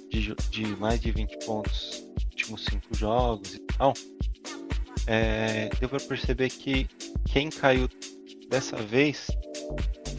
de, 0.10 0.36
de 0.50 0.66
mais 0.78 1.00
de 1.00 1.12
20 1.12 1.46
pontos 1.46 2.04
nos 2.16 2.24
últimos 2.26 2.66
5 2.66 2.98
jogos 2.98 3.54
e 3.54 3.60
tal, 3.60 3.94
é, 5.08 5.70
deu 5.80 5.90
para 5.90 6.00
perceber 6.00 6.50
que 6.50 6.88
quem 7.26 7.50
caiu 7.50 7.88
dessa 8.50 8.76
vez 8.78 9.28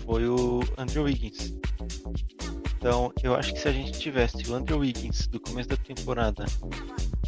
foi 0.04 0.28
o 0.28 0.60
Andrew 0.76 1.04
Wiggins. 1.04 1.54
Então, 2.76 3.12
eu 3.22 3.34
acho 3.34 3.52
que 3.52 3.60
se 3.60 3.68
a 3.68 3.72
gente 3.72 3.92
tivesse 3.92 4.48
o 4.50 4.54
Andrew 4.54 4.78
Wiggins 4.78 5.26
do 5.26 5.40
começo 5.40 5.68
da 5.68 5.76
temporada, 5.76 6.44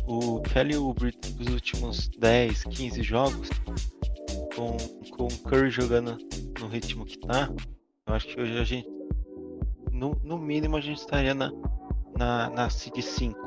o 0.06 0.40
Kelly 0.42 0.76
Oubre 0.76 1.10
dos 1.34 1.52
últimos 1.52 2.08
10, 2.08 2.64
15 2.64 3.02
jogos, 3.02 3.48
com, 4.54 4.76
com 5.10 5.26
o 5.26 5.38
Curry 5.38 5.70
jogando 5.70 6.16
no 6.60 6.68
ritmo 6.68 7.04
que 7.04 7.18
tá, 7.18 7.50
eu 8.06 8.14
acho 8.14 8.26
que 8.26 8.40
hoje 8.40 8.58
a 8.58 8.64
gente, 8.64 8.88
no, 9.92 10.18
no 10.22 10.38
mínimo, 10.38 10.76
a 10.76 10.80
gente 10.80 10.98
estaria 10.98 11.34
na, 11.34 11.52
na, 12.16 12.50
na 12.50 12.70
seed 12.70 13.00
5. 13.00 13.38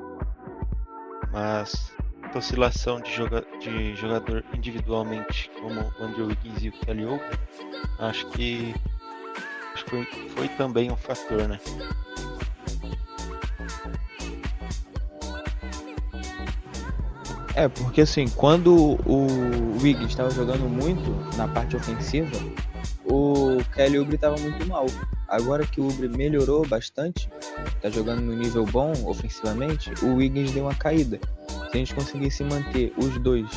Mas 1.32 1.94
a 2.36 2.40
oscilação 2.40 3.02
de, 3.02 3.14
joga, 3.14 3.46
de 3.60 3.96
jogador 3.96 4.44
individualmente, 4.54 5.52
como 5.62 5.82
o 5.82 6.04
Andrew 6.04 6.28
Wiggins 6.28 6.64
e 6.64 6.70
o 6.70 6.72
Kelly 6.72 7.06
Oubre, 7.06 7.40
acho 8.00 8.28
que, 8.30 8.74
acho 9.74 9.86
que 9.86 9.90
foi, 9.90 10.06
foi 10.30 10.48
também 10.50 10.92
um 10.92 10.96
fator, 10.96 11.48
né? 11.48 11.60
É, 17.54 17.68
porque 17.68 18.02
assim, 18.02 18.28
quando 18.30 18.98
o 19.06 19.78
Wiggins 19.82 20.12
estava 20.12 20.32
jogando 20.32 20.70
muito 20.70 21.12
na 21.36 21.48
parte 21.48 21.76
ofensiva, 21.76 22.38
o 23.06 23.58
Kelly 23.76 24.00
Oubre 24.00 24.16
estava 24.16 24.38
muito 24.38 24.66
mal. 24.68 24.86
Agora 25.28 25.66
que 25.66 25.80
o 25.80 25.86
Oubre 25.86 26.08
melhorou 26.08 26.66
bastante, 26.66 27.30
tá 27.82 27.90
jogando 27.90 28.22
no 28.22 28.34
nível 28.34 28.66
bom 28.66 28.94
ofensivamente, 29.06 29.92
o 30.04 30.16
Wiggins 30.16 30.52
deu 30.52 30.64
uma 30.64 30.76
caída. 30.76 31.20
Se 31.72 31.78
a 31.78 31.80
gente 31.80 31.96
conseguisse 31.96 32.44
manter 32.44 32.94
os 32.98 33.18
dois 33.20 33.48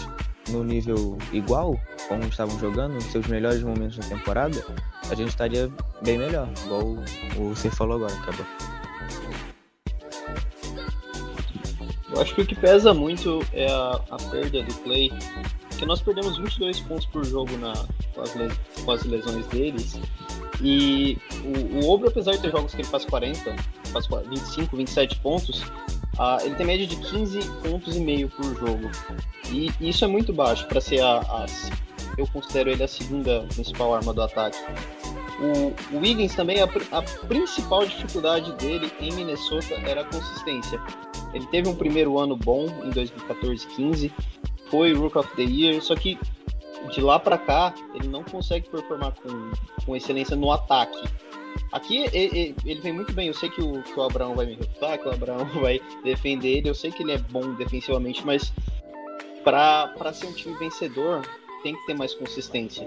no 0.48 0.62
nível 0.62 1.18
igual, 1.32 1.76
como 2.06 2.22
estavam 2.24 2.56
jogando, 2.60 2.94
nos 2.94 3.04
seus 3.06 3.26
melhores 3.26 3.60
momentos 3.64 3.98
da 3.98 4.06
temporada, 4.06 4.64
a 5.10 5.14
gente 5.16 5.30
estaria 5.30 5.68
bem 6.00 6.18
melhor, 6.18 6.48
igual 6.64 6.96
você 7.52 7.68
falou 7.68 7.96
agora, 7.96 8.14
acabou. 8.14 8.46
Eu 12.12 12.22
acho 12.22 12.34
que 12.36 12.42
o 12.42 12.46
que 12.46 12.54
pesa 12.54 12.94
muito 12.94 13.44
é 13.52 13.66
a, 13.68 14.00
a 14.10 14.16
perda 14.30 14.62
do 14.62 14.74
Clay, 14.82 15.10
porque 15.70 15.84
nós 15.84 16.00
perdemos 16.00 16.38
22 16.38 16.78
pontos 16.80 17.06
por 17.06 17.24
jogo 17.24 17.56
na, 17.56 17.72
com, 18.14 18.20
as 18.20 18.32
com 18.84 18.92
as 18.92 19.02
lesões 19.02 19.44
deles. 19.48 19.98
E 20.62 21.18
o, 21.42 21.84
o 21.84 21.90
Obre, 21.90 22.10
apesar 22.10 22.32
de 22.32 22.42
ter 22.42 22.52
jogos 22.52 22.72
que 22.72 22.82
ele 22.82 22.88
faz 22.88 23.04
40, 23.04 23.56
faz 23.92 24.06
25, 24.28 24.76
27 24.76 25.16
pontos, 25.16 25.64
Ah, 26.18 26.38
ele 26.42 26.54
tem 26.54 26.66
média 26.66 26.86
de 26.86 26.96
15 26.96 27.40
pontos 27.60 27.96
e 27.96 28.00
meio 28.00 28.28
por 28.28 28.44
jogo. 28.54 28.90
E 29.50 29.70
isso 29.80 30.04
é 30.04 30.08
muito 30.08 30.32
baixo 30.32 30.66
para 30.66 30.80
ser 30.80 31.00
a, 31.00 31.18
a, 31.18 31.46
Eu 32.16 32.26
considero 32.28 32.70
ele 32.70 32.82
a 32.82 32.88
segunda 32.88 33.46
principal 33.54 33.94
arma 33.94 34.12
do 34.12 34.22
ataque. 34.22 34.58
O, 35.40 35.96
o 35.96 36.00
Wiggins 36.00 36.34
também, 36.34 36.60
a, 36.60 36.64
a 36.64 37.02
principal 37.26 37.84
dificuldade 37.84 38.52
dele 38.52 38.92
em 39.00 39.12
Minnesota 39.12 39.74
era 39.84 40.02
a 40.02 40.04
consistência. 40.04 40.80
Ele 41.32 41.46
teve 41.46 41.68
um 41.68 41.74
primeiro 41.74 42.18
ano 42.18 42.36
bom 42.36 42.66
em 42.84 42.90
2014-15, 42.90 44.12
foi 44.70 44.94
Rook 44.94 45.18
of 45.18 45.28
the 45.34 45.42
Year, 45.42 45.82
só 45.82 45.96
que 45.96 46.18
de 46.92 47.00
lá 47.00 47.18
para 47.18 47.38
cá 47.38 47.74
ele 47.94 48.08
não 48.08 48.22
consegue 48.22 48.68
performar 48.68 49.12
com, 49.12 49.50
com 49.84 49.96
excelência 49.96 50.36
no 50.36 50.52
ataque. 50.52 50.96
Aqui 51.72 52.04
ele, 52.12 52.80
vem 52.80 52.92
muito 52.92 53.12
bem. 53.12 53.28
Eu 53.28 53.34
sei 53.34 53.50
que 53.50 53.60
o, 53.60 53.82
que 53.82 53.98
o 53.98 54.02
Abraão 54.02 54.34
vai 54.34 54.46
me 54.46 54.54
refutar, 54.54 54.98
que 54.98 55.08
o 55.08 55.12
Abraão 55.12 55.44
vai 55.60 55.80
defender 56.02 56.58
ele. 56.58 56.68
Eu 56.68 56.74
sei 56.74 56.90
que 56.90 57.02
ele 57.02 57.12
é 57.12 57.18
bom 57.18 57.54
defensivamente, 57.54 58.24
mas 58.24 58.52
para 59.42 60.12
ser 60.12 60.26
um 60.26 60.32
time 60.32 60.56
vencedor 60.58 61.22
tem 61.62 61.74
que 61.74 61.86
ter 61.86 61.94
mais 61.94 62.14
consistência 62.14 62.86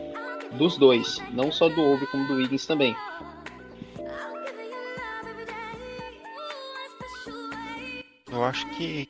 dos 0.53 0.77
dois, 0.77 1.21
não 1.33 1.51
só 1.51 1.67
do 1.67 1.81
Obi 1.81 2.07
como 2.07 2.27
do 2.27 2.35
Wiggins 2.35 2.65
também. 2.65 2.95
Eu 8.31 8.43
acho 8.43 8.67
que 8.71 9.09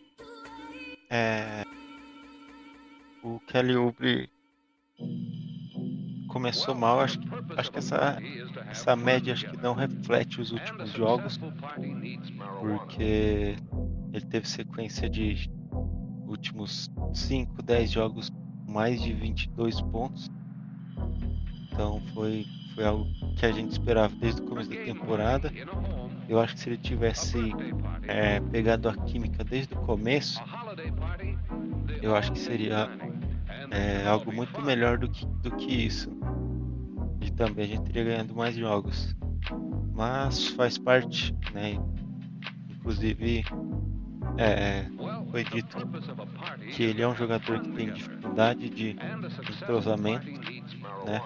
é, 1.10 1.64
o 3.24 3.40
Kelly 3.42 3.76
Oubre 3.76 4.30
começou 6.38 6.76
mal, 6.76 7.00
acho, 7.00 7.20
acho 7.58 7.72
que 7.72 7.80
essa, 7.80 8.20
essa 8.70 8.96
média 8.96 9.34
acho 9.34 9.50
que 9.50 9.58
não 9.58 9.74
reflete 9.74 10.40
os 10.40 10.52
últimos 10.52 10.92
jogos, 10.92 11.40
porque 12.60 13.56
ele 14.14 14.26
teve 14.30 14.48
sequência 14.48 15.10
de 15.10 15.50
últimos 16.28 16.92
5, 17.12 17.64
10 17.64 17.92
jogos 17.92 18.32
mais 18.70 19.02
de 19.02 19.14
22 19.14 19.82
pontos. 19.82 20.30
Então 21.72 22.00
foi, 22.14 22.46
foi 22.76 22.86
algo 22.86 23.08
que 23.36 23.44
a 23.44 23.52
gente 23.52 23.72
esperava 23.72 24.16
desde 24.16 24.40
o 24.40 24.46
começo 24.46 24.70
da 24.70 24.76
temporada. 24.76 25.52
Eu 26.30 26.40
acho 26.40 26.54
que 26.54 26.60
se 26.60 26.70
ele 26.70 26.78
tivesse 26.78 27.52
é, 28.04 28.40
pegado 28.40 28.88
a 28.88 28.96
química 28.96 29.44
desde 29.44 29.74
o 29.74 29.78
começo, 29.78 30.40
eu 32.00 32.16
acho 32.16 32.32
que 32.32 32.40
seria 32.40 32.88
é, 33.72 34.08
algo 34.08 34.32
muito 34.32 34.62
melhor 34.62 34.98
do 34.98 35.10
que, 35.10 35.26
do 35.26 35.52
que 35.56 35.86
isso. 35.86 36.10
E 37.22 37.32
também 37.32 37.66
a 37.66 37.68
gente 37.68 37.84
teria 37.84 38.04
ganhando 38.04 38.36
mais 38.36 38.56
jogos. 38.56 39.16
Mas 39.94 40.48
faz 40.50 40.78
parte, 40.78 41.36
né? 41.54 41.80
Inclusive 42.70 43.44
é, 44.38 44.86
foi 45.32 45.44
dito 45.44 45.78
que 46.74 46.84
ele 46.84 47.02
é 47.02 47.08
um 47.08 47.16
jogador 47.16 47.60
que 47.60 47.70
tem 47.72 47.92
dificuldade 47.92 48.70
de 48.70 48.96
entrosamento, 49.62 50.26
né? 51.06 51.22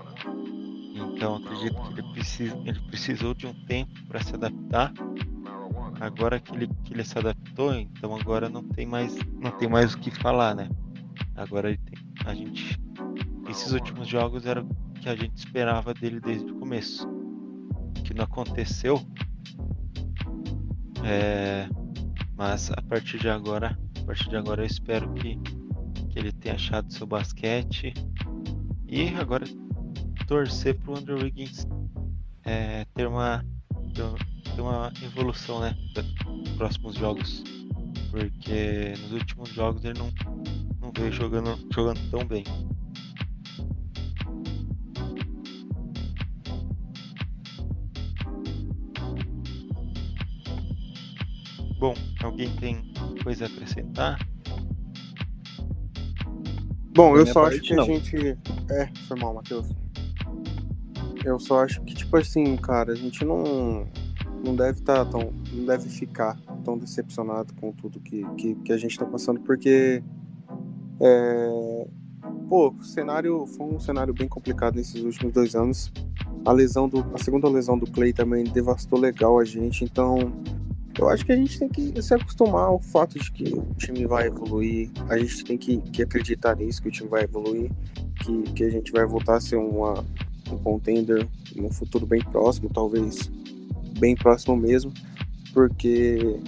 Então 0.96 1.36
acredito 1.36 1.82
que 1.82 2.00
ele, 2.00 2.14
precisa, 2.14 2.58
ele 2.66 2.80
precisou 2.88 3.34
de 3.34 3.48
um 3.48 3.54
tempo 3.66 3.92
para 4.08 4.22
se 4.22 4.34
adaptar. 4.34 4.94
Agora 6.00 6.40
que 6.40 6.56
ele, 6.56 6.68
que 6.84 6.94
ele 6.94 7.04
se 7.04 7.18
adaptou, 7.18 7.76
então 7.76 8.16
agora 8.16 8.50
não 8.50 8.64
tem 8.64 8.86
mais 8.86 9.16
não 9.40 9.52
tem 9.52 9.70
mais 9.70 9.94
o 9.94 10.00
que 10.00 10.10
falar, 10.10 10.56
né? 10.56 10.70
Agora 11.36 11.70
ele 11.70 11.81
a 12.32 12.36
gente 12.36 12.80
esses 13.50 13.74
últimos 13.74 14.08
jogos 14.08 14.46
era 14.46 14.64
o 14.64 14.94
que 14.94 15.10
a 15.10 15.16
gente 15.16 15.38
esperava 15.38 15.94
dele 15.94 16.20
desde 16.20 16.50
o 16.52 16.56
começo. 16.56 17.08
O 17.08 18.04
que 18.04 18.14
não 18.14 18.24
aconteceu. 18.24 19.02
É, 21.04 21.68
mas 22.38 22.72
a 22.72 22.82
partir 22.82 23.20
de 23.20 23.30
agora, 23.30 23.78
a 24.02 24.06
partir 24.06 24.30
de 24.30 24.38
agora 24.38 24.62
eu 24.62 24.66
espero 24.66 25.12
que, 25.14 25.38
que 26.10 26.20
ele 26.20 26.32
tenha 26.32 26.56
achado 26.56 26.94
seu 26.94 27.06
basquete 27.06 27.94
e 28.88 29.10
agora 29.10 29.46
torcer 30.28 30.78
para 30.80 30.92
o 30.92 30.98
Andrew 30.98 31.18
Wiggins 31.18 31.68
é, 32.46 32.86
ter 32.94 33.08
uma 33.08 33.44
ter 34.56 34.62
uma 34.62 34.92
evolução, 35.04 35.60
né, 35.60 35.76
nos 36.26 36.50
próximos 36.52 36.96
jogos, 36.96 37.44
porque 38.10 38.94
nos 39.02 39.14
últimos 39.14 39.50
jogos 39.50 39.84
ele 39.84 40.00
não 40.00 40.12
não 40.92 41.04
veio 41.04 41.12
jogando 41.12 41.58
jogando 41.74 42.00
tão 42.10 42.26
bem. 42.26 42.44
Bom, 51.80 51.96
alguém 52.22 52.56
tem 52.58 52.94
coisa 53.24 53.46
a 53.46 53.48
acrescentar? 53.48 54.20
Bom, 56.94 57.18
eu 57.18 57.26
só 57.26 57.46
acho 57.46 57.62
que 57.62 57.74
não. 57.74 57.84
a 57.84 57.88
gente. 57.88 58.38
É, 58.70 58.90
foi 59.08 59.18
mal, 59.18 59.34
Matheus. 59.34 59.68
Eu 61.24 61.40
só 61.40 61.64
acho 61.64 61.82
que, 61.84 61.94
tipo 61.94 62.18
assim, 62.18 62.58
cara, 62.58 62.92
a 62.92 62.96
gente 62.96 63.24
não, 63.24 63.88
não 64.44 64.56
deve 64.56 64.80
estar 64.80 65.06
tá 65.06 65.12
tão. 65.12 65.34
não 65.54 65.66
deve 65.66 65.90
ficar 65.90 66.38
tão 66.64 66.78
decepcionado 66.78 67.54
com 67.56 67.72
tudo 67.72 68.00
que, 68.00 68.24
que, 68.36 68.56
que 68.56 68.74
a 68.74 68.78
gente 68.78 68.98
tá 69.00 69.06
passando, 69.06 69.40
porque. 69.40 70.04
É, 71.04 71.88
pô, 72.48 72.70
o 72.70 72.84
cenário 72.84 73.48
foi 73.48 73.66
um 73.66 73.80
cenário 73.80 74.14
bem 74.14 74.28
complicado 74.28 74.76
nesses 74.76 75.02
últimos 75.02 75.34
dois 75.34 75.56
anos. 75.56 75.92
A 76.46 76.52
lesão 76.52 76.88
do. 76.88 77.00
A 77.14 77.18
segunda 77.18 77.50
lesão 77.50 77.78
do 77.78 77.90
Clay 77.90 78.14
também 78.14 78.44
devastou 78.44 79.00
legal 79.00 79.40
a 79.40 79.44
gente, 79.44 79.84
então 79.84 80.32
eu 81.00 81.10
acho 81.10 81.26
que 81.26 81.32
a 81.32 81.36
gente 81.36 81.58
tem 81.58 81.70
que 81.70 82.02
se 82.02 82.14
acostumar 82.14 82.66
ao 82.66 82.80
fato 82.80 83.18
de 83.18 83.32
que 83.32 83.54
o 83.54 83.66
time 83.78 84.06
vai 84.06 84.28
evoluir, 84.28 84.92
a 85.10 85.18
gente 85.18 85.44
tem 85.44 85.58
que, 85.58 85.78
que 85.78 86.04
acreditar 86.04 86.56
nisso, 86.56 86.82
que 86.82 86.90
o 86.90 86.92
time 86.92 87.10
vai 87.10 87.24
evoluir, 87.24 87.72
que, 88.24 88.44
que 88.54 88.64
a 88.64 88.70
gente 88.70 88.92
vai 88.92 89.06
voltar 89.06 89.38
a 89.38 89.42
ser 89.42 89.56
uma, 89.56 90.06
um 90.52 90.58
contender 90.58 91.28
no 91.56 91.72
futuro 91.72 92.06
bem 92.06 92.22
próximo, 92.22 92.70
talvez 92.72 93.32
bem 93.98 94.16
próximo 94.16 94.56
mesmo, 94.56 94.92
porque 95.54 96.40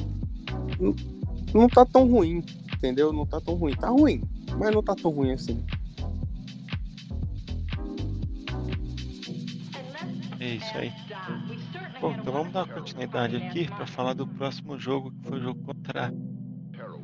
não, 0.79 0.95
não 1.53 1.67
tá 1.67 1.85
tão 1.85 2.07
ruim, 2.07 2.43
entendeu? 2.75 3.13
Não 3.13 3.25
tá 3.25 3.39
tão 3.39 3.55
ruim. 3.55 3.73
Tá 3.75 3.89
ruim, 3.89 4.21
mas 4.57 4.73
não 4.73 4.83
tá 4.83 4.95
tão 4.95 5.11
ruim 5.11 5.33
assim. 5.33 5.63
É 10.39 10.55
isso 10.55 10.77
aí. 10.77 10.91
Bom, 12.01 12.11
então 12.11 12.33
vamos 12.33 12.51
dar 12.53 12.67
continuidade 12.67 13.37
aqui 13.37 13.65
para 13.65 13.87
falar 13.87 14.13
do 14.13 14.27
próximo 14.27 14.77
jogo, 14.77 15.11
que 15.11 15.29
foi 15.29 15.39
o 15.39 15.41
jogo 15.41 15.63
contra 15.63 16.13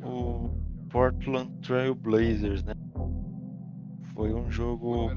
o 0.04 0.50
Portland 0.90 1.50
Trail 1.62 1.94
Blazers, 1.94 2.62
né? 2.62 2.74
Foi 4.14 4.34
um 4.34 4.50
jogo 4.50 5.10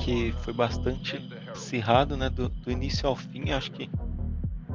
que 0.00 0.32
foi 0.42 0.52
bastante 0.52 1.16
acirrado, 1.52 2.16
né? 2.16 2.28
Do, 2.28 2.48
do 2.48 2.70
início 2.70 3.08
ao 3.08 3.14
fim, 3.14 3.52
acho 3.52 3.70
que 3.70 3.88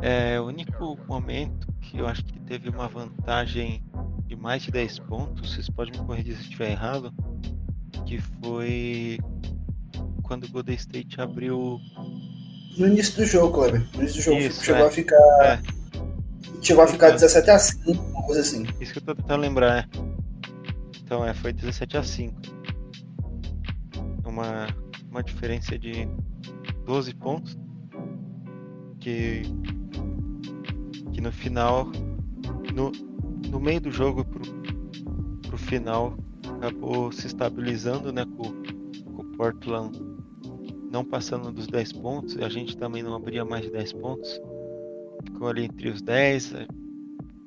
é 0.02 0.40
o 0.40 0.46
único 0.46 0.98
momento 1.08 1.68
que 1.82 1.98
eu 1.98 2.08
acho 2.08 2.24
que 2.24 2.40
teve 2.40 2.70
uma 2.70 2.88
vantagem 2.88 3.84
de 4.30 4.36
mais 4.36 4.62
de 4.62 4.70
10 4.70 5.00
pontos, 5.00 5.52
vocês 5.52 5.68
podem 5.72 6.00
me 6.00 6.06
corrigir 6.06 6.36
se 6.36 6.44
estiver 6.44 6.70
errado, 6.70 7.12
que 8.06 8.20
foi 8.20 9.18
quando 10.22 10.44
o 10.44 10.52
Golden 10.52 10.76
State 10.76 11.20
abriu 11.20 11.82
no 12.78 12.88
início 12.88 13.16
do 13.16 13.26
jogo, 13.26 13.52
Kleber. 13.52 13.90
No 13.96 14.02
início 14.02 14.18
do 14.18 14.24
jogo 14.24 14.40
Isso, 14.40 14.64
chegou 14.64 14.84
é. 14.84 14.88
a 14.88 14.92
ficar. 14.92 15.18
É. 15.42 15.60
Chegou 16.62 16.84
a 16.84 16.88
ficar 16.88 17.10
17 17.10 17.50
a 17.50 17.58
5, 17.58 17.92
uma 17.92 18.24
coisa 18.24 18.42
assim. 18.42 18.66
Isso 18.80 18.94
que 18.94 19.00
eu 19.00 19.04
tô 19.04 19.16
tentando 19.16 19.42
lembrar, 19.42 19.80
é. 19.80 19.86
Então 21.04 21.26
é, 21.26 21.34
foi 21.34 21.52
17 21.52 21.98
a 21.98 22.04
5. 22.04 22.36
Uma, 24.26 24.68
uma 25.10 25.24
diferença 25.24 25.78
de 25.80 26.08
12 26.86 27.16
pontos. 27.16 27.58
Que. 29.00 29.42
Que 31.12 31.20
no 31.20 31.32
final. 31.32 31.92
No, 32.74 32.92
no 33.50 33.60
meio 33.60 33.82
do 33.82 33.92
jogo 33.92 34.24
pro, 34.26 34.42
pro 35.48 35.58
final 35.58 36.18
acabou 36.58 37.12
se 37.12 37.28
estabilizando 37.28 38.12
né, 38.12 38.26
com, 38.26 38.52
com 39.14 39.22
o 39.22 39.26
Portland 39.38 39.98
não 40.92 41.06
passando 41.06 41.52
dos 41.52 41.68
10 41.68 41.94
pontos, 41.94 42.38
a 42.38 42.50
gente 42.50 42.76
também 42.76 43.04
não 43.04 43.16
abria 43.16 43.46
mais 43.46 43.64
de 43.64 43.72
10 43.72 43.94
pontos. 43.94 44.42
Ficou 45.24 45.48
ali 45.48 45.66
entre 45.66 45.90
os 45.90 46.02
10, 46.02 46.54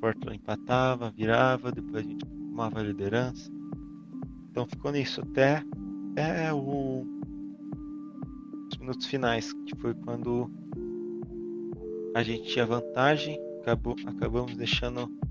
Portland 0.01 0.37
empatava, 0.37 1.11
virava, 1.11 1.73
depois 1.73 2.05
a 2.05 2.09
gente 2.09 2.25
tomava 2.25 2.81
a 2.81 2.83
liderança. 2.83 3.51
Então 4.51 4.67
ficou 4.67 4.93
nisso 4.93 5.21
até, 5.23 5.65
até 6.13 6.53
o, 6.53 7.07
os 8.71 8.79
minutos 8.79 9.07
finais, 9.07 9.53
que 9.53 9.77
foi 9.77 9.95
quando 9.95 10.51
a 12.15 12.23
gente 12.23 12.45
tinha 12.45 12.67
vantagem, 12.67 13.39
acabou, 13.61 13.97
acabamos 14.07 14.57
deixando 14.57 15.05
o 15.05 15.22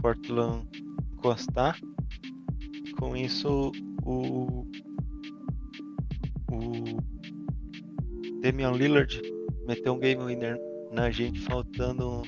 Portland 0.00 0.66
encostar. 1.14 1.78
Com 2.98 3.16
isso 3.16 3.72
o, 4.04 4.66
o 6.50 6.72
Damian 8.40 8.72
Lillard 8.72 9.20
meteu 9.66 9.94
um 9.94 9.98
game 9.98 10.22
winner 10.24 10.58
na 10.92 11.10
gente 11.10 11.40
faltando, 11.40 12.22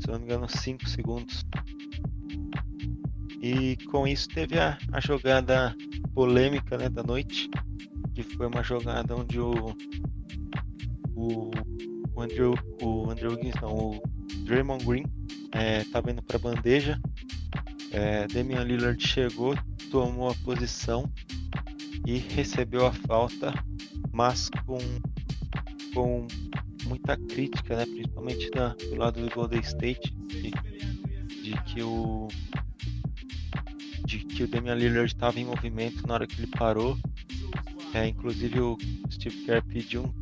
se 0.00 0.08
não 0.08 0.18
me 0.18 0.24
engano, 0.24 0.48
5 0.48 0.88
segundos. 0.88 1.44
E 3.40 3.76
com 3.90 4.06
isso 4.06 4.28
teve 4.28 4.58
a, 4.58 4.78
a 4.92 5.00
jogada 5.00 5.74
polêmica 6.14 6.78
né, 6.78 6.88
da 6.88 7.02
noite, 7.02 7.50
que 8.14 8.22
foi 8.22 8.46
uma 8.46 8.62
jogada 8.62 9.14
onde 9.14 9.38
o, 9.38 9.76
o, 11.14 11.50
o 12.14 12.20
Andrew, 12.20 12.54
o 12.82 13.10
Andrew 13.10 13.32
Wiggins, 13.32 13.54
não, 13.60 13.74
o 13.74 14.13
Draymond 14.44 14.84
Green 14.84 15.04
é, 15.52 15.82
indo 16.10 16.22
para 16.22 16.38
bandeja. 16.38 17.00
É, 17.92 18.26
Damian 18.26 18.64
Lillard 18.64 19.00
chegou, 19.00 19.56
tomou 19.90 20.30
a 20.30 20.34
posição 20.44 21.10
e 22.04 22.18
recebeu 22.18 22.86
a 22.86 22.92
falta, 22.92 23.54
mas 24.12 24.50
com, 24.66 24.78
com 25.94 26.26
muita 26.86 27.16
crítica, 27.16 27.76
né, 27.76 27.86
principalmente 27.86 28.50
do 28.50 28.96
lado 28.96 29.20
do 29.20 29.32
Golden 29.32 29.60
State, 29.60 30.12
de, 30.12 30.50
de 31.42 31.62
que 31.66 31.82
o 31.82 32.28
de 34.04 34.18
que 34.18 34.42
o 34.42 34.48
Damian 34.48 34.74
Lillard 34.74 35.06
estava 35.06 35.40
em 35.40 35.46
movimento 35.46 36.06
na 36.06 36.14
hora 36.14 36.26
que 36.26 36.38
ele 36.40 36.46
parou. 36.48 36.98
É, 37.94 38.08
inclusive 38.08 38.60
o 38.60 38.76
Steve 39.10 39.44
Kerr 39.44 39.64
pediu 39.64 40.14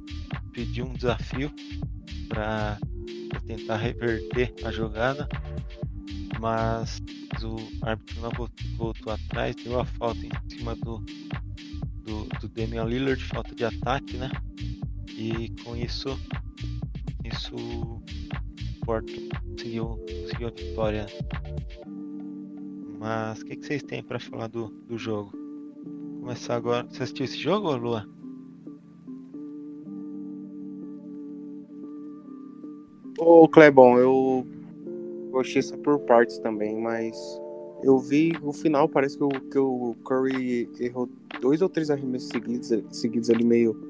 pediu 0.53 0.85
um 0.85 0.93
desafio 0.93 1.51
para 2.29 2.79
tentar 3.41 3.77
reverter 3.77 4.55
a 4.65 4.71
jogada, 4.71 5.29
mas 6.41 7.01
o 7.43 7.57
árbitro 7.87 8.21
não 8.21 8.31
voltou 8.77 9.13
atrás, 9.13 9.55
deu 9.57 9.81
a 9.81 9.85
falta 9.85 10.21
em 10.25 10.31
cima 10.49 10.75
do, 10.77 10.99
do, 12.05 12.25
do 12.41 12.49
Damian 12.49 12.85
Lillard, 12.85 13.23
falta 13.25 13.55
de 13.55 13.65
ataque, 13.65 14.17
né? 14.17 14.31
E 15.09 15.51
com 15.63 15.77
isso, 15.77 16.19
isso 17.25 17.55
o 17.55 18.03
Porto 18.85 19.13
conseguiu, 19.51 19.99
conseguiu 20.23 20.49
a 20.49 20.51
vitória. 20.51 21.07
Mas 22.99 23.41
o 23.41 23.45
que, 23.45 23.57
que, 23.57 23.67
vocês 23.67 23.83
têm 23.83 24.03
para 24.03 24.19
falar 24.19 24.49
do, 24.49 24.69
do 24.87 24.97
jogo? 24.97 25.33
Começar 26.21 26.57
agora. 26.57 26.87
Você 26.89 27.03
assistiu 27.03 27.25
esse 27.25 27.39
jogo, 27.39 27.75
Lua? 27.77 28.07
Ô 33.25 33.49
Clebon, 33.49 33.99
eu 33.99 34.45
gostei 35.31 35.63
só 35.63 35.77
por 35.77 36.01
partes 36.01 36.39
também, 36.41 36.77
mas 36.77 37.17
eu 37.81 37.97
vi 37.97 38.33
o 38.43 38.53
final, 38.53 38.89
parece 38.89 39.17
que 39.17 39.23
o, 39.23 39.29
que 39.29 39.59
o 39.59 39.95
Curry 40.05 40.69
errou 40.81 41.09
dois 41.41 41.63
ou 41.63 41.69
três 41.69 41.89
arremessos 41.89 42.31
seguidos, 42.31 42.73
seguidos 42.91 43.31
ali 43.31 43.45
meio 43.45 43.81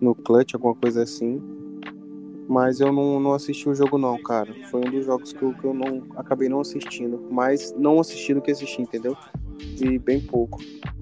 no 0.00 0.12
clutch, 0.12 0.54
alguma 0.54 0.74
coisa 0.74 1.04
assim. 1.04 1.40
Mas 2.48 2.80
eu 2.80 2.92
não, 2.92 3.20
não 3.20 3.32
assisti 3.34 3.68
o 3.68 3.74
jogo 3.76 3.96
não, 3.96 4.20
cara. 4.20 4.52
Foi 4.72 4.80
um 4.80 4.90
dos 4.90 5.06
jogos 5.06 5.32
que 5.32 5.40
eu, 5.40 5.54
que 5.54 5.64
eu 5.64 5.72
não 5.72 6.02
acabei 6.16 6.48
não 6.48 6.60
assistindo. 6.60 7.28
Mas 7.30 7.72
não 7.78 8.00
assistindo 8.00 8.42
que 8.42 8.50
assisti, 8.50 8.82
entendeu? 8.82 9.16
Vi 9.78 10.00
bem 10.00 10.20
pouco. 10.20 10.58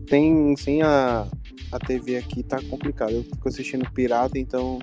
Tem 0.06 0.54
sem 0.56 0.82
a, 0.82 1.26
a 1.72 1.78
TV 1.78 2.18
aqui 2.18 2.42
tá 2.42 2.58
complicado. 2.68 3.12
Eu 3.12 3.24
fico 3.24 3.48
assistindo 3.48 3.90
pirata, 3.92 4.38
então 4.38 4.78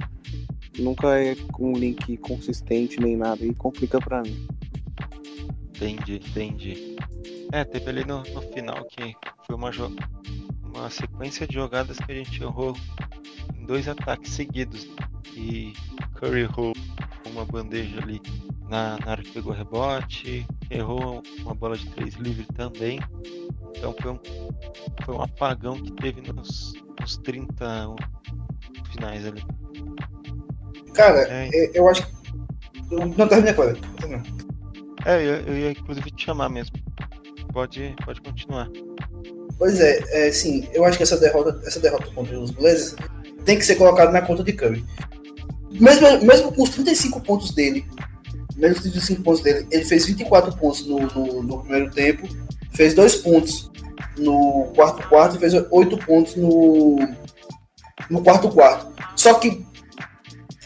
nunca 0.80 1.20
é 1.20 1.36
um 1.60 1.74
link 1.74 2.18
consistente 2.18 3.00
nem 3.00 3.16
nada 3.16 3.46
e 3.46 3.54
complica 3.54 4.00
para 4.00 4.22
mim. 4.22 4.48
Entendi, 5.70 6.16
entendi. 6.16 6.96
É, 7.52 7.64
teve 7.64 7.90
ali 7.90 8.06
no, 8.06 8.22
no 8.24 8.42
final 8.54 8.86
que 8.86 9.16
foi 9.46 9.56
uma, 9.56 9.72
uma 10.64 10.90
sequência 10.90 11.48
de 11.48 11.56
jogadas 11.56 11.98
que 11.98 12.12
a 12.12 12.16
gente 12.16 12.42
errou 12.42 12.76
em 13.56 13.66
dois 13.66 13.88
ataques 13.88 14.32
seguidos. 14.32 14.88
E 15.36 15.74
Curry 16.16 16.42
errou 16.42 16.74
uma 17.32 17.46
bandeja 17.46 18.00
ali 18.02 18.22
na, 18.70 18.98
na 19.00 19.12
hora 19.12 19.24
que 19.24 19.32
pegou 19.32 19.54
rebote, 19.54 20.46
errou 20.70 21.24
uma 21.40 21.56
bola 21.56 21.78
de 21.78 21.90
três 21.90 22.16
livre 22.16 22.46
também. 22.56 23.00
Então 23.76 23.96
foi 24.00 24.12
um, 24.12 24.20
foi 25.04 25.16
um 25.16 25.22
apagão 25.22 25.82
que 25.82 25.92
teve 25.94 26.22
nos, 26.32 26.74
nos 27.00 27.18
30 27.18 27.96
finais 28.92 29.26
ali. 29.26 29.44
Cara, 30.94 31.28
é. 31.30 31.50
é. 31.54 31.72
eu 31.74 31.88
acho 31.88 32.06
que. 32.06 32.20
Não 32.92 33.28
terminei 33.28 33.52
agora. 33.52 33.78
É, 35.06 35.18
eu, 35.18 35.36
eu 35.48 35.58
ia 35.58 35.72
inclusive 35.72 36.12
te 36.12 36.26
chamar 36.26 36.50
mesmo. 36.50 36.76
Pode, 37.54 37.96
pode 38.04 38.22
continuar. 38.22 38.70
Pois 39.58 39.80
é, 39.80 40.28
é, 40.28 40.32
sim, 40.32 40.68
eu 40.74 40.86
acho 40.86 40.98
que 40.98 41.04
essa 41.04 41.18
derrota, 41.18 41.60
essa 41.66 41.80
derrota 41.80 42.08
contra 42.14 42.40
os 42.40 42.52
Blazers 42.52 42.96
tem 43.44 43.58
que 43.58 43.66
ser 43.66 43.76
colocada 43.76 44.12
na 44.12 44.22
conta 44.22 44.44
de 44.44 44.54
Curry. 44.54 44.86
Mesmo, 45.72 46.24
mesmo 46.24 46.52
com 46.54 46.64
os 46.64 46.70
35 46.70 47.22
pontos 47.22 47.52
dele, 47.52 47.86
mesmo 48.56 48.78
os 48.78 48.82
35 48.82 49.22
pontos 49.22 49.42
dele, 49.42 49.68
ele 49.72 49.86
fez 49.86 50.06
24 50.06 50.56
pontos 50.58 50.86
no, 50.86 51.00
no, 51.00 51.44
no 51.44 51.60
primeiro 51.62 51.92
tempo, 51.92 52.28
fez 52.74 52.94
2 52.94 53.16
pontos 53.18 53.70
no 54.18 54.72
quarto 54.76 55.08
quarto 55.08 55.36
e 55.36 55.40
fez 55.40 55.54
8 55.54 55.98
pontos 56.06 56.36
no, 56.36 56.98
no 58.10 58.24
quarto 58.24 58.50
quarto. 58.50 58.92
Só 59.16 59.34
que 59.36 59.66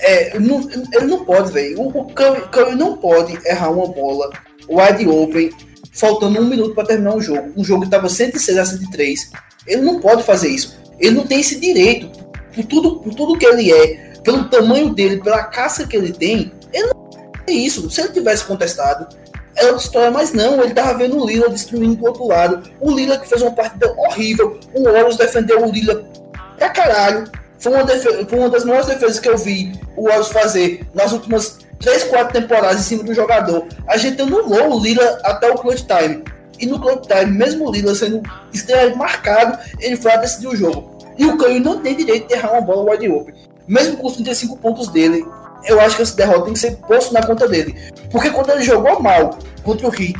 é, 0.04 0.39
não, 0.39 0.70
ele 0.91 1.06
não 1.06 1.24
pode, 1.24 1.51
velho. 1.51 1.80
O, 1.80 1.88
o 1.88 2.06
Curry, 2.14 2.76
não 2.76 2.97
pode 2.97 3.39
errar 3.47 3.72
uma 3.72 3.88
bola 3.88 4.30
wide 4.70 5.08
open, 5.08 5.49
faltando 5.93 6.39
um 6.39 6.45
minuto 6.45 6.76
para 6.76 6.88
terminar 6.88 7.16
o 7.16 7.22
jogo. 7.22 7.51
Um 7.56 7.64
jogo 7.64 7.82
que 7.82 7.88
estava 7.88 8.10
106 8.10 8.58
a 8.58 8.66
103. 8.66 9.32
Ele 9.66 9.82
não 9.82 9.99
pode 9.99 10.24
fazer 10.24 10.49
isso. 10.49 10.78
Ele 10.99 11.16
não 11.16 11.26
tem 11.26 11.39
esse 11.39 11.60
direito. 11.60 12.12
Por 12.54 12.66
tudo, 12.66 12.99
por 12.99 13.16
tudo 13.16 13.38
que 13.38 13.45
ele 13.45 13.72
é, 13.72 14.14
pelo 14.24 14.49
tamanho 14.49 14.93
dele, 14.93 15.24
pela 15.24 15.43
caça 15.43 15.88
que 15.88 15.95
ele 15.95 16.12
tem, 16.12 16.51
ele 16.72 16.88
não 16.88 17.32
tem 17.45 17.66
isso. 17.66 17.89
Se 17.89 18.01
ele 18.01 18.10
tivesse 18.10 18.43
contestado, 18.43 19.08
é 19.56 19.66
outra 19.66 19.84
história, 19.84 20.12
mas 20.12 20.34
não, 20.34 20.62
ele 20.62 20.74
tava 20.74 20.97
vendo 20.97 21.18
o 21.18 21.26
Lila 21.26 21.49
destruindo 21.49 21.95
do 21.95 22.06
outro 22.06 22.28
lado. 22.28 22.70
O 22.80 22.91
Lila 22.91 23.18
que 23.18 23.28
fez 23.28 23.41
uma 23.41 23.51
partida 23.51 23.91
horrível. 23.97 24.60
O 24.74 24.88
Horus 24.88 25.18
defendeu 25.18 25.66
o 25.66 25.72
Lila 25.72 26.04
pra 26.58 26.70
caralho. 26.70 27.32
Foi 27.64 27.72
uma, 27.72 27.88
foi 27.88 28.39
uma 28.39 28.49
das 28.49 28.66
maiores 28.66 28.88
defesas 28.88 29.20
que 29.20 29.30
eu 29.30 29.38
vi 29.38 29.72
o 29.95 30.03
Warriors 30.03 30.28
fazer 30.28 30.86
nas 30.93 31.14
últimas 31.14 31.59
3, 31.80 32.03
4 32.03 32.41
temporadas 32.41 32.82
em 32.82 32.84
cima 32.84 33.03
do 33.03 33.14
jogador. 33.14 33.66
A 33.88 33.95
gente 33.95 34.22
anulou 34.22 34.76
o 34.76 34.80
Lila 34.82 35.22
até 35.24 35.49
o 35.49 35.55
clutch 35.55 35.86
time. 35.86 36.26
E 36.59 36.66
no 36.66 36.78
clutch 36.78 37.07
time, 37.07 37.32
mesmo 37.32 37.66
o 37.66 37.72
Lila 37.72 37.95
sendo 37.95 38.22
extremamente 38.51 38.97
marcado, 38.97 39.57
ele 39.80 39.95
foi 39.95 40.11
a 40.11 40.18
decidir 40.18 40.47
o 40.47 40.55
jogo. 40.57 40.97
E 41.18 41.26
o 41.26 41.38
Curry 41.38 41.61
não 41.61 41.80
tem 41.80 41.95
direito 41.95 42.28
de 42.28 42.34
errar 42.34 42.51
uma 42.51 42.61
bola 42.61 42.91
wide 42.91 43.09
open. 43.09 43.34
Mesmo 43.66 43.95
com 43.95 44.07
os 44.07 44.16
35 44.16 44.57
pontos 44.57 44.89
dele, 44.89 45.26
eu 45.66 45.80
acho 45.80 45.95
que 45.95 46.01
essa 46.01 46.18
derrota 46.18 46.43
tem 46.43 46.53
que 46.53 46.59
ser 46.59 46.76
posto 46.86 47.14
na 47.14 47.26
conta 47.26 47.47
dele. 47.47 47.76
Porque 48.11 48.30
quando 48.30 48.49
ele 48.49 48.64
jogou 48.64 48.99
mal 48.99 49.39
contra 49.64 49.88
o 49.88 49.89
Heat, 49.89 50.20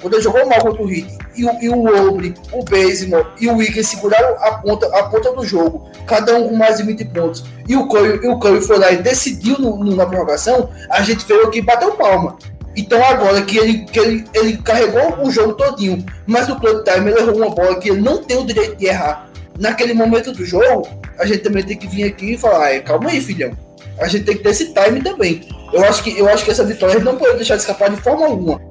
quando 0.00 0.14
ele 0.14 0.22
jogou 0.22 0.46
mal 0.46 0.60
contra 0.60 0.82
o 0.82 0.90
Heat, 0.90 1.18
e 1.36 1.44
o, 1.44 1.62
e 1.62 1.68
o 1.68 2.08
Obre, 2.08 2.34
o 2.52 2.64
Bazemore 2.64 3.26
e 3.40 3.48
o 3.48 3.56
Wiggins 3.56 3.88
seguraram 3.88 4.36
a 4.40 4.52
ponta, 4.58 4.86
a 4.98 5.04
ponta 5.04 5.32
do 5.32 5.44
jogo, 5.44 5.88
cada 6.06 6.36
um 6.36 6.48
com 6.48 6.56
mais 6.56 6.78
de 6.78 6.84
20 6.84 7.04
pontos, 7.06 7.44
e 7.68 7.76
o 7.76 7.86
Curry, 7.86 8.24
e 8.24 8.28
o 8.28 8.38
Curry 8.38 8.62
foi 8.62 8.78
lá 8.78 8.90
e 8.90 8.98
decidiu 8.98 9.58
no, 9.58 9.76
no, 9.76 9.94
na 9.94 10.06
prorrogação, 10.06 10.70
a 10.88 11.02
gente 11.02 11.26
veio 11.26 11.46
aqui 11.46 11.58
e 11.58 11.62
bateu 11.62 11.92
palma. 11.92 12.36
Então 12.74 13.04
agora 13.04 13.42
que 13.42 13.58
ele, 13.58 13.84
que 13.84 13.98
ele, 13.98 14.24
ele 14.32 14.56
carregou 14.58 15.26
o 15.26 15.30
jogo 15.30 15.54
todinho, 15.54 16.04
mas 16.26 16.48
no 16.48 16.58
clutch 16.58 16.84
time 16.84 17.10
ele 17.10 17.20
errou 17.20 17.36
uma 17.36 17.50
bola 17.50 17.78
que 17.78 17.90
ele 17.90 18.00
não 18.00 18.22
tem 18.22 18.38
o 18.38 18.46
direito 18.46 18.76
de 18.76 18.86
errar. 18.86 19.28
Naquele 19.58 19.92
momento 19.92 20.32
do 20.32 20.44
jogo, 20.44 20.88
a 21.18 21.26
gente 21.26 21.40
também 21.40 21.62
tem 21.62 21.76
que 21.76 21.86
vir 21.86 22.04
aqui 22.04 22.34
e 22.34 22.38
falar, 22.38 22.80
calma 22.80 23.10
aí, 23.10 23.20
filhão. 23.20 23.50
A 23.98 24.08
gente 24.08 24.24
tem 24.24 24.36
que 24.36 24.42
ter 24.42 24.50
esse 24.50 24.72
time 24.72 25.02
também. 25.02 25.46
Eu 25.72 25.84
acho 25.84 26.02
que, 26.02 26.18
eu 26.18 26.28
acho 26.28 26.44
que 26.44 26.50
essa 26.50 26.64
vitória 26.64 26.98
não 27.00 27.16
pode 27.16 27.36
deixar 27.36 27.56
de 27.56 27.62
escapar 27.62 27.90
de 27.90 27.96
forma 27.96 28.26
alguma 28.26 28.69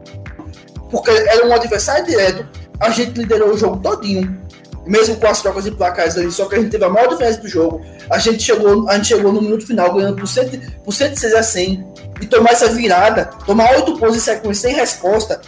porque 0.89 1.11
era 1.11 1.45
um 1.45 1.53
adversário 1.53 2.05
direto, 2.05 2.47
a 2.79 2.89
gente 2.89 3.11
liderou 3.19 3.53
o 3.53 3.57
jogo 3.57 3.77
todinho, 3.77 4.39
mesmo 4.85 5.15
com 5.17 5.27
as 5.27 5.41
trocas 5.41 5.63
de 5.65 5.71
placares 5.71 6.17
ali, 6.17 6.31
só 6.31 6.45
que 6.45 6.55
a 6.55 6.59
gente 6.59 6.71
teve 6.71 6.83
a 6.83 6.89
maior 6.89 7.09
diferença 7.09 7.39
do 7.39 7.47
jogo. 7.47 7.81
A 8.09 8.17
gente 8.17 8.41
chegou, 8.41 8.89
a 8.89 8.95
gente 8.95 9.07
chegou 9.07 9.31
no 9.31 9.41
minuto 9.41 9.65
final 9.67 9.93
ganhando 9.93 10.15
por, 10.15 10.27
100, 10.27 10.49
por 10.83 10.91
106 10.91 11.33
a 11.35 11.43
100 11.43 11.87
e 12.21 12.25
tomar 12.25 12.51
essa 12.51 12.67
virada, 12.69 13.25
tomar 13.45 13.71
oito 13.75 13.97
pontos 13.97 14.17
em 14.17 14.19
sequência 14.19 14.69
sem 14.69 14.75
resposta. 14.75 15.39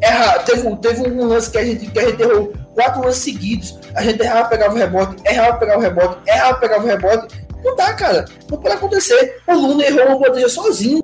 Erra, 0.00 0.40
teve, 0.40 0.76
teve 0.76 1.08
um 1.08 1.26
lance 1.26 1.48
que 1.48 1.58
a 1.58 1.64
gente, 1.64 1.86
que 1.86 1.98
a 1.98 2.08
gente 2.08 2.20
errou 2.20 2.52
quatro 2.74 3.04
lances 3.04 3.22
seguidos. 3.22 3.78
A 3.94 4.02
gente 4.02 4.20
errava, 4.20 4.48
pegava 4.48 4.74
o 4.74 4.78
rebote, 4.78 5.16
errava, 5.24 5.58
pegava 5.58 5.78
o 5.78 5.82
rebote, 5.82 6.16
errava, 6.26 6.58
pegava 6.58 6.82
o 6.82 6.86
rebote. 6.86 7.46
Não 7.62 7.76
dá, 7.76 7.92
cara. 7.94 8.24
Não 8.50 8.58
pode 8.58 8.74
acontecer. 8.74 9.40
O 9.46 9.54
Luna 9.54 9.84
errou 9.84 10.08
uma 10.08 10.18
bandeja 10.18 10.48
sozinho. 10.48 11.00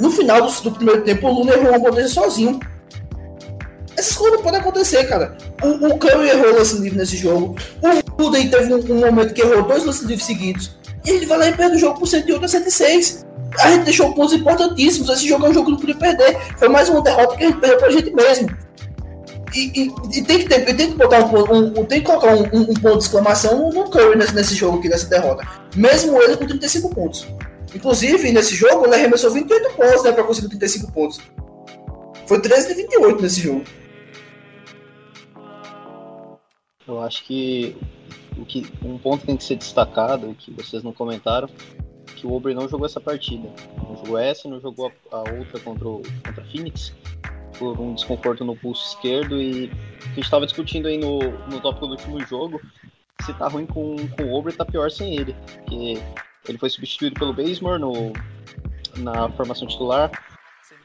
No 0.00 0.10
final 0.10 0.40
do, 0.42 0.62
do 0.62 0.72
primeiro 0.72 1.02
tempo, 1.02 1.28
o 1.28 1.32
Luna 1.32 1.52
errou 1.52 1.70
uma 1.70 1.78
bandeja 1.78 2.08
sozinho. 2.08 2.58
Essas 3.96 4.16
coisas 4.16 4.38
não 4.38 4.42
podem 4.42 4.60
acontecer, 4.60 5.04
cara. 5.04 5.36
O, 5.62 5.88
o 5.88 5.98
Curry 5.98 6.30
errou 6.30 6.54
lance 6.54 6.78
livre 6.78 6.98
nesse 6.98 7.18
jogo. 7.18 7.54
O 7.82 8.22
Ruden 8.22 8.48
teve 8.48 8.72
um, 8.72 8.78
um, 8.78 9.00
momento 9.00 9.34
que 9.34 9.42
errou 9.42 9.62
dois 9.62 9.84
lances 9.84 10.02
livres 10.02 10.24
seguidos. 10.24 10.74
E 11.04 11.10
ele 11.10 11.26
vai 11.26 11.38
lá 11.38 11.48
e 11.48 11.52
perde 11.52 11.76
o 11.76 11.78
jogo 11.78 11.98
por 11.98 12.06
108 12.06 12.44
a 12.44 12.48
106. 12.48 13.26
A 13.58 13.70
gente 13.72 13.84
deixou 13.84 14.14
pontos 14.14 14.32
importantíssimos. 14.32 15.10
Esse 15.10 15.28
jogo 15.28 15.46
é 15.46 15.50
um 15.50 15.54
jogo 15.54 15.66
que 15.66 15.72
não 15.72 15.78
podia 15.78 15.96
perder. 15.96 16.40
Foi 16.56 16.68
mais 16.68 16.88
uma 16.88 17.02
derrota 17.02 17.36
que 17.36 17.44
a 17.44 17.48
gente 17.48 17.60
perdeu 17.60 17.78
pra 17.78 17.90
gente 17.90 18.10
mesmo. 18.14 18.48
E, 19.54 19.82
e, 19.82 20.18
e 20.18 20.22
tem, 20.22 20.38
que 20.38 20.48
ter, 20.48 20.64
tem 20.64 20.92
que 20.92 20.96
botar 20.96 21.24
um, 21.26 21.80
um, 21.80 21.84
tem 21.84 22.00
que 22.00 22.06
colocar 22.06 22.34
um, 22.34 22.44
um, 22.44 22.74
ponto 22.74 22.98
de 22.98 23.04
exclamação 23.04 23.70
no 23.70 23.90
Curry 23.90 24.16
nesse, 24.16 24.34
nesse 24.34 24.54
jogo 24.54 24.78
aqui, 24.78 24.88
nessa 24.88 25.06
derrota. 25.06 25.46
Mesmo 25.74 26.22
ele 26.22 26.36
com 26.36 26.46
35 26.46 26.94
pontos. 26.94 27.26
Inclusive, 27.74 28.32
nesse 28.32 28.54
jogo, 28.54 28.86
ele 28.86 28.94
arremessou 28.94 29.30
28 29.30 29.74
pontos, 29.74 30.02
né, 30.02 30.12
pra 30.12 30.24
conseguir 30.24 30.48
35 30.48 30.92
pontos. 30.92 31.20
Foi 32.26 32.40
13 32.40 32.68
de 32.68 32.74
28 32.74 33.22
nesse 33.22 33.40
jogo. 33.40 33.64
Eu 36.86 37.00
acho 37.00 37.24
que, 37.24 37.76
o 38.36 38.44
que 38.44 38.66
um 38.82 38.98
ponto 38.98 39.24
tem 39.24 39.36
que 39.36 39.44
ser 39.44 39.56
destacado, 39.56 40.34
que 40.38 40.50
vocês 40.50 40.82
não 40.82 40.92
comentaram, 40.92 41.48
que 42.16 42.26
o 42.26 42.32
Obre 42.32 42.52
não 42.52 42.68
jogou 42.68 42.86
essa 42.86 43.00
partida. 43.00 43.48
Não 43.76 43.96
jogou 43.96 44.18
essa, 44.18 44.48
não 44.48 44.60
jogou 44.60 44.92
a, 45.12 45.16
a 45.16 45.18
outra 45.20 45.60
contra 45.60 45.88
o 45.88 46.02
contra 46.24 46.44
Phoenix, 46.44 46.92
por 47.58 47.80
um 47.80 47.94
desconforto 47.94 48.44
no 48.44 48.56
pulso 48.56 48.94
esquerdo. 48.94 49.40
E 49.40 49.68
que 49.68 49.74
a 50.04 50.14
gente 50.14 50.24
estava 50.24 50.46
discutindo 50.46 50.88
aí 50.88 50.98
no, 50.98 51.18
no 51.18 51.60
tópico 51.60 51.86
do 51.86 51.92
último 51.92 52.20
jogo, 52.26 52.60
se 53.24 53.32
tá 53.34 53.48
ruim 53.48 53.66
com, 53.66 53.96
com 54.16 54.24
o 54.24 54.34
Obre, 54.34 54.52
tá 54.52 54.64
pior 54.64 54.90
sem 54.90 55.16
ele. 55.16 55.36
Porque 55.64 55.98
ele 56.48 56.58
foi 56.58 56.70
substituído 56.70 57.14
pelo 57.18 57.32
Basemore 57.32 57.80
no, 57.80 58.12
na 58.98 59.30
formação 59.32 59.66
titular. 59.66 60.10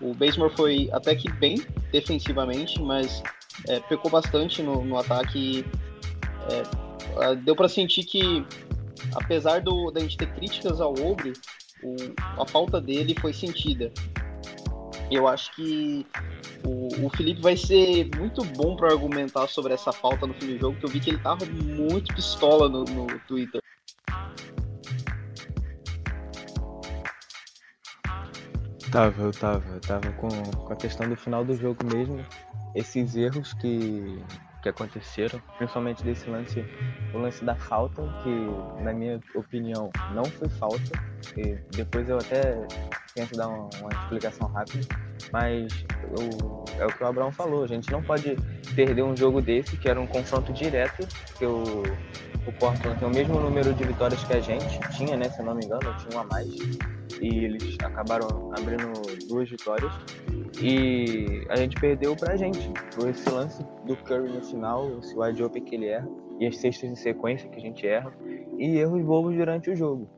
O 0.02 0.14
Basemore 0.14 0.54
foi 0.56 0.90
até 0.92 1.16
que 1.16 1.32
bem 1.32 1.62
defensivamente, 1.92 2.82
mas 2.82 3.24
é, 3.68 3.80
pecou 3.80 4.12
bastante 4.12 4.62
no, 4.62 4.84
no 4.84 4.98
ataque. 4.98 5.66
É, 6.52 7.36
deu 7.38 7.56
para 7.56 7.70
sentir 7.70 8.04
que, 8.04 8.46
apesar 9.16 9.62
do, 9.62 9.92
da 9.92 10.02
gente 10.02 10.18
ter 10.18 10.32
críticas 10.34 10.82
ao 10.82 10.94
Obre, 10.94 11.34
o, 11.84 11.96
a 12.42 12.46
falta 12.46 12.82
dele 12.82 13.16
foi 13.20 13.34
sentida. 13.34 13.92
Eu 15.10 15.28
acho 15.28 15.56
que 15.56 16.06
o, 16.66 17.06
o 17.06 17.10
Felipe 17.10 17.42
vai 17.42 17.56
ser 17.56 18.10
muito 18.18 18.44
bom 18.44 18.76
para 18.76 18.92
argumentar 18.92 19.48
sobre 19.48 19.74
essa 19.74 19.92
falta 19.92 20.26
no 20.26 20.34
fim 20.34 20.48
do 20.48 20.60
jogo, 20.60 20.74
porque 20.74 20.86
eu 20.86 20.90
vi 20.90 21.00
que 21.00 21.10
ele 21.12 21.20
tava 21.20 21.46
muito 21.46 22.14
pistola 22.14 22.68
no, 22.68 22.84
no 22.84 23.08
Twitter. 23.28 23.62
Tava, 28.96 29.24
eu 29.24 29.34
tava. 29.34 29.74
Eu 29.74 29.82
tava 29.82 30.14
com, 30.14 30.30
com 30.30 30.72
a 30.72 30.76
questão 30.78 31.10
do 31.10 31.18
final 31.18 31.44
do 31.44 31.54
jogo 31.54 31.86
mesmo. 31.86 32.26
Esses 32.74 33.14
erros 33.18 33.54
que, 33.54 34.24
que 34.66 34.70
aconteceram, 34.70 35.40
principalmente 35.58 36.04
desse 36.04 36.28
lance, 36.28 36.66
o 37.14 37.20
lance 37.20 37.46
da 37.46 37.56
falta, 37.56 38.02
que 38.24 38.84
na 38.84 38.92
minha 38.92 39.20
opinião 39.36 39.92
não 40.12 40.26
foi 40.26 40.50
falta. 40.50 41.00
E 41.38 41.56
depois 41.76 42.10
eu 42.10 42.18
até 42.18 42.66
tento 43.14 43.38
dar 43.38 43.48
uma, 43.48 43.70
uma 43.80 43.90
explicação 43.92 44.48
rápida, 44.48 44.88
mas 45.32 45.72
o, 46.20 46.66
é 46.80 46.86
o 46.86 46.88
que 46.88 47.04
o 47.04 47.08
Abraão 47.08 47.32
falou, 47.32 47.64
a 47.64 47.68
gente 47.68 47.92
não 47.92 48.02
pode 48.02 48.36
perder 48.76 49.04
um 49.04 49.16
jogo 49.16 49.40
desse, 49.40 49.78
que 49.78 49.88
era 49.88 50.02
um 50.02 50.08
confronto 50.08 50.52
direto, 50.52 51.08
que 51.38 51.46
o, 51.46 51.84
o 52.48 52.52
Portland 52.54 52.98
tem 52.98 53.08
o 53.08 53.12
mesmo 53.12 53.40
número 53.40 53.72
de 53.72 53.84
vitórias 53.84 54.24
que 54.24 54.34
a 54.34 54.40
gente, 54.40 54.80
tinha, 54.98 55.16
né, 55.16 55.30
se 55.30 55.44
não 55.44 55.54
me 55.54 55.64
engano, 55.64 55.96
tinha 56.00 56.18
um 56.18 56.22
a 56.22 56.26
mais, 56.26 56.50
e 57.22 57.46
eles 57.46 57.78
acabaram 57.84 58.52
abrindo 58.58 58.92
duas 59.28 59.48
vitórias. 59.48 59.94
E 60.60 61.46
a 61.50 61.58
gente 61.58 61.76
perdeu 61.76 62.16
pra 62.16 62.38
gente. 62.38 62.72
Foi 62.94 63.10
esse 63.10 63.30
lance 63.30 63.62
do 63.86 63.96
Curry 63.96 64.30
no 64.30 64.42
final, 64.42 65.00
esse 65.00 65.18
wide 65.18 65.44
open 65.44 65.64
que 65.64 65.76
ele 65.76 65.88
erra, 65.88 66.10
e 66.40 66.48
as 66.48 66.58
cestas 66.58 66.90
em 66.90 66.96
sequência 66.96 67.50
que 67.50 67.58
a 67.58 67.62
gente 67.62 67.86
erra, 67.86 68.14
e 68.58 68.78
erros 68.78 69.04
bobos 69.04 69.36
durante 69.36 69.70
o 69.70 69.76
jogo. 69.76 70.10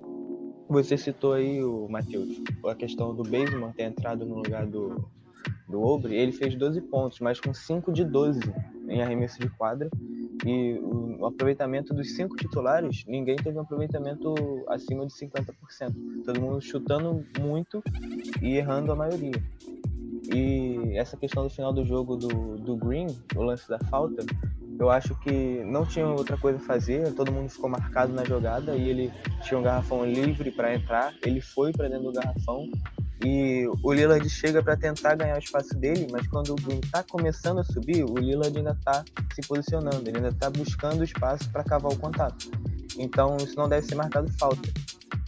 Você 0.70 0.98
citou 0.98 1.34
aí, 1.34 1.64
o 1.64 1.88
Matheus, 1.88 2.42
a 2.66 2.76
questão 2.76 3.16
do 3.16 3.24
Baseman 3.24 3.72
ter 3.72 3.84
entrado 3.84 4.26
no 4.26 4.36
lugar 4.36 4.66
do, 4.66 5.10
do 5.68 5.82
Obre, 5.82 6.16
ele 6.16 6.32
fez 6.32 6.56
12 6.56 6.82
pontos, 6.82 7.20
mas 7.20 7.40
com 7.40 7.54
5 7.54 7.92
de 7.94 8.04
12 8.04 8.40
em 8.88 9.02
arremesso 9.02 9.40
de 9.40 9.50
quadra. 9.50 9.90
E 10.46 10.80
o 10.80 11.26
aproveitamento 11.26 11.94
dos 11.94 12.16
cinco 12.16 12.36
titulares, 12.36 13.04
ninguém 13.08 13.36
teve 13.36 13.58
um 13.58 13.62
aproveitamento 13.62 14.34
acima 14.68 15.06
de 15.06 15.14
50%. 15.14 16.24
Todo 16.24 16.42
mundo 16.42 16.62
chutando 16.62 17.26
muito 17.40 17.84
e 18.42 18.56
errando 18.56 18.92
a 18.92 18.96
maioria. 18.96 19.42
E 20.34 20.98
essa 20.98 21.16
questão 21.18 21.44
do 21.44 21.50
final 21.50 21.74
do 21.74 21.86
jogo 21.86 22.16
do, 22.16 22.58
do 22.58 22.76
Green, 22.76 23.08
o 23.36 23.44
lance 23.44 23.68
da 23.68 23.80
falta, 23.80 24.26
eu 24.80 24.90
acho 24.90 25.16
que 25.22 25.64
não 25.66 25.86
tinha 25.86 26.08
outra 26.08 26.38
coisa 26.38 26.58
a 26.60 26.62
fazer, 26.62 27.14
todo 27.14 27.32
mundo 27.32 27.50
ficou 27.50 27.70
marcado 27.70 28.14
na 28.14 28.24
jogada 28.24 28.76
e 28.76 28.90
ele 28.90 29.12
tinha 29.42 29.60
um 29.60 29.64
garrafão 29.64 30.06
livre 30.06 30.52
para 30.52 30.76
entrar, 30.76 31.14
ele 31.24 31.42
foi 31.42 31.72
para 31.72 31.88
dentro 31.88 32.06
do 32.06 32.14
garrafão 32.14 32.70
e 33.26 33.68
o 33.82 33.94
Lillard 33.94 34.30
chega 34.30 34.62
para 34.62 34.78
tentar 34.78 35.16
ganhar 35.16 35.36
o 35.36 35.40
espaço 35.40 35.76
dele, 35.76 36.08
mas 36.12 36.28
quando 36.28 36.52
o 36.52 36.56
Green 36.56 36.80
está 36.84 37.04
começando 37.04 37.60
a 37.60 37.64
subir, 37.64 38.04
o 38.04 38.16
Lillard 38.16 38.56
ainda 38.56 38.72
está 38.72 39.04
se 39.34 39.48
posicionando, 39.48 40.08
ele 40.08 40.18
ainda 40.18 40.30
está 40.30 40.50
buscando 40.50 41.04
espaço 41.04 41.50
para 41.52 41.64
cavar 41.64 41.92
o 41.92 41.98
contato. 41.98 42.52
Então 42.98 43.36
isso 43.38 43.56
não 43.56 43.68
deve 43.68 43.88
ser 43.88 43.96
marcado 43.96 44.32
falta, 44.34 44.70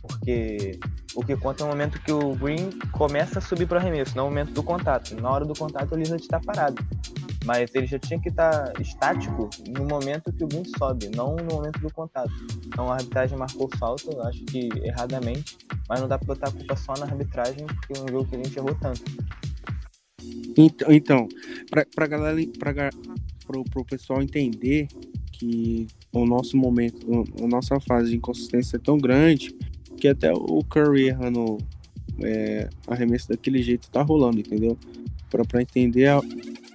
porque 0.03 0.79
o 1.15 1.23
que 1.23 1.35
conta 1.35 1.63
é 1.63 1.65
o 1.65 1.69
momento 1.69 1.99
que 2.01 2.11
o 2.11 2.35
Green 2.35 2.69
começa 2.91 3.39
a 3.39 3.41
subir 3.41 3.67
para 3.67 3.77
o 3.77 3.81
arremesso, 3.81 4.15
não 4.15 4.25
o 4.25 4.29
momento 4.29 4.53
do 4.53 4.61
contato. 4.61 5.15
Na 5.15 5.29
hora 5.29 5.45
do 5.45 5.53
contato, 5.53 5.93
o 5.93 5.95
Lillard 5.95 6.21
está 6.21 6.39
parado. 6.39 6.83
Mas 7.45 7.73
ele 7.73 7.87
já 7.87 7.97
tinha 7.97 8.19
que 8.19 8.29
estar 8.29 8.71
tá 8.71 8.81
estático 8.81 9.49
no 9.67 9.85
momento 9.85 10.31
que 10.31 10.43
o 10.43 10.47
Green 10.47 10.65
sobe, 10.77 11.09
não 11.15 11.35
no 11.35 11.55
momento 11.55 11.79
do 11.79 11.91
contato. 11.91 12.33
Então 12.67 12.91
a 12.91 12.95
arbitragem 12.95 13.37
marcou 13.37 13.69
falta, 13.79 14.11
eu 14.11 14.21
acho 14.23 14.43
que 14.45 14.69
erradamente, 14.83 15.57
mas 15.87 15.99
não 15.99 16.07
dá 16.07 16.17
para 16.17 16.27
botar 16.27 16.49
a 16.49 16.51
culpa 16.51 16.75
só 16.75 16.93
na 16.93 17.05
arbitragem, 17.05 17.65
porque 17.65 17.97
é 17.97 18.01
um 18.01 18.07
jogo 18.07 18.25
que 18.25 18.35
a 18.35 18.43
gente 18.43 18.57
errou 18.57 18.75
tanto. 18.75 19.01
Então, 20.89 21.27
para 21.71 22.07
galera, 22.07 22.37
para 22.59 22.89
pro 23.45 23.85
pessoal 23.85 24.21
entender 24.21 24.87
que 25.31 25.87
o 26.11 26.25
nosso 26.25 26.57
momento, 26.57 27.25
a 27.41 27.47
nossa 27.47 27.79
fase 27.79 28.11
de 28.11 28.17
inconsistência 28.17 28.75
é 28.75 28.79
tão 28.79 28.97
grande 28.97 29.55
que 29.99 30.07
até 30.07 30.31
o 30.33 30.63
Curry 30.63 31.07
errando 31.07 31.57
é, 32.21 32.69
arremesso 32.87 33.29
daquele 33.29 33.61
jeito 33.61 33.89
tá 33.89 34.01
rolando, 34.01 34.39
entendeu? 34.39 34.77
Para 35.29 35.61
entender 35.61 36.07
a, 36.07 36.21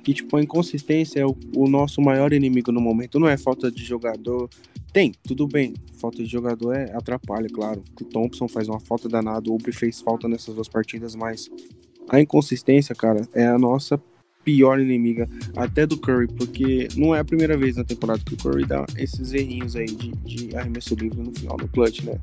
que 0.04 0.14
tipo 0.14 0.36
a 0.36 0.42
inconsistência 0.42 1.20
é 1.20 1.26
o, 1.26 1.36
o, 1.56 1.68
nosso 1.68 2.00
maior 2.00 2.32
inimigo 2.32 2.70
no 2.70 2.80
momento, 2.80 3.18
não 3.18 3.28
é 3.28 3.36
falta 3.36 3.70
de 3.70 3.82
jogador. 3.82 4.48
Tem, 4.92 5.12
tudo 5.26 5.48
bem, 5.48 5.74
falta 5.98 6.22
de 6.22 6.28
jogador 6.28 6.74
é 6.74 6.94
atrapalha, 6.94 7.48
claro. 7.48 7.82
O 8.00 8.04
Thompson 8.04 8.46
faz 8.46 8.68
uma 8.68 8.78
falta 8.78 9.08
danada, 9.08 9.50
o 9.50 9.54
Ubre 9.54 9.72
fez 9.72 10.00
falta 10.00 10.28
nessas 10.28 10.54
duas 10.54 10.68
partidas, 10.68 11.16
mas 11.16 11.50
a 12.08 12.20
inconsistência, 12.20 12.94
cara, 12.94 13.26
é 13.34 13.46
a 13.46 13.58
nossa 13.58 14.00
pior 14.44 14.78
inimiga, 14.78 15.28
até 15.56 15.86
do 15.86 15.96
Curry, 15.96 16.28
porque 16.28 16.86
não 16.96 17.14
é 17.14 17.20
a 17.20 17.24
primeira 17.24 17.56
vez 17.56 17.76
na 17.76 17.82
temporada 17.82 18.20
que 18.24 18.34
o 18.34 18.36
Curry 18.36 18.66
dá 18.66 18.84
esses 18.98 19.32
errinhos 19.32 19.74
aí 19.74 19.86
de, 19.86 20.12
de 20.12 20.54
arremesso 20.54 20.94
livre 20.94 21.22
no 21.22 21.32
final 21.32 21.56
do 21.56 21.66
clutch, 21.66 22.02
né? 22.04 22.20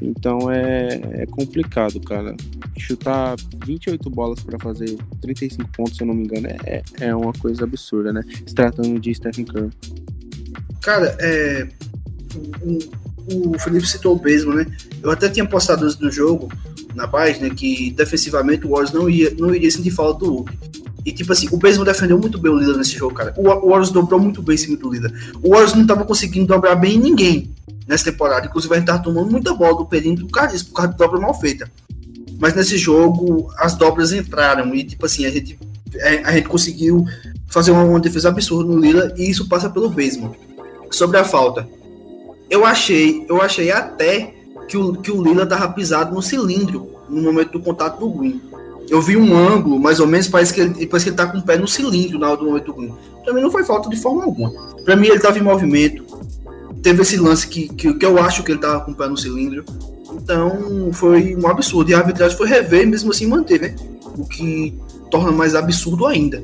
Então 0.00 0.50
é, 0.50 1.00
é 1.22 1.26
complicado, 1.26 2.00
cara. 2.00 2.34
Chutar 2.78 3.36
28 3.66 4.08
bolas 4.08 4.40
para 4.40 4.58
fazer 4.58 4.96
35 5.20 5.68
pontos, 5.72 5.96
se 5.96 6.02
eu 6.02 6.06
não 6.06 6.14
me 6.14 6.24
engano, 6.24 6.46
é, 6.64 6.82
é 7.00 7.14
uma 7.14 7.32
coisa 7.32 7.64
absurda, 7.64 8.12
né? 8.12 8.22
Se 8.46 8.54
tratando 8.54 8.98
de 8.98 9.14
Stephen 9.14 9.44
Curry. 9.44 9.70
Cara, 10.80 11.16
é. 11.20 11.68
O, 12.62 13.50
o 13.50 13.58
Felipe 13.58 13.86
citou 13.86 14.14
o 14.14 14.18
Besmo, 14.18 14.54
né? 14.54 14.66
Eu 15.02 15.10
até 15.10 15.28
tinha 15.28 15.46
postado 15.46 15.86
no 16.00 16.10
jogo, 16.10 16.50
na 16.94 17.06
página, 17.06 17.50
que 17.50 17.90
defensivamente 17.90 18.66
o 18.66 18.70
Warriors 18.70 18.92
não, 18.92 19.10
ia, 19.10 19.30
não 19.38 19.54
iria 19.54 19.70
sentir 19.70 19.90
falta 19.90 20.24
do 20.24 20.36
Hulk. 20.36 20.58
E 21.04 21.12
tipo 21.12 21.32
assim, 21.32 21.48
o 21.50 21.56
Besmo 21.56 21.84
defendeu 21.84 22.18
muito 22.18 22.38
bem 22.38 22.52
o 22.52 22.58
Lila 22.58 22.76
nesse 22.76 22.96
jogo, 22.96 23.14
cara. 23.14 23.34
O, 23.36 23.48
o 23.48 23.90
dobrou 23.90 24.20
muito 24.20 24.42
bem 24.42 24.54
em 24.54 24.58
cima 24.58 24.76
do 24.76 24.90
Lila. 24.90 25.10
O 25.42 25.50
Warriors 25.50 25.74
não 25.74 25.86
tava 25.86 26.04
conseguindo 26.04 26.46
dobrar 26.46 26.74
bem 26.74 26.98
ninguém 26.98 27.50
nessa 27.86 28.04
temporada. 28.10 28.46
Inclusive, 28.46 28.74
a 28.74 28.78
gente 28.78 28.86
tava 28.86 29.02
tomando 29.02 29.30
muita 29.30 29.54
bola 29.54 29.78
do 29.78 29.86
por 29.86 30.30
causa 30.30 30.52
disso, 30.52 30.66
por 30.66 30.74
causa 30.74 30.92
de 30.92 30.98
dobra 30.98 31.20
mal 31.20 31.34
feita. 31.34 31.70
Mas 32.38 32.54
nesse 32.54 32.78
jogo, 32.78 33.52
as 33.58 33.74
dobras 33.74 34.12
entraram 34.12 34.74
e, 34.74 34.84
tipo 34.84 35.04
assim, 35.04 35.26
a 35.26 35.30
gente, 35.30 35.58
é, 35.94 36.22
a 36.24 36.32
gente 36.32 36.48
conseguiu 36.48 37.04
fazer 37.48 37.70
uma, 37.70 37.84
uma 37.84 38.00
defesa 38.00 38.28
absurda 38.28 38.72
no 38.72 38.78
Lila 38.78 39.12
e 39.16 39.28
isso 39.28 39.48
passa 39.48 39.68
pelo 39.68 39.90
Besmo. 39.90 40.34
Sobre 40.90 41.18
a 41.18 41.24
falta, 41.24 41.68
eu 42.48 42.64
achei, 42.64 43.24
eu 43.28 43.40
achei 43.40 43.70
até 43.70 44.34
que 44.68 44.76
o, 44.76 44.94
que 44.94 45.10
o 45.10 45.22
Lila 45.22 45.46
tava 45.46 45.68
pisado 45.72 46.14
no 46.14 46.22
cilindro 46.22 46.90
no 47.08 47.20
momento 47.20 47.52
do 47.52 47.60
contato 47.60 47.98
do 47.98 48.10
Green. 48.10 48.40
Eu 48.90 49.00
vi 49.00 49.16
um 49.16 49.36
ângulo, 49.36 49.78
mais 49.78 50.00
ou 50.00 50.06
menos, 50.06 50.26
parece 50.26 50.52
que 50.52 50.60
ele, 50.60 50.86
parece 50.86 51.04
que 51.04 51.10
ele 51.10 51.16
tá 51.16 51.26
com 51.26 51.38
o 51.38 51.42
pé 51.42 51.56
no 51.56 51.68
cilindro 51.68 52.18
na 52.18 52.28
hora 52.28 52.36
do 52.36 52.46
momento 52.46 52.72
do. 52.72 52.98
Pra 53.24 53.32
mim 53.32 53.40
não 53.40 53.50
foi 53.50 53.62
falta 53.62 53.88
de 53.88 53.96
forma 53.96 54.24
alguma. 54.24 54.50
Pra 54.84 54.96
mim 54.96 55.06
ele 55.06 55.20
tava 55.20 55.38
em 55.38 55.42
movimento, 55.42 56.04
teve 56.82 57.00
esse 57.02 57.16
lance 57.16 57.46
que, 57.46 57.68
que, 57.68 57.94
que, 57.94 58.04
eu 58.04 58.18
acho 58.20 58.42
que 58.42 58.50
ele 58.50 58.58
tava 58.58 58.80
com 58.80 58.90
o 58.90 58.94
pé 58.94 59.08
no 59.08 59.16
cilindro. 59.16 59.64
Então 60.12 60.90
foi 60.92 61.36
um 61.36 61.46
absurdo. 61.46 61.90
E 61.90 61.94
a 61.94 61.98
arbitragem 61.98 62.36
foi 62.36 62.48
rever 62.48 62.82
e 62.82 62.86
mesmo 62.86 63.12
assim 63.12 63.26
manter, 63.26 63.60
né? 63.60 63.76
O 64.18 64.26
que 64.26 64.74
torna 65.08 65.30
mais 65.30 65.54
absurdo 65.54 66.04
ainda. 66.06 66.42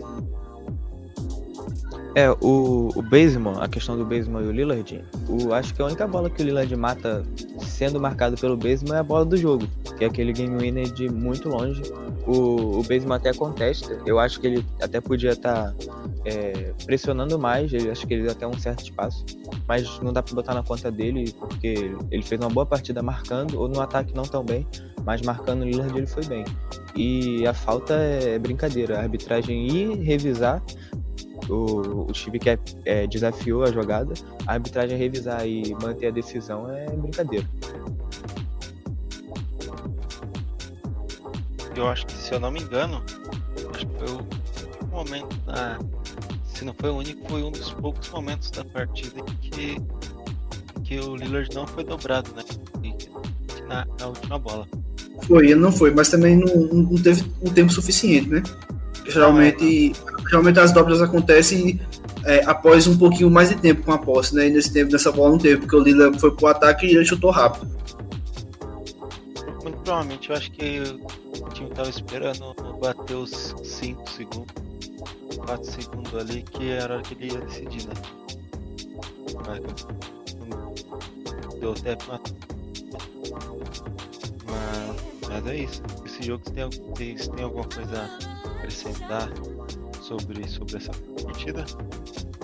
É, 2.17 2.31
o, 2.41 2.89
o 2.97 3.03
Baseman, 3.03 3.61
a 3.61 3.69
questão 3.69 3.95
do 3.95 4.03
Baseman 4.03 4.41
e 4.41 4.47
o 4.47 4.51
Lillard, 4.51 5.05
o, 5.29 5.53
acho 5.53 5.75
que 5.75 5.83
a 5.83 5.85
única 5.85 6.07
bola 6.07 6.31
que 6.31 6.43
o 6.43 6.47
Lillard 6.47 6.75
mata 6.75 7.23
sendo 7.59 8.01
marcado 8.01 8.39
pelo 8.39 8.57
Baseman 8.57 8.97
é 8.97 9.01
a 9.01 9.03
bola 9.03 9.27
do 9.27 9.37
jogo, 9.37 9.69
que 9.99 10.03
é 10.03 10.07
aquele 10.07 10.33
game 10.33 10.57
winner 10.59 10.91
de 10.91 11.11
muito 11.11 11.51
longe. 11.51 11.83
O, 12.27 12.79
o 12.79 12.83
Baseman 12.85 13.17
até 13.17 13.35
contesta, 13.35 14.01
eu 14.07 14.19
acho 14.19 14.41
que 14.41 14.47
ele 14.47 14.67
até 14.81 14.99
podia 14.99 15.33
estar 15.33 15.73
tá, 15.73 15.75
é, 16.25 16.73
pressionando 16.87 17.39
mais, 17.39 17.71
eu 17.75 17.93
acho 17.93 18.07
que 18.07 18.15
ele 18.15 18.23
deu 18.23 18.33
até 18.33 18.47
um 18.47 18.59
certo 18.59 18.85
espaço, 18.85 19.23
mas 19.69 20.01
não 20.01 20.11
dá 20.11 20.23
pra 20.23 20.35
botar 20.35 20.55
na 20.55 20.63
conta 20.63 20.91
dele, 20.91 21.35
porque 21.39 21.95
ele 22.11 22.23
fez 22.23 22.41
uma 22.41 22.49
boa 22.49 22.65
partida 22.65 23.03
marcando, 23.03 23.61
ou 23.61 23.69
no 23.69 23.79
ataque 23.79 24.15
não 24.15 24.23
tão 24.23 24.43
bem, 24.43 24.67
mas 25.05 25.21
marcando 25.21 25.61
o 25.61 25.65
Lillard 25.67 25.95
ele 25.95 26.07
foi 26.07 26.25
bem. 26.25 26.47
E 26.97 27.47
a 27.47 27.53
falta 27.53 27.93
é 27.93 28.39
brincadeira, 28.39 28.97
a 28.97 29.03
arbitragem 29.03 29.67
ir 29.67 29.99
revisar 29.99 30.63
o, 31.49 32.07
o 32.09 32.13
time 32.13 32.39
que 32.39 32.51
é, 32.51 32.59
é, 32.85 33.07
desafiou 33.07 33.65
a 33.65 33.71
jogada, 33.71 34.15
a 34.47 34.55
arbitragem 34.55 34.97
revisar 34.97 35.47
e 35.47 35.75
manter 35.75 36.09
a 36.09 36.11
decisão 36.11 36.71
é 36.71 36.87
brincadeira. 36.91 37.47
Eu 41.75 41.89
acho 41.89 42.07
que, 42.07 42.15
se 42.15 42.33
eu 42.33 42.41
não 42.41 42.51
me 42.51 42.61
engano, 42.61 43.03
acho 43.75 43.87
que 43.87 43.99
foi 43.99 44.09
o 44.09 44.87
momento, 44.91 45.37
na, 45.47 45.79
se 46.47 46.65
não 46.65 46.75
foi 46.79 46.91
o 46.91 46.97
único, 46.97 47.29
foi 47.29 47.43
um 47.43 47.51
dos 47.51 47.71
poucos 47.75 48.09
momentos 48.11 48.51
da 48.51 48.65
partida 48.65 49.23
que, 49.43 49.77
que 50.83 50.99
o 50.99 51.17
Lillard 51.17 51.55
não 51.55 51.67
foi 51.67 51.85
dobrado, 51.85 52.31
né? 52.35 52.43
Na, 53.69 53.87
na 53.99 54.07
última 54.07 54.39
bola. 54.39 54.67
Foi, 55.27 55.47
ele 55.47 55.57
não 55.57 55.73
foi, 55.73 55.91
mas 55.91 56.09
também 56.09 56.37
não, 56.37 56.55
não 56.55 57.03
teve 57.03 57.31
um 57.43 57.53
tempo 57.53 57.73
suficiente, 57.73 58.29
né? 58.29 58.43
Geralmente, 59.09 59.93
geralmente 60.29 60.59
as 60.59 60.73
dobras 60.73 61.01
acontecem 61.01 61.81
é, 62.25 62.43
após 62.45 62.87
um 62.87 62.99
pouquinho 62.99 63.31
mais 63.31 63.51
de 63.51 63.57
tempo 63.57 63.83
com 63.83 63.93
a 63.93 63.99
posse, 63.99 64.35
né? 64.35 64.49
E 64.49 64.51
nesse 64.51 64.73
tempo, 64.73 64.91
nessa 64.91 65.13
bola 65.13 65.31
não 65.31 65.39
teve, 65.39 65.61
porque 65.61 65.77
o 65.77 65.81
Lila 65.81 66.13
foi 66.19 66.33
pro 66.33 66.49
ataque 66.49 66.87
e 66.87 66.97
ele 66.97 67.05
chutou 67.05 67.31
rápido. 67.31 67.71
Muito 69.63 69.79
provavelmente, 69.79 70.31
eu 70.31 70.37
acho 70.37 70.51
que 70.51 70.81
o 71.41 71.49
time 71.51 71.71
tava 71.71 71.89
esperando 71.89 72.55
bater 72.81 73.15
os 73.15 73.55
5 73.63 74.11
segundos, 74.11 74.55
4 75.37 75.65
segundos 75.71 76.15
ali, 76.15 76.43
que 76.43 76.71
era 76.71 76.95
a 76.95 76.97
hora 76.97 77.03
que 77.05 77.15
ele 77.15 77.33
ia 77.33 77.41
decidir, 77.41 77.87
né? 77.87 77.95
Mas, 79.47 79.87
deu 81.61 81.75
tempo 81.75 82.05
na... 82.09 82.21
Mas, 84.47 85.29
mas 85.29 85.47
é 85.47 85.57
isso. 85.57 85.83
Esse 86.05 86.23
jogo, 86.23 86.43
se 86.45 86.53
tem, 86.53 87.17
se 87.17 87.31
tem 87.31 87.45
alguma 87.45 87.65
coisa 87.65 88.09
acrescentar 88.67 89.29
sobre, 90.03 90.49
sobre 90.49 90.77
essa 90.77 90.93
partida? 91.23 91.65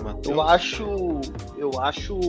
Mateus? 0.01 0.27
Eu 0.27 0.41
acho, 0.41 1.21
eu 1.57 1.71
acho 1.79 2.19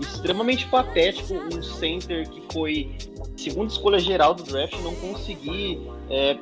extremamente 0.00 0.66
patético 0.66 1.34
um 1.34 1.62
center 1.62 2.28
que 2.28 2.42
foi 2.52 2.96
segunda 3.36 3.70
escolha 3.70 3.98
geral 3.98 4.34
do 4.34 4.42
draft 4.42 4.74
não 4.82 4.94
conseguir 4.96 5.80
é, 6.10 6.36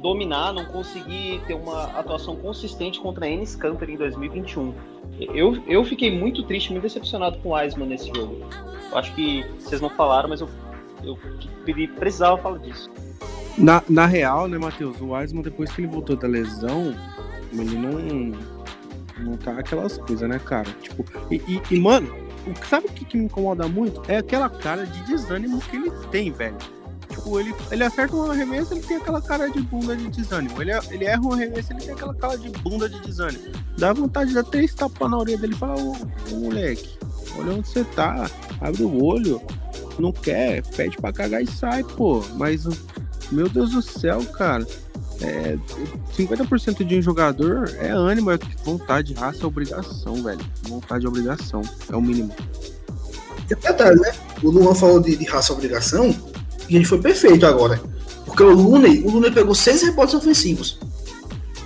dominar, 0.00 0.52
não 0.52 0.64
conseguir 0.66 1.42
ter 1.46 1.54
uma 1.54 1.84
atuação 1.98 2.36
consistente 2.36 3.00
contra 3.00 3.26
a 3.26 3.28
Ennis 3.28 3.56
Canter 3.56 3.90
em 3.90 3.96
2021. 3.96 4.74
Eu, 5.18 5.62
eu 5.66 5.84
fiquei 5.84 6.16
muito 6.16 6.42
triste, 6.42 6.70
muito 6.70 6.82
decepcionado 6.82 7.38
com 7.38 7.50
o 7.50 7.52
Wiseman 7.52 7.88
nesse 7.88 8.08
jogo. 8.08 8.46
Eu 8.90 8.98
acho 8.98 9.14
que 9.14 9.44
vocês 9.58 9.80
não 9.80 9.90
falaram, 9.90 10.28
mas 10.28 10.40
eu, 10.40 10.48
eu 11.02 11.18
precisava 11.96 12.36
falar 12.38 12.58
disso. 12.58 12.90
Na, 13.56 13.82
na 13.88 14.06
real, 14.06 14.48
né, 14.48 14.58
Matheus, 14.58 15.00
o 15.00 15.12
Wiseman, 15.12 15.42
depois 15.42 15.70
que 15.72 15.80
ele 15.80 15.88
voltou 15.88 16.16
da 16.16 16.28
lesão, 16.28 16.94
ele 17.52 17.76
não. 17.76 18.56
Não 19.18 19.34
tá 19.38 19.52
aquelas 19.52 19.96
coisas, 19.96 20.28
né, 20.28 20.38
cara? 20.38 20.68
Tipo, 20.82 21.02
e, 21.30 21.36
e, 21.36 21.62
e 21.70 21.80
mano, 21.80 22.14
sabe 22.68 22.86
o 22.86 22.92
que, 22.92 23.02
que 23.02 23.16
me 23.16 23.24
incomoda 23.24 23.66
muito? 23.66 24.02
É 24.08 24.18
aquela 24.18 24.50
cara 24.50 24.84
de 24.84 25.02
desânimo 25.04 25.58
que 25.58 25.76
ele 25.76 25.90
tem, 26.10 26.30
velho. 26.30 26.56
Tipo, 27.08 27.40
ele, 27.40 27.54
ele 27.70 27.82
acerta 27.82 28.14
um 28.14 28.30
arremesso, 28.30 28.74
ele 28.74 28.82
tem 28.82 28.98
aquela 28.98 29.22
cara 29.22 29.48
de 29.48 29.60
bunda 29.60 29.96
de 29.96 30.08
desânimo. 30.10 30.60
Ele, 30.60 30.70
ele 30.90 31.04
erra 31.06 31.22
um 31.22 31.32
arremesso, 31.32 31.72
ele 31.72 31.80
tem 31.80 31.94
aquela 31.94 32.14
cara 32.14 32.36
de 32.36 32.50
bunda 32.50 32.88
de 32.88 33.00
desânimo. 33.00 33.44
Dá 33.78 33.92
vontade 33.92 34.28
de 34.28 34.34
dar 34.34 34.44
três 34.44 34.74
tapas 34.74 35.10
na 35.10 35.16
orelha 35.16 35.38
dele 35.38 35.54
e 35.54 35.56
falar, 35.56 35.76
ô, 35.76 35.96
ô 36.32 36.36
moleque, 36.36 36.98
olha 37.38 37.54
onde 37.54 37.68
você 37.68 37.84
tá, 37.84 38.30
abre 38.60 38.82
o 38.82 39.02
olho, 39.02 39.40
não 39.98 40.12
quer, 40.12 40.62
pede 40.76 40.96
pra 40.98 41.12
cagar 41.12 41.42
e 41.42 41.46
sai, 41.46 41.82
pô. 41.82 42.22
Mas 42.34 42.66
meu 43.30 43.48
Deus 43.48 43.70
do 43.70 43.82
céu, 43.82 44.22
cara. 44.24 44.66
É, 45.20 45.56
50% 46.16 46.84
de 46.84 46.98
um 46.98 47.02
jogador 47.02 47.74
é 47.78 47.88
ânimo, 47.88 48.30
é 48.30 48.38
vontade, 48.62 49.14
raça 49.14 49.42
é 49.42 49.46
obrigação, 49.46 50.22
velho. 50.22 50.44
Vontade 50.68 51.06
é 51.06 51.08
obrigação, 51.08 51.62
é 51.90 51.96
o 51.96 52.02
mínimo. 52.02 52.34
Detalhe, 53.48 54.00
né? 54.00 54.12
O 54.42 54.50
Luan 54.50 54.74
falou 54.74 55.00
de, 55.00 55.16
de 55.16 55.24
raça 55.24 55.52
obrigação 55.52 56.14
e 56.68 56.76
ele 56.76 56.84
foi 56.84 57.00
perfeito 57.00 57.46
agora. 57.46 57.80
Porque 58.24 58.42
o 58.42 58.52
Looney, 58.52 59.02
o 59.04 59.10
Looney 59.10 59.30
pegou 59.30 59.54
seis 59.54 59.82
rebotes 59.82 60.14
ofensivos. 60.14 60.78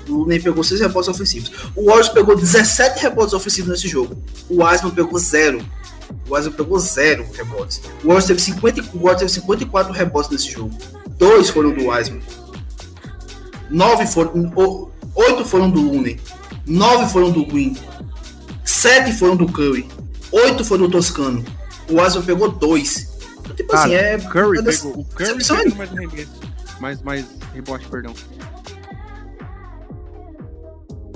O 0.08 0.18
Looney 0.18 0.40
pegou 0.40 0.62
seis 0.62 0.80
rebotes 0.80 1.08
ofensivos. 1.08 1.50
O 1.74 1.86
Warriors 1.86 2.08
pegou 2.10 2.36
17 2.36 3.00
rebotes 3.02 3.32
ofensivos 3.32 3.70
nesse 3.70 3.88
jogo. 3.88 4.16
O 4.48 4.62
Wiseman 4.62 4.90
pegou 4.90 5.18
zero. 5.18 5.64
O 6.28 6.34
Wiseman 6.34 6.54
pegou 6.54 6.78
zero 6.78 7.26
rebotes. 7.32 7.80
O 8.04 8.08
Warriors 8.08 8.26
teve, 8.26 8.40
50, 8.40 8.90
o 8.94 9.14
teve 9.14 9.30
54 9.30 9.92
rebotes 9.92 10.30
nesse 10.30 10.50
jogo 10.50 10.76
dois 11.20 11.50
foram 11.50 11.72
do 11.72 11.88
Wiseman. 11.88 12.22
Nove 13.70 14.06
foram. 14.06 14.50
Oito 15.14 15.44
foram 15.44 15.70
do 15.70 15.80
Looney. 15.80 16.18
Nove 16.66 17.12
foram 17.12 17.30
do 17.30 17.44
Green. 17.46 17.76
Sete 18.64 19.12
foram 19.12 19.36
do 19.36 19.46
Curry. 19.46 19.86
Oito 20.32 20.64
foram 20.64 20.86
do 20.86 20.90
Toscano. 20.90 21.44
O 21.88 22.00
Wiseman 22.00 22.24
pegou 22.24 22.50
dois. 22.50 23.08
Então, 23.40 23.54
tipo 23.54 23.76
assim, 23.76 23.94
é. 23.94 24.18
Curry 24.18 24.58
é 24.58 24.62
pegou. 24.62 24.92
O 25.00 25.04
Curry 25.04 25.36
pegou 25.36 25.76
mais 25.76 25.90
remesso. 25.90 26.30
Mais, 26.80 27.02
mais 27.02 27.26
rebote, 27.52 27.86
perdão. 27.88 28.14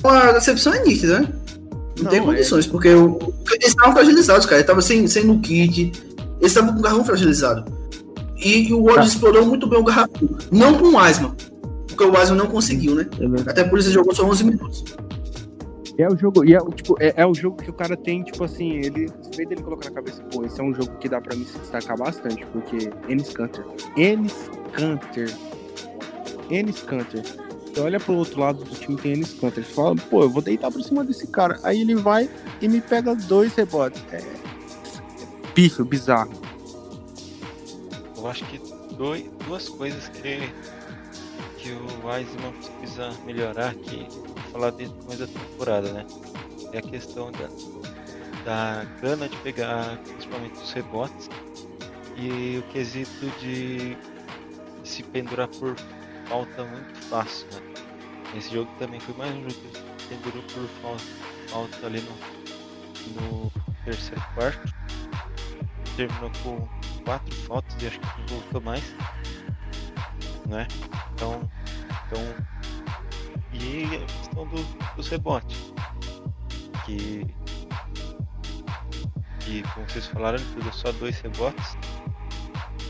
A 0.05 0.33
decepção 0.33 0.75
é 0.75 0.85
nítida, 0.85 1.21
né? 1.21 1.29
Não, 1.97 2.05
não 2.05 2.11
tem 2.11 2.21
é. 2.21 2.23
condições, 2.23 2.67
é... 2.67 2.69
porque 2.69 2.93
o, 2.93 3.19
eles 3.53 3.69
estavam 3.69 3.95
fragilizados, 3.95 4.45
cara. 4.45 4.57
Eles 4.57 4.65
estavam 4.65 4.83
sem, 4.83 5.07
sem 5.07 5.25
no 5.25 5.41
kit. 5.41 5.93
Eles 6.41 6.53
estavam 6.53 6.75
com 6.75 6.81
o 6.81 6.83
garrão 6.83 7.05
fragilizado. 7.05 7.65
E, 8.37 8.69
e 8.69 8.73
o 8.73 8.79
World 8.79 9.01
tá. 9.01 9.07
explorou 9.07 9.47
muito 9.47 9.67
bem 9.67 9.79
o 9.79 9.85
garrafão. 9.85 10.29
Não 10.51 10.77
com 10.79 10.87
o 10.87 10.97
Wiseman, 10.97 11.35
porque 11.87 12.05
o 12.05 12.13
Wiseman 12.13 12.39
não 12.39 12.47
conseguiu, 12.47 12.95
né? 12.95 13.07
É 13.21 13.51
Até 13.51 13.65
por 13.65 13.79
isso 13.79 13.89
ele 13.89 13.95
jogou 13.95 14.15
só 14.15 14.25
11 14.25 14.45
minutos. 14.45 14.85
É 15.97 16.09
o 16.09 16.17
jogo, 16.17 16.45
e 16.45 16.55
é, 16.55 16.59
tipo, 16.75 16.97
é, 17.01 17.15
é, 17.17 17.27
o 17.27 17.33
jogo 17.33 17.63
que 17.63 17.71
o 17.71 17.73
cara 17.73 17.97
tem, 17.97 18.25
tipo 18.25 18.43
assim, 18.43 18.79
ele, 18.79 19.07
em 19.07 19.37
vez 19.37 19.49
dele 19.49 19.63
colocar 19.63 19.89
na 19.91 19.95
cabeça, 19.95 20.21
pô, 20.25 20.45
esse 20.45 20.61
é 20.61 20.65
um 20.65 20.75
jogo 20.75 20.97
que 20.99 21.09
dá 21.09 21.21
pra 21.21 21.37
se 21.37 21.57
destacar 21.57 21.97
bastante, 21.97 22.45
porque 22.47 22.91
Ennis 23.09 23.29
Canter, 23.29 23.65
Ennis 23.97 24.51
Canter, 24.73 25.33
Ennis 26.51 26.83
Canter, 26.83 27.23
você 27.23 27.81
olha 27.81 28.01
pro 28.01 28.15
outro 28.15 28.41
lado 28.41 28.65
do 28.65 28.75
time, 28.75 28.97
tem 28.97 29.13
Ennis 29.13 29.35
Canter, 29.35 29.65
você 29.65 29.73
fala, 29.73 29.95
pô, 29.95 30.23
eu 30.23 30.31
vou 30.31 30.43
deitar 30.43 30.69
por 30.69 30.83
cima 30.83 31.05
desse 31.05 31.29
cara, 31.29 31.61
aí 31.63 31.83
ele 31.83 31.95
vai 31.95 32.29
e 32.61 32.67
me 32.67 32.81
pega 32.81 33.15
dois 33.15 33.55
rebotes, 33.55 34.03
é, 34.11 34.17
é 34.17 34.33
pífio, 35.55 35.85
bizarro 35.85 36.33
eu 38.25 38.31
acho 38.31 38.45
que 38.47 38.59
dois, 38.97 39.23
duas 39.47 39.69
coisas 39.69 40.09
que, 40.09 40.39
que 41.59 41.73
o 41.73 42.07
Wiseman 42.07 42.53
precisa 42.53 43.11
melhorar 43.27 43.73
aqui, 43.73 44.09
falar 44.51 44.71
desde 44.71 44.95
o 44.95 44.99
começo 44.99 45.27
da 45.27 45.41
temporada, 45.41 45.93
né? 45.93 46.07
É 46.73 46.79
a 46.79 46.83
questão 46.83 47.31
da, 47.33 47.49
da 48.45 48.85
gana 49.03 49.29
de 49.29 49.37
pegar 49.39 49.99
principalmente 49.99 50.55
os 50.55 50.73
rebotes 50.73 51.29
e 52.17 52.59
o 52.59 52.63
quesito 52.73 53.27
de 53.41 53.95
se 54.85 55.03
pendurar 55.03 55.49
por 55.49 55.77
falta 56.27 56.65
muito 56.65 56.99
fácil, 57.11 57.47
né? 57.53 57.61
Esse 58.39 58.55
jogo 58.55 58.71
também 58.79 59.01
foi 59.01 59.15
mais 59.17 59.33
um 59.33 59.43
jogo 59.43 59.55
que 59.99 60.07
pendurou 60.09 60.43
por 60.45 60.67
falta, 60.81 61.05
falta 61.49 61.87
ali 61.87 62.01
no, 62.01 63.21
no 63.21 63.53
terceiro 63.85 64.25
quarto. 64.35 64.75
Terminou 65.97 66.31
com 66.43 66.69
quatro 67.05 67.35
fotos 67.35 67.77
e 67.83 67.87
acho 67.87 68.01
que 68.01 68.07
não 68.07 68.27
voltou 68.27 68.61
mais. 68.61 68.95
Né? 70.47 70.67
Então. 71.15 71.49
Então. 72.07 72.23
E 73.53 73.85
a 73.97 74.07
questão 74.07 74.47
do, 74.49 74.95
dos 74.97 75.09
rebotes. 75.09 75.73
Que. 76.85 77.27
Que 79.41 79.63
como 79.75 79.89
vocês 79.89 80.07
falaram, 80.07 80.39
ele 80.39 80.55
pegou 80.55 80.73
só 80.73 80.91
dois 80.93 81.21
rebotes. 81.21 81.77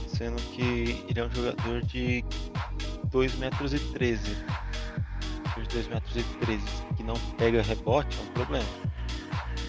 Sendo 0.08 0.40
que 0.52 1.04
ele 1.08 1.20
é 1.20 1.24
um 1.24 1.30
jogador 1.30 1.82
de 1.82 2.24
2 3.10 3.34
metros 3.36 3.74
e 3.74 3.78
13. 3.78 4.36
De 5.56 5.68
2 5.68 5.88
metros 5.88 6.16
e 6.16 6.22
13 6.44 6.62
que 6.96 7.02
não 7.02 7.14
pega 7.36 7.62
rebote 7.62 8.18
é 8.18 8.22
um 8.22 8.26
problema. 8.32 8.64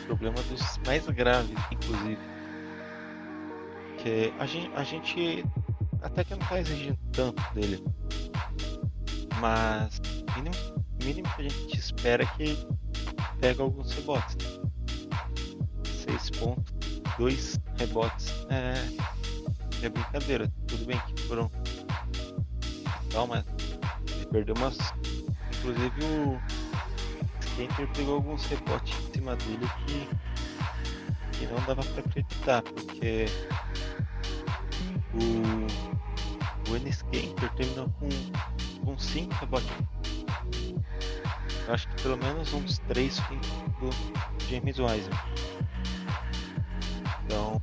Problema 0.05 0.41
dos 0.43 0.79
mais 0.85 1.05
graves, 1.07 1.57
inclusive 1.71 2.34
porque 4.05 4.31
a 4.37 4.45
gente, 4.45 4.71
a 4.75 4.83
gente 4.83 5.45
até 6.03 6.23
que 6.23 6.35
não 6.35 6.45
tá 6.45 6.59
exigindo 6.59 6.97
tanto 7.11 7.41
dele. 7.55 7.83
Mas 9.39 9.99
mínimo, 10.35 10.55
mínimo 11.03 11.27
que 11.35 11.41
a 11.41 11.49
gente 11.49 11.79
espera 11.79 12.21
é 12.21 12.27
que 12.37 12.67
pega 13.41 13.63
alguns 13.63 13.91
rebotes. 13.93 14.37
6 16.05 16.29
pontos, 16.37 17.01
2 17.17 17.59
rebotes. 17.79 18.31
É, 18.49 18.75
é 19.83 19.89
brincadeira. 19.89 20.53
Tudo 20.67 20.85
bem 20.85 20.99
que 21.07 21.23
foram. 21.23 21.49
Não, 23.11 23.25
mas 23.25 23.43
ele 24.11 24.25
perdeu 24.27 24.53
umas. 24.55 24.77
Inclusive 25.57 26.03
o 26.03 26.39
Skanker 27.41 27.87
pegou 27.95 28.15
alguns 28.17 28.45
rebotes 28.45 28.95
em 28.99 29.13
cima 29.13 29.35
dele 29.35 29.67
que, 29.87 31.39
que 31.39 31.47
não 31.47 31.55
dava 31.65 31.81
pra 31.81 32.01
acreditar, 32.01 32.61
porque 32.61 33.25
o, 35.15 36.71
o 36.71 36.75
Enes 36.75 37.01
Kanter 37.03 37.49
terminou 37.55 37.89
com, 37.99 38.09
com 38.85 38.97
5 38.97 39.33
rebotes. 39.35 39.69
Eu 41.67 41.73
acho 41.73 41.87
que 41.89 42.01
pelo 42.03 42.17
menos 42.17 42.53
uns 42.53 42.77
3 42.87 43.17
do 43.79 43.89
James 44.49 44.77
Wiseman. 44.79 45.19
Então, 47.25 47.61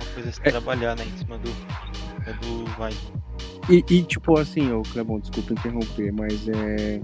uma 0.00 0.12
coisa 0.14 0.28
a 0.28 0.32
se 0.32 0.40
É. 0.44 0.50
trabalhar 0.50 0.96
né, 0.96 1.04
em 1.04 1.18
cima 1.18 1.38
do, 1.38 1.50
é 2.26 2.32
do 2.34 2.64
Wiseman. 2.82 3.22
E, 3.70 3.84
e, 3.88 4.02
tipo 4.02 4.36
assim, 4.38 4.72
ô 4.72 4.82
Clebão, 4.82 5.20
desculpa 5.20 5.52
interromper, 5.52 6.12
mas 6.12 6.48
é. 6.48 7.00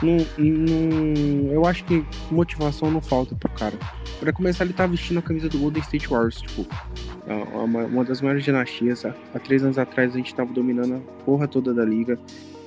Não, 0.00 0.18
não- 0.38 1.52
eu 1.52 1.66
acho 1.66 1.82
que 1.84 2.06
motivação 2.30 2.90
não 2.92 3.00
falta 3.00 3.34
pro 3.34 3.48
cara. 3.50 3.76
Pra 4.20 4.32
começar, 4.32 4.64
ele 4.64 4.72
tá 4.72 4.86
vestindo 4.86 5.18
a 5.18 5.22
camisa 5.22 5.48
do 5.48 5.58
Golden 5.58 5.82
State 5.82 6.06
Warriors, 6.06 6.40
tipo, 6.40 6.64
uma, 7.34 7.84
uma 7.84 8.04
das 8.04 8.20
maiores 8.20 8.44
dinastias. 8.44 9.04
Há, 9.04 9.38
três 9.38 9.62
anos 9.62 9.78
atrás 9.78 10.14
a 10.14 10.16
gente 10.16 10.34
tava 10.34 10.52
dominando 10.52 10.96
a 10.96 11.22
porra 11.24 11.48
toda 11.48 11.74
da 11.74 11.84
liga. 11.84 12.18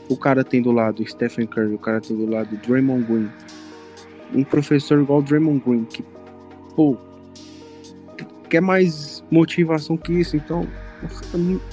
O 0.10 0.18
cara 0.18 0.44
tem 0.44 0.62
do 0.62 0.72
lado 0.72 1.06
Stephen 1.08 1.48
Curry, 1.48 1.74
o 1.74 1.80
cara 1.80 2.02
tem 2.02 2.18
do 2.18 2.30
lado 2.30 2.58
Draymond 2.58 3.04
Green. 3.06 3.30
Um 4.34 4.44
professor 4.44 5.02
igual 5.02 5.20
o 5.20 5.22
Draymond 5.22 5.64
Green, 5.66 5.86
que, 5.86 6.04
pô, 6.76 6.98
quer 8.50 8.62
mais 8.62 9.24
motivação 9.32 9.96
que 9.96 10.12
isso, 10.14 10.36
então 10.36 10.68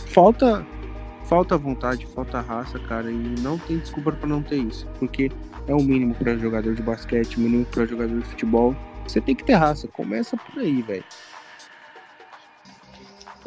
falta 0.09 0.65
falta 1.25 1.59
vontade, 1.59 2.07
falta 2.07 2.41
raça, 2.41 2.79
cara, 2.79 3.11
e 3.11 3.35
não 3.41 3.59
tem 3.59 3.79
desculpa 3.79 4.13
pra 4.13 4.29
não 4.29 4.43
ter 4.43 4.57
isso, 4.57 4.87
porque 4.99 5.31
é 5.67 5.75
o 5.75 5.83
mínimo 5.83 6.15
pra 6.15 6.37
jogador 6.37 6.75
de 6.75 6.83
basquete, 6.83 7.37
o 7.37 7.41
mínimo 7.41 7.65
pra 7.67 7.85
jogador 7.85 8.17
de 8.21 8.27
futebol. 8.27 8.77
Você 9.07 9.21
tem 9.21 9.35
que 9.35 9.45
ter 9.45 9.55
raça, 9.55 9.89
começa 9.89 10.37
por 10.37 10.61
aí, 10.61 10.83
velho. 10.83 11.05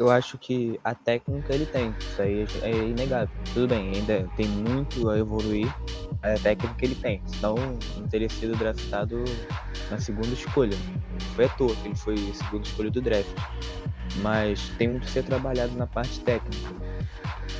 Eu 0.00 0.10
acho 0.10 0.38
que 0.38 0.80
a 0.82 0.94
técnica 0.94 1.54
ele 1.54 1.66
tem, 1.66 1.90
isso 1.90 2.22
aí 2.22 2.46
é 2.62 2.88
inegável. 2.88 3.28
Tudo 3.52 3.68
bem, 3.68 3.96
ainda 3.96 4.26
tem 4.34 4.48
muito 4.48 5.10
a 5.10 5.18
evoluir, 5.18 5.70
a 6.22 6.38
técnica 6.38 6.84
ele 6.84 6.94
tem, 6.94 7.22
senão 7.26 7.54
não 7.96 8.08
teria 8.08 8.28
sido 8.28 8.56
draftado 8.56 9.24
na 9.90 9.98
segunda 9.98 10.28
escolha. 10.28 10.76
Foi 11.34 11.46
à 11.46 11.48
toa 11.48 11.74
que 11.76 11.88
ele 11.88 11.96
foi 11.96 12.14
a 12.14 12.34
segunda 12.34 12.66
escolha 12.66 12.90
do 12.90 13.00
draft. 13.00 13.30
Mas 14.16 14.68
tem 14.76 14.88
muito 14.88 15.06
a 15.06 15.10
ser 15.10 15.22
trabalhado 15.22 15.76
na 15.76 15.86
parte 15.86 16.20
técnica. 16.20 16.74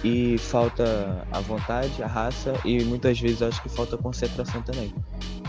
E 0.02 0.38
falta 0.38 1.26
a 1.30 1.40
vontade, 1.40 2.02
a 2.02 2.06
raça 2.06 2.54
e 2.64 2.82
muitas 2.84 3.18
vezes 3.20 3.42
acho 3.42 3.62
que 3.62 3.68
falta 3.68 3.96
concentração 3.96 4.62
também. 4.62 4.92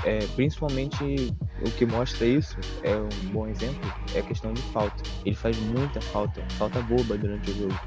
É, 0.03 0.19
principalmente 0.35 1.33
o 1.61 1.71
que 1.71 1.85
mostra 1.85 2.25
isso, 2.25 2.57
é 2.83 2.95
um 2.95 3.31
bom 3.31 3.47
exemplo, 3.47 3.93
é 4.13 4.19
a 4.19 4.23
questão 4.23 4.51
de 4.53 4.61
falta. 4.63 5.03
Ele 5.25 5.35
faz 5.35 5.57
muita 5.57 6.01
falta, 6.01 6.43
falta 6.57 6.81
boba 6.81 7.17
durante 7.17 7.51
o 7.51 7.55
jogo. 7.55 7.79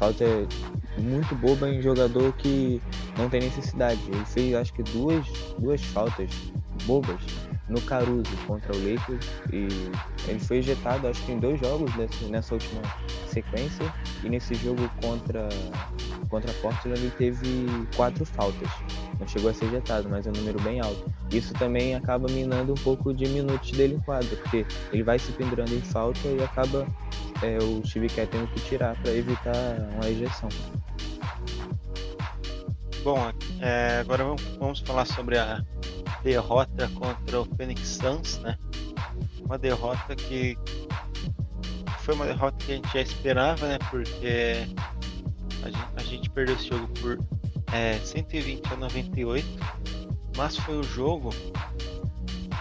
Falta 0.00 0.24
muito 0.96 1.34
boba 1.34 1.68
em 1.68 1.82
jogador 1.82 2.32
que 2.32 2.80
não 3.18 3.28
tem 3.28 3.42
necessidade. 3.42 4.00
Ele 4.08 4.24
fez 4.24 4.54
acho 4.54 4.72
que 4.72 4.82
duas, 4.82 5.26
duas 5.58 5.82
faltas 5.82 6.30
bobas 6.84 7.20
no 7.68 7.78
Caruso 7.82 8.30
contra 8.46 8.74
o 8.74 8.78
Lakers 8.78 9.26
e 9.52 9.68
ele 10.26 10.38
foi 10.40 10.56
ejetado 10.56 11.06
acho 11.06 11.22
que 11.24 11.32
em 11.32 11.38
dois 11.38 11.60
jogos 11.60 11.94
nessa, 11.96 12.26
nessa 12.28 12.54
última 12.54 12.80
sequência 13.28 13.92
e 14.24 14.30
nesse 14.30 14.54
jogo 14.54 14.90
contra 15.02 15.46
contra 16.30 16.52
Portland 16.54 16.98
ele 16.98 17.10
teve 17.18 17.66
quatro 17.94 18.24
faltas. 18.24 18.70
Não 19.18 19.28
chegou 19.28 19.50
a 19.50 19.54
ser 19.54 19.66
ejetado, 19.66 20.08
mas 20.08 20.26
é 20.26 20.30
um 20.30 20.32
número 20.32 20.58
bem 20.62 20.80
alto. 20.80 21.12
Isso 21.30 21.52
também 21.54 21.94
acaba 21.94 22.26
minando 22.30 22.72
um 22.72 22.82
pouco 22.82 23.12
de 23.12 23.26
minutos 23.28 23.70
dele 23.72 23.96
em 23.96 24.00
quadra, 24.00 24.34
porque 24.36 24.64
ele 24.92 25.02
vai 25.02 25.18
se 25.18 25.32
pendurando 25.32 25.74
em 25.74 25.80
falta 25.82 26.26
e 26.26 26.42
acaba 26.42 26.86
é, 27.42 27.58
o 27.58 27.82
Kerr 27.82 28.28
tendo 28.28 28.46
que 28.48 28.60
tirar 28.60 28.94
para 29.00 29.12
evitar 29.12 29.54
uma 29.94 30.08
ejeção. 30.08 30.48
Bom, 33.02 33.32
é, 33.60 33.98
agora 34.00 34.24
vamos, 34.24 34.42
vamos 34.58 34.80
falar 34.80 35.06
sobre 35.06 35.38
a 35.38 35.64
derrota 36.22 36.88
contra 36.88 37.40
o 37.40 37.44
Phoenix 37.56 37.88
Suns, 37.88 38.38
né? 38.38 38.58
Uma 39.44 39.58
derrota 39.58 40.14
que 40.14 40.56
foi 42.00 42.14
uma 42.14 42.26
derrota 42.26 42.56
que 42.64 42.72
a 42.72 42.74
gente 42.76 42.92
já 42.92 43.00
esperava, 43.00 43.66
né? 43.66 43.78
Porque 43.90 44.66
a 45.62 45.70
gente, 45.70 45.88
a 45.96 46.02
gente 46.02 46.30
perdeu 46.30 46.54
esse 46.56 46.68
jogo 46.68 46.88
por 47.00 47.18
é, 47.72 47.98
120 47.98 48.72
a 48.72 48.76
98, 48.76 49.46
mas 50.36 50.56
foi 50.58 50.78
o 50.78 50.82
jogo 50.82 51.30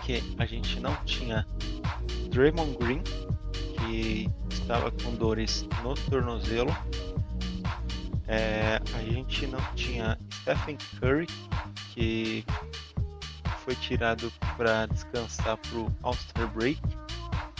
que 0.03 0.23
a 0.37 0.45
gente 0.45 0.79
não 0.79 0.95
tinha 1.05 1.45
Draymond 2.29 2.77
Green, 2.77 3.03
estava 4.49 4.91
com 4.91 5.13
dores 5.15 5.67
no 5.83 5.93
tornozelo. 6.09 6.75
É, 8.27 8.79
a 8.93 8.99
gente 9.03 9.47
não 9.47 9.59
tinha 9.75 10.17
Stephen 10.31 10.77
Curry, 10.99 11.27
que 11.93 12.45
foi 13.63 13.75
tirado 13.75 14.31
para 14.55 14.85
descansar 14.85 15.57
para 15.57 15.79
o 15.79 15.91
All-Star 16.03 16.47
Break. 16.53 16.79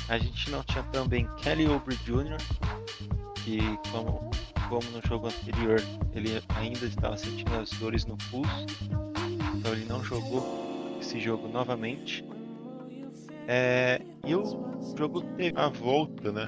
A 0.08 0.18
gente 0.18 0.50
não 0.50 0.64
tinha 0.64 0.84
também 0.92 1.28
Kelly 1.38 1.68
Oubre 1.68 1.96
Jr., 1.98 2.38
que 3.44 3.60
como, 3.92 4.30
como 4.68 4.90
no 4.92 5.02
jogo 5.08 5.28
anterior 5.28 5.82
ele 6.14 6.42
ainda 6.56 6.86
estava 6.86 7.18
sentindo 7.18 7.56
as 7.56 7.70
dores 7.72 8.06
no 8.06 8.18
pulso, 8.30 8.66
então 9.56 9.72
ele 9.72 9.86
não 9.86 10.04
jogou 10.04 10.98
esse 11.00 11.20
jogo 11.20 11.48
novamente. 11.48 12.24
É, 13.52 14.00
e 14.28 14.36
o 14.36 14.44
jogo 14.96 15.22
teve 15.36 15.60
a 15.60 15.70
volta, 15.70 16.32
né? 16.32 16.48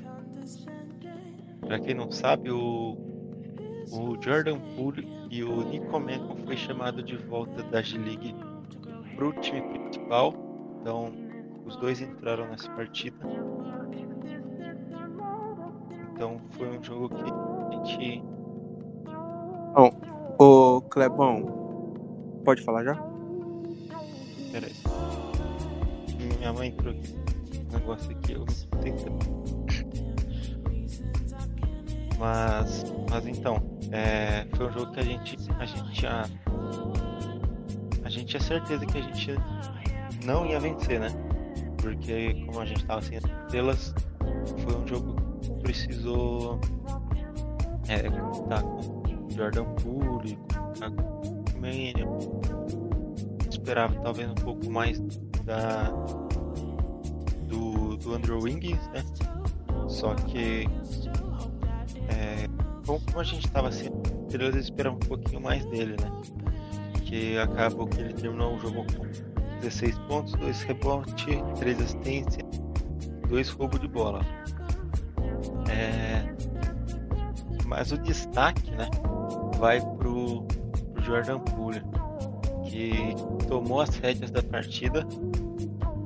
Pra 1.62 1.80
quem 1.80 1.96
não 1.96 2.12
sabe, 2.12 2.52
o, 2.52 2.96
o 3.92 4.22
Jordan 4.22 4.60
Poole 4.76 5.08
e 5.32 5.44
o 5.44 5.64
Nico 5.64 6.00
Mann 6.00 6.36
foi 6.46 6.56
chamado 6.56 7.02
de 7.02 7.18
volta 7.18 7.64
da 7.64 7.82
G-League 7.82 8.36
pro 9.16 9.34
time 9.42 9.80
principal. 9.80 10.36
Então, 10.80 11.12
os 11.66 11.76
dois 11.78 12.02
entraram 12.02 12.48
nessa 12.50 12.70
partida. 12.70 13.18
Então, 16.14 16.40
foi 16.52 16.78
um 16.78 16.84
jogo 16.84 17.10
que 17.10 17.24
a 17.24 17.84
gente. 17.84 18.24
Ô, 20.38 20.82
Clebão, 20.82 22.44
pode 22.46 22.62
falar 22.62 22.84
já? 22.84 22.94
Pera 24.52 24.68
aí. 24.68 25.21
Minha 26.42 26.54
mãe 26.54 26.76
aqui. 26.76 27.16
Um 27.70 27.78
negócio 27.78 28.10
aqui, 28.10 28.32
eu. 28.34 28.44
Mas, 32.18 32.84
mas 33.12 33.28
então, 33.28 33.62
é, 33.92 34.48
foi 34.56 34.68
um 34.68 34.72
jogo 34.72 34.92
que 34.92 35.00
a 35.02 35.04
gente, 35.04 35.38
a 35.60 35.66
gente 35.66 35.92
tinha, 35.92 36.24
a 38.04 38.10
gente 38.10 38.26
tinha 38.26 38.42
certeza 38.42 38.84
que 38.88 38.98
a 38.98 39.02
gente 39.02 39.36
não 40.26 40.44
ia 40.48 40.60
vencer, 40.60 41.00
né? 41.00 41.10
Porque 41.80 42.34
como 42.46 42.60
a 42.60 42.66
gente 42.66 42.84
tava 42.86 43.04
sem 43.04 43.20
estrelas, 43.20 43.94
foi 44.64 44.76
um 44.82 44.88
jogo 44.88 45.16
que 45.42 45.52
precisou 45.62 46.60
é, 47.88 48.10
com 48.10 49.30
Jordan 49.30 49.66
Poole, 49.76 50.40
com 50.96 51.56
o 51.56 51.62
Mannion. 51.62 52.18
Esperava 53.48 53.94
talvez 54.02 54.28
um 54.28 54.34
pouco 54.34 54.72
mais 54.72 55.00
da 55.46 55.94
do, 58.04 58.14
Andrew 58.14 58.42
Wiggins, 58.42 58.88
né? 58.90 59.04
Só 59.88 60.14
que 60.16 60.66
é, 62.10 62.48
como, 62.86 63.02
a 63.20 63.24
gente 63.24 63.46
estava 63.46 63.72
sem 63.72 63.92
estrelas, 64.28 64.56
eu 64.56 64.62
esperava 64.62 64.96
um 64.96 65.00
pouquinho 65.00 65.42
mais 65.42 65.66
dele, 65.66 65.96
né? 66.00 66.12
Que 67.06 67.38
acabou 67.38 67.88
que 67.88 68.00
ele 68.00 68.14
terminou 68.14 68.56
o 68.56 68.60
jogo 68.60 68.86
com 68.86 69.60
16 69.62 69.98
pontos, 70.08 70.34
2 70.34 70.62
rebotes, 70.64 71.26
3 71.60 71.82
assistências, 71.82 72.46
2 73.28 73.50
roubos 73.50 73.80
de 73.80 73.88
bola. 73.88 74.22
É, 75.70 76.34
mas 77.66 77.92
o 77.92 77.98
destaque, 77.98 78.72
né, 78.72 78.90
vai 79.58 79.80
pro, 79.80 80.44
pro 80.44 81.04
Jordan 81.04 81.40
Poole, 81.40 81.82
que 82.66 82.92
tomou 83.48 83.82
as 83.82 83.96
rédeas 83.98 84.32
da 84.32 84.42
partida, 84.44 85.08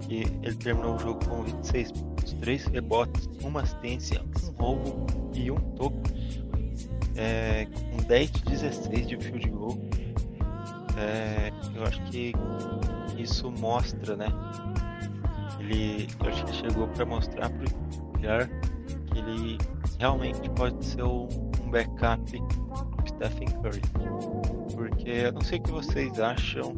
que 0.07 0.23
ele 0.43 0.55
terminou 0.55 0.95
o 0.95 0.99
jogo 0.99 1.25
com 1.25 1.43
26 1.43 1.91
pontos, 1.91 2.33
3 2.33 2.65
rebotes, 2.67 3.29
1 3.43 3.57
assistência, 3.57 4.21
1 4.59 4.61
roubo 4.61 5.07
e 5.33 5.51
1 5.51 5.55
toco, 5.75 6.01
é, 7.15 7.65
com 7.91 8.03
10 8.03 8.31
de 8.31 8.43
16 8.43 9.07
de 9.07 9.17
field 9.17 9.49
goal. 9.49 9.77
É, 10.97 11.51
eu 11.75 11.83
acho 11.83 12.01
que 12.03 12.33
isso 13.17 13.51
mostra, 13.51 14.15
né? 14.15 14.27
Ele, 15.59 16.07
eu 16.23 16.29
acho 16.29 16.45
que 16.45 16.53
chegou 16.53 16.87
para 16.89 17.05
mostrar 17.05 17.49
pro 17.49 18.21
Jar 18.21 18.49
que 19.11 19.19
ele 19.19 19.57
realmente 19.99 20.49
pode 20.51 20.85
ser 20.85 21.03
um, 21.03 21.27
um 21.63 21.69
backup 21.69 22.31
do 22.31 23.07
Stephen 23.07 23.49
Curry. 23.61 23.81
Porque 24.73 25.09
eu 25.09 25.31
não 25.33 25.41
sei 25.41 25.59
o 25.59 25.63
que 25.63 25.71
vocês 25.71 26.19
acham, 26.19 26.73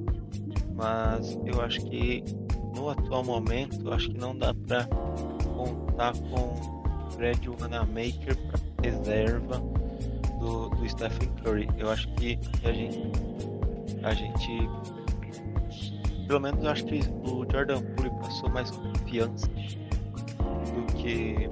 mas 0.76 1.38
eu 1.45 1.62
acho 1.62 1.82
que 1.82 2.24
no 2.78 2.90
atual 2.90 3.24
momento, 3.24 3.91
acho 3.91 4.10
que 4.10 4.18
não 4.18 4.38
dá 4.38 4.54
para 4.54 4.86
contar 5.56 6.14
com 6.30 6.56
Fred 7.12 7.49
Wanamaker 7.49 8.38
para 8.38 8.60
reserva 8.84 9.60
do, 10.40 10.70
do 10.70 10.90
Stephen 10.90 11.30
Curry. 11.44 11.68
Eu 11.78 11.90
acho 11.90 12.08
que 12.14 12.40
a 12.64 12.72
gente, 12.72 13.02
a 14.04 14.14
gente 14.14 14.70
pelo 16.28 16.41
menos 16.41 16.64
eu 16.64 16.70
acho 16.70 16.86
que 16.86 16.99
o 17.24 17.45
Jordan 17.52 17.82
Poole 17.95 18.10
passou 18.22 18.49
mais 18.49 18.70
confiança 18.70 19.48
do 19.48 20.94
que 20.94 21.49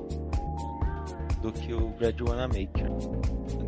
do 1.42 1.52
que 1.52 1.74
o 1.74 1.90
Brad 1.90 2.20
Wanamaker. 2.22 2.88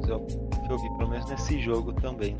Eu, 0.08 0.26
eu 0.70 0.78
vi, 0.78 0.90
pelo 0.98 1.10
menos 1.10 1.30
nesse 1.30 1.60
jogo 1.62 1.94
também. 1.94 2.38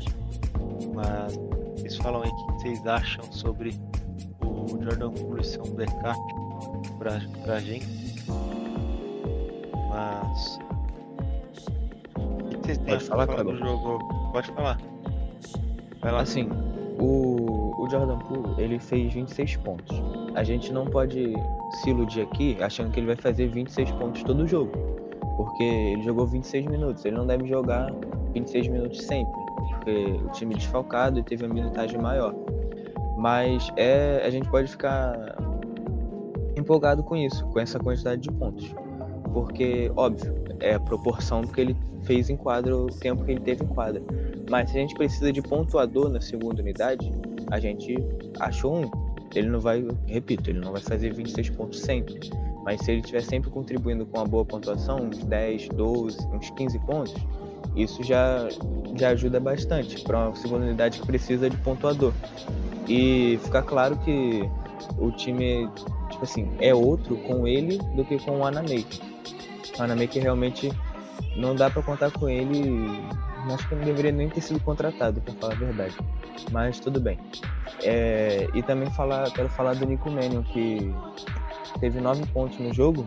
Mas 0.94 1.36
vocês 1.76 1.96
falam 1.96 2.22
aí 2.22 2.30
o 2.30 2.36
que 2.36 2.52
vocês 2.54 2.86
acham 2.86 3.24
sobre 3.32 3.78
o 4.72 4.82
Jordan 4.82 5.10
Poole 5.10 5.44
ser 5.44 5.60
um 5.60 5.70
backup 5.70 6.18
pra, 6.98 7.20
pra 7.44 7.60
gente. 7.60 7.86
Mas. 9.90 10.58
O 12.16 12.48
que 12.48 12.56
vocês 12.56 12.78
têm 12.78 12.94
Pode 12.94 13.04
falar, 13.04 13.26
falar 13.26 13.42
do 13.42 13.56
jogo? 13.56 13.98
Pode 14.32 14.48
falar. 14.52 14.78
Vai 16.00 16.12
lá. 16.12 16.20
Assim, 16.20 16.48
o, 16.98 17.74
o 17.82 17.88
Jordan 17.90 18.18
Poole, 18.18 18.62
ele 18.62 18.78
fez 18.78 19.12
26 19.12 19.56
pontos. 19.58 19.96
A 20.34 20.44
gente 20.44 20.72
não 20.72 20.86
pode 20.86 21.34
se 21.72 21.90
iludir 21.90 22.22
aqui 22.22 22.56
achando 22.60 22.90
que 22.90 23.00
ele 23.00 23.06
vai 23.06 23.16
fazer 23.16 23.48
26 23.48 23.90
pontos 23.92 24.22
todo 24.22 24.46
jogo. 24.46 24.72
Porque 25.36 25.62
ele 25.62 26.02
jogou 26.02 26.26
26 26.26 26.66
minutos. 26.66 27.04
Ele 27.04 27.16
não 27.16 27.26
deve 27.26 27.46
jogar 27.46 27.90
26 28.32 28.68
minutos 28.68 29.02
sempre. 29.02 29.32
Porque 29.70 30.20
o 30.24 30.28
time 30.32 30.54
desfalcado 30.54 31.20
e 31.20 31.22
teve 31.22 31.44
uma 31.44 31.54
minutagem 31.54 32.00
maior. 32.00 32.34
Mas 33.18 33.68
é, 33.76 34.22
a 34.24 34.30
gente 34.30 34.48
pode 34.48 34.70
ficar 34.70 35.36
empolgado 36.56 37.02
com 37.02 37.16
isso, 37.16 37.44
com 37.46 37.58
essa 37.58 37.78
quantidade 37.78 38.22
de 38.22 38.32
pontos. 38.32 38.72
Porque, 39.32 39.90
óbvio, 39.96 40.34
é 40.60 40.74
a 40.74 40.80
proporção 40.80 41.42
do 41.42 41.48
que 41.48 41.60
ele 41.60 41.76
fez 42.02 42.30
em 42.30 42.36
quadra, 42.36 42.76
o 42.76 42.86
tempo 42.86 43.24
que 43.24 43.32
ele 43.32 43.40
teve 43.40 43.64
em 43.64 43.66
quadra. 43.66 44.00
Mas 44.48 44.70
se 44.70 44.78
a 44.78 44.80
gente 44.80 44.94
precisa 44.94 45.32
de 45.32 45.42
pontuador 45.42 46.08
na 46.08 46.20
segunda 46.20 46.62
unidade, 46.62 47.12
a 47.50 47.58
gente 47.58 47.96
achou 48.38 48.82
um. 48.82 48.90
Ele 49.34 49.48
não 49.48 49.60
vai, 49.60 49.86
repito, 50.06 50.50
ele 50.50 50.60
não 50.60 50.72
vai 50.72 50.80
fazer 50.80 51.12
26 51.12 51.50
pontos 51.50 51.80
sempre. 51.80 52.30
Mas 52.64 52.80
se 52.82 52.92
ele 52.92 53.00
estiver 53.00 53.22
sempre 53.22 53.50
contribuindo 53.50 54.06
com 54.06 54.18
uma 54.18 54.26
boa 54.26 54.44
pontuação, 54.44 55.00
uns 55.00 55.18
10, 55.24 55.68
12, 55.70 56.18
uns 56.28 56.50
15 56.50 56.78
pontos, 56.80 57.14
isso 57.76 58.02
já, 58.02 58.48
já 58.96 59.10
ajuda 59.10 59.38
bastante 59.40 60.02
para 60.02 60.28
uma 60.28 60.36
segunda 60.36 60.66
unidade 60.66 61.00
que 61.00 61.06
precisa 61.06 61.50
de 61.50 61.56
pontuador. 61.58 62.12
E 62.88 63.38
fica 63.44 63.62
claro 63.62 63.96
que 63.98 64.48
o 64.96 65.10
time, 65.12 65.68
tipo 66.10 66.24
assim, 66.24 66.50
é 66.58 66.74
outro 66.74 67.16
com 67.18 67.46
ele 67.46 67.78
do 67.94 68.04
que 68.04 68.18
com 68.18 68.38
o 68.38 68.44
Anamaker. 68.44 69.00
O 69.78 69.82
Anamaker 69.82 70.22
realmente 70.22 70.72
não 71.36 71.54
dá 71.54 71.68
para 71.70 71.82
contar 71.82 72.10
com 72.10 72.28
ele. 72.28 72.88
Acho 73.52 73.68
que 73.68 73.74
não 73.74 73.84
deveria 73.84 74.12
nem 74.12 74.28
ter 74.28 74.40
sido 74.40 74.60
contratado, 74.60 75.20
para 75.20 75.34
falar 75.34 75.52
a 75.54 75.56
verdade. 75.56 75.96
Mas 76.50 76.80
tudo 76.80 77.00
bem. 77.00 77.18
É, 77.82 78.48
e 78.52 78.62
também 78.62 78.90
falar, 78.90 79.30
quero 79.32 79.48
falar 79.48 79.74
do 79.74 79.86
Nico 79.86 80.10
Mannion, 80.10 80.42
que 80.42 80.92
teve 81.80 82.00
nove 82.00 82.26
pontos 82.26 82.58
no 82.58 82.72
jogo 82.74 83.06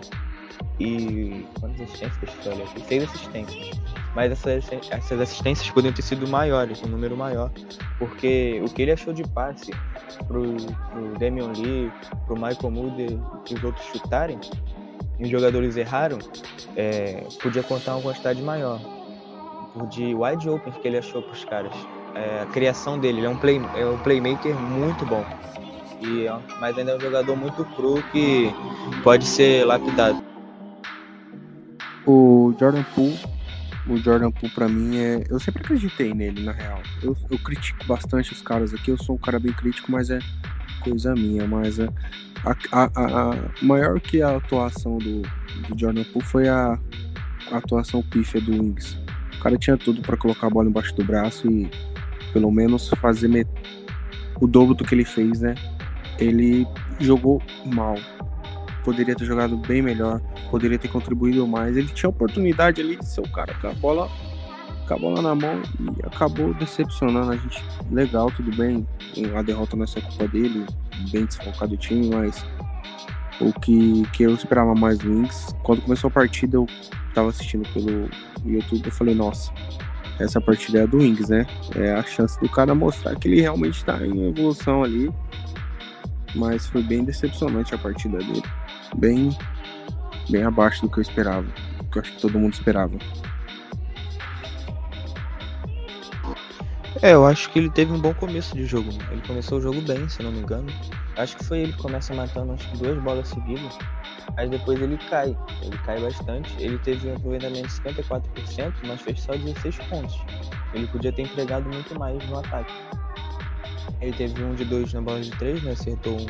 e. 0.80 1.46
Quantas 1.60 1.82
assistências? 1.82 2.18
Deixa 2.22 2.50
eu 2.50 2.54
olhar 2.56 2.64
aqui. 2.66 2.82
Seis 2.82 3.04
assistências. 3.04 3.82
Mas 4.16 4.32
essas, 4.32 4.70
essas 4.90 5.20
assistências 5.20 5.70
poderiam 5.70 5.94
ter 5.94 6.02
sido 6.02 6.28
maiores, 6.28 6.82
um 6.84 6.88
número 6.88 7.16
maior. 7.16 7.50
Porque 7.98 8.62
o 8.66 8.70
que 8.70 8.82
ele 8.82 8.92
achou 8.92 9.14
de 9.14 9.24
passe 9.24 9.72
pro, 10.28 10.58
pro 10.92 11.20
Damian 11.20 11.52
Lee, 11.54 11.92
pro 12.26 12.36
Michael 12.36 12.72
Mulder 12.72 13.18
e 13.50 13.54
os 13.54 13.64
outros 13.64 13.86
chutarem, 13.86 14.40
e 15.20 15.24
os 15.24 15.30
jogadores 15.30 15.78
erraram, 15.78 16.20
é, 16.76 17.24
podia 17.42 17.64
contar 17.64 17.96
uma 17.96 18.02
quantidade 18.02 18.42
maior. 18.42 18.80
De 19.90 20.14
wide 20.14 20.50
open 20.50 20.74
que 20.74 20.88
ele 20.88 20.98
achou 20.98 21.22
pros 21.22 21.46
caras. 21.46 21.74
É, 22.14 22.42
a 22.42 22.46
criação 22.48 23.00
dele, 23.00 23.20
ele 23.20 23.28
é 23.28 23.30
um, 23.30 23.38
play, 23.38 23.62
é 23.76 23.86
um 23.86 23.98
playmaker 24.00 24.54
muito 24.54 25.06
bom. 25.06 25.24
E, 26.02 26.26
mas 26.60 26.78
ainda 26.78 26.92
é 26.92 26.98
um 26.98 27.00
jogador 27.00 27.38
muito 27.38 27.64
cru 27.76 28.04
que 28.12 28.52
pode 29.04 29.26
ser 29.26 29.64
lapidado. 29.66 30.31
O 32.06 32.54
Jordan 32.60 32.84
Poole, 32.96 33.20
o 33.88 33.98
Jordan 33.98 34.32
Poole 34.32 34.52
pra 34.54 34.68
mim 34.68 34.98
é. 34.98 35.24
Eu 35.30 35.40
sempre 35.40 35.62
acreditei 35.64 36.14
nele, 36.14 36.44
na 36.44 36.52
real. 36.52 36.82
Eu, 37.02 37.16
eu 37.30 37.38
critico 37.40 37.86
bastante 37.86 38.34
os 38.34 38.42
caras 38.42 38.74
aqui, 38.74 38.90
eu 38.92 38.98
sou 38.98 39.16
um 39.16 39.20
cara 39.20 39.40
bem 39.40 39.54
crítico, 39.54 39.92
mas 39.92 40.10
é 40.10 40.20
coisa 40.82 41.14
minha. 41.14 41.48
Mas 41.48 41.80
é, 41.80 41.88
a, 42.44 42.56
a, 42.72 42.84
a, 42.96 43.34
a 43.34 43.36
maior 43.62 44.00
que 44.00 44.22
a 44.22 44.36
atuação 44.38 44.98
do, 44.98 45.22
do 45.22 45.78
Jordan 45.80 46.04
Poole 46.06 46.26
foi 46.26 46.48
a, 46.50 46.78
a 47.52 47.58
atuação 47.58 48.02
pífia 48.02 48.42
do 48.42 48.52
Wings. 48.52 48.98
O 49.38 49.44
cara 49.44 49.58
tinha 49.58 49.78
tudo 49.78 50.02
pra 50.02 50.18
colocar 50.18 50.48
a 50.48 50.50
bola 50.50 50.70
embaixo 50.70 50.96
do 50.96 51.04
braço 51.04 51.48
e 51.50 51.70
pelo 52.34 52.52
menos 52.52 52.90
fazer 53.02 53.28
met- 53.28 53.48
o 54.40 54.48
dobro 54.48 54.74
do 54.74 54.84
que 54.84 54.96
ele 54.96 55.06
fez, 55.06 55.42
né? 55.42 55.56
Ele 56.20 56.68
jogou 57.00 57.42
mal. 57.66 57.96
Poderia 58.84 59.16
ter 59.16 59.26
jogado 59.26 59.58
bem 59.58 59.82
melhor 59.82 60.22
poderia 60.52 60.78
ter 60.78 60.90
contribuído 60.90 61.48
mais. 61.48 61.78
Ele 61.78 61.88
tinha 61.88 62.10
oportunidade 62.10 62.82
ali 62.82 62.98
de 62.98 63.08
ser 63.08 63.22
o 63.22 63.30
cara 63.30 63.54
com 63.56 63.68
a 63.68 63.74
bola, 63.74 64.10
com 64.86 64.94
a 64.94 64.98
bola 64.98 65.22
na 65.22 65.34
mão 65.34 65.62
e 65.80 66.06
acabou 66.06 66.54
decepcionando 66.54 67.32
a 67.32 67.38
gente. 67.38 67.64
Legal, 67.90 68.30
tudo 68.32 68.56
bem. 68.56 68.86
A 69.36 69.42
derrota 69.42 69.78
não 69.78 69.86
é 69.86 70.02
culpa 70.02 70.28
dele, 70.28 70.66
bem 71.12 71.26
desfocado 71.26 71.74
o 71.74 71.78
time, 71.78 72.10
mas 72.14 72.46
o 73.40 73.52
que, 73.60 74.04
que 74.14 74.24
eu 74.24 74.34
esperava 74.34 74.76
mais 74.76 75.00
do 75.00 75.10
Wings, 75.10 75.56
quando 75.64 75.82
começou 75.82 76.10
a 76.10 76.12
partida, 76.12 76.58
eu 76.58 76.68
tava 77.14 77.30
assistindo 77.30 77.68
pelo 77.74 78.10
YouTube, 78.46 78.86
eu 78.86 78.92
falei, 78.92 79.16
nossa, 79.16 79.52
essa 80.20 80.40
partida 80.40 80.82
é 80.82 80.88
do 80.88 80.98
Wings, 80.98 81.30
né? 81.30 81.48
É 81.76 81.94
a 81.94 82.04
chance 82.04 82.40
do 82.40 82.48
cara 82.50 82.76
mostrar 82.76 83.16
que 83.16 83.28
ele 83.28 83.42
realmente 83.42 83.84
tá 83.84 84.06
em 84.06 84.30
evolução 84.30 84.84
ali. 84.84 85.12
Mas 86.34 86.66
foi 86.68 86.82
bem 86.82 87.04
decepcionante 87.04 87.76
a 87.76 87.78
partida 87.78 88.18
dele. 88.20 88.44
Bem 88.96 89.30
bem 90.30 90.44
abaixo 90.44 90.82
do 90.82 90.90
que 90.90 91.00
eu 91.00 91.02
esperava, 91.02 91.46
que 91.92 91.98
eu 91.98 92.02
acho 92.02 92.14
que 92.14 92.22
todo 92.22 92.40
mundo 92.40 92.54
esperava. 92.54 92.98
É, 97.02 97.14
eu 97.14 97.26
acho 97.26 97.50
que 97.50 97.58
ele 97.58 97.70
teve 97.70 97.92
um 97.92 98.00
bom 98.00 98.14
começo 98.14 98.56
de 98.56 98.66
jogo. 98.66 98.90
Ele 99.10 99.22
começou 99.26 99.58
o 99.58 99.62
jogo 99.62 99.82
bem, 99.82 100.08
se 100.08 100.22
não 100.22 100.32
me 100.32 100.40
engano. 100.40 100.72
Acho 101.18 101.36
que 101.36 101.44
foi 101.44 101.60
ele 101.60 101.74
que 101.74 101.82
começa 101.82 102.14
matando 102.14 102.54
acho 102.54 102.78
duas 102.78 103.02
bolas 103.02 103.28
seguidas. 103.28 103.78
Mas 104.36 104.50
depois 104.50 104.80
ele 104.80 104.98
cai. 105.10 105.36
Ele 105.64 105.78
cai 105.80 106.00
bastante. 106.00 106.54
Ele 106.60 106.78
teve 106.78 107.10
um 107.10 107.16
aproveitamento 107.16 107.68
de 107.68 107.74
54%, 107.74 108.74
mas 108.86 109.02
fez 109.02 109.20
só 109.22 109.34
16 109.34 109.78
pontos. 109.90 110.24
Ele 110.74 110.86
podia 110.88 111.12
ter 111.12 111.24
entregado 111.24 111.68
muito 111.70 111.98
mais 111.98 112.24
no 112.30 112.38
ataque. 112.38 112.74
Ele 114.00 114.14
teve 114.14 114.44
um 114.44 114.54
de 114.54 114.66
dois 114.66 114.94
na 114.94 115.02
bola 115.02 115.22
de 115.22 115.32
três, 115.32 115.62
né? 115.64 115.72
Acertou 115.72 116.20
um, 116.20 116.28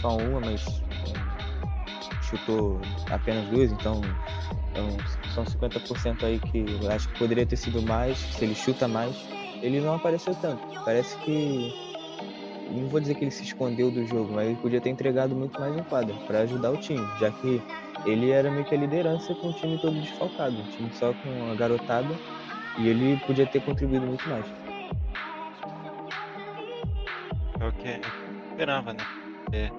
só 0.00 0.16
uma, 0.18 0.40
mas 0.40 0.62
chutou 2.26 2.80
apenas 3.10 3.48
duas, 3.48 3.72
então 3.72 4.00
então, 4.76 4.94
são 5.34 5.44
50% 5.44 6.22
aí 6.22 6.38
que 6.38 6.66
eu 6.82 6.90
acho 6.90 7.08
que 7.08 7.18
poderia 7.18 7.46
ter 7.46 7.56
sido 7.56 7.80
mais, 7.80 8.18
se 8.18 8.44
ele 8.44 8.54
chuta 8.54 8.86
mais. 8.86 9.16
Ele 9.62 9.80
não 9.80 9.94
apareceu 9.94 10.34
tanto. 10.34 10.62
Parece 10.84 11.16
que. 11.20 11.72
Não 12.70 12.86
vou 12.88 13.00
dizer 13.00 13.14
que 13.14 13.24
ele 13.24 13.30
se 13.30 13.42
escondeu 13.42 13.90
do 13.90 14.06
jogo, 14.06 14.34
mas 14.34 14.48
ele 14.48 14.56
podia 14.56 14.80
ter 14.80 14.90
entregado 14.90 15.34
muito 15.34 15.58
mais 15.58 15.74
em 15.74 15.82
quadra 15.84 16.14
para 16.26 16.40
ajudar 16.40 16.72
o 16.72 16.76
time, 16.76 17.06
já 17.18 17.30
que 17.30 17.62
ele 18.04 18.30
era 18.30 18.50
meio 18.50 18.66
que 18.66 18.74
a 18.74 18.78
liderança 18.78 19.34
com 19.36 19.48
o 19.48 19.52
time 19.54 19.78
todo 19.78 19.98
desfalcado, 19.98 20.60
o 20.60 20.64
time 20.64 20.90
só 20.92 21.14
com 21.14 21.50
a 21.50 21.54
garotada, 21.54 22.14
e 22.76 22.88
ele 22.88 23.16
podia 23.24 23.46
ter 23.46 23.62
contribuído 23.62 24.06
muito 24.06 24.28
mais. 24.28 24.44
É 27.60 27.66
o 27.66 27.72
que 27.72 27.88
eu 27.88 28.50
esperava, 28.50 28.92
né? 28.92 29.04
É, 29.52 29.70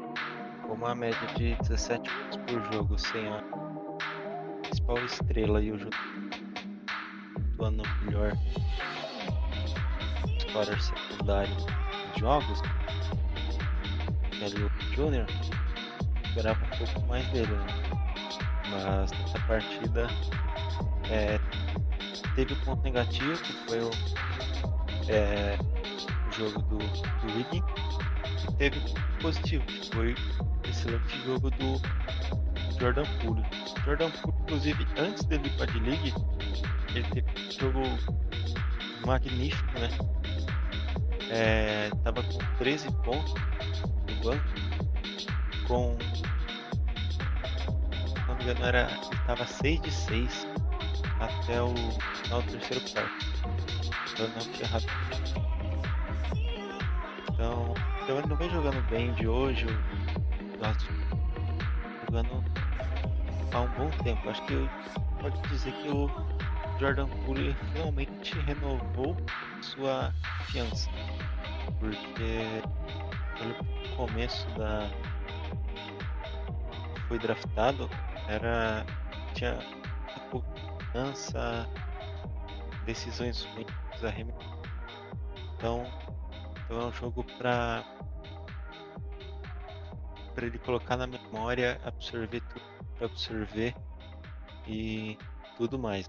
com 0.67 0.73
uma 0.73 0.93
média 0.93 1.27
de 1.35 1.55
17 1.55 2.09
pontos 2.09 2.37
por 2.45 2.73
jogo, 2.73 2.99
sem 2.99 3.27
a 3.29 3.41
principal 4.61 4.97
estrela 5.05 5.61
e 5.61 5.71
o 5.71 5.79
jogo 5.79 5.95
atuando 7.53 7.83
melhor 8.03 8.33
scorer 10.41 10.81
secundário 10.81 11.55
dos 11.55 12.19
jogos, 12.19 12.61
que 14.31 14.43
é 14.43 14.47
o 14.47 14.93
Júnior, 14.93 15.25
esperava 16.25 16.59
um 16.65 16.77
pouco 16.77 17.07
mais 17.07 17.25
dele, 17.29 17.51
né? 17.51 17.65
Mas 18.69 19.11
nessa 19.11 19.39
partida 19.47 20.07
é, 21.09 21.39
teve 22.35 22.53
um 22.53 22.59
ponto 22.65 22.83
negativo, 22.83 23.41
que 23.41 23.53
foi 23.67 23.79
o, 23.79 23.89
é, 25.07 25.57
o 26.27 26.31
jogo 26.31 26.61
do, 26.63 26.77
do 26.77 27.33
Wiggy, 27.33 27.63
teve 28.57 28.79
positivo, 29.21 29.65
que 29.65 29.89
foi 29.95 30.15
excelente 30.67 31.25
jogo 31.25 31.49
do 31.51 31.81
Jordan 32.79 33.03
Poole. 33.21 33.43
Jordan 33.85 34.11
Poole, 34.11 34.37
inclusive, 34.41 34.87
antes 34.97 35.23
dele 35.25 35.47
ir 35.47 35.57
para 35.57 35.63
a 35.63 35.73
D-League, 35.73 36.13
ele 36.95 37.07
teve 37.09 37.27
um 37.47 37.51
jogo 37.51 37.81
magnífico, 39.05 39.79
né? 39.79 39.89
É, 41.29 41.89
tava 42.03 42.23
com 42.23 42.37
13 42.57 42.91
pontos 43.03 43.33
no 44.07 44.23
banco, 44.23 44.43
com. 45.67 45.97
Se 48.07 48.27
não 48.27 48.35
me 48.35 48.43
engano, 48.43 48.65
era, 48.65 48.87
tava 49.25 49.45
6 49.45 49.81
de 49.81 49.91
6 49.91 50.47
até 51.19 51.61
o 51.61 51.73
final 52.23 52.41
do 52.41 52.51
terceiro 52.51 52.91
quarto. 52.91 53.25
Eu 54.19 54.29
não 54.29 54.39
tinha 54.39 54.63
errado. 54.63 54.85
Então, 57.31 57.73
então 58.07 58.19
ele 58.19 58.27
não 58.29 58.37
vem 58.37 58.49
jogando 58.49 58.81
bem 58.89 59.13
de 59.15 59.27
hoje, 59.27 59.65
gosto 60.59 60.87
jogando 62.05 62.41
há 63.53 63.59
um 63.59 63.67
bom 63.71 63.89
tempo. 64.01 64.29
Acho 64.29 64.41
que 64.45 64.69
pode 65.19 65.41
dizer 65.49 65.73
que 65.73 65.89
o 65.89 66.09
Jordan 66.79 67.09
Poole 67.25 67.53
finalmente 67.73 68.39
renovou 68.39 69.17
sua 69.61 70.13
confiança. 70.37 70.89
Porque 71.81 72.63
pelo 73.37 73.53
começo 73.97 74.47
da 74.51 74.89
foi 77.09 77.19
draftado 77.19 77.89
era 78.29 78.85
tinha 79.33 79.59
confiança, 80.31 81.67
decisões 82.85 83.45
ruins, 83.53 84.01
arremessos. 84.01 84.47
Então, 85.57 85.85
então 86.67 86.81
é 86.81 86.85
um 86.85 86.91
jogo 86.91 87.23
para 87.37 87.83
para 90.35 90.45
ele 90.45 90.59
colocar 90.59 90.97
na 90.97 91.07
memória, 91.07 91.81
absorver 91.83 92.41
tudo, 92.41 93.05
absorver 93.05 93.73
e 94.67 95.17
tudo 95.57 95.79
mais. 95.79 96.07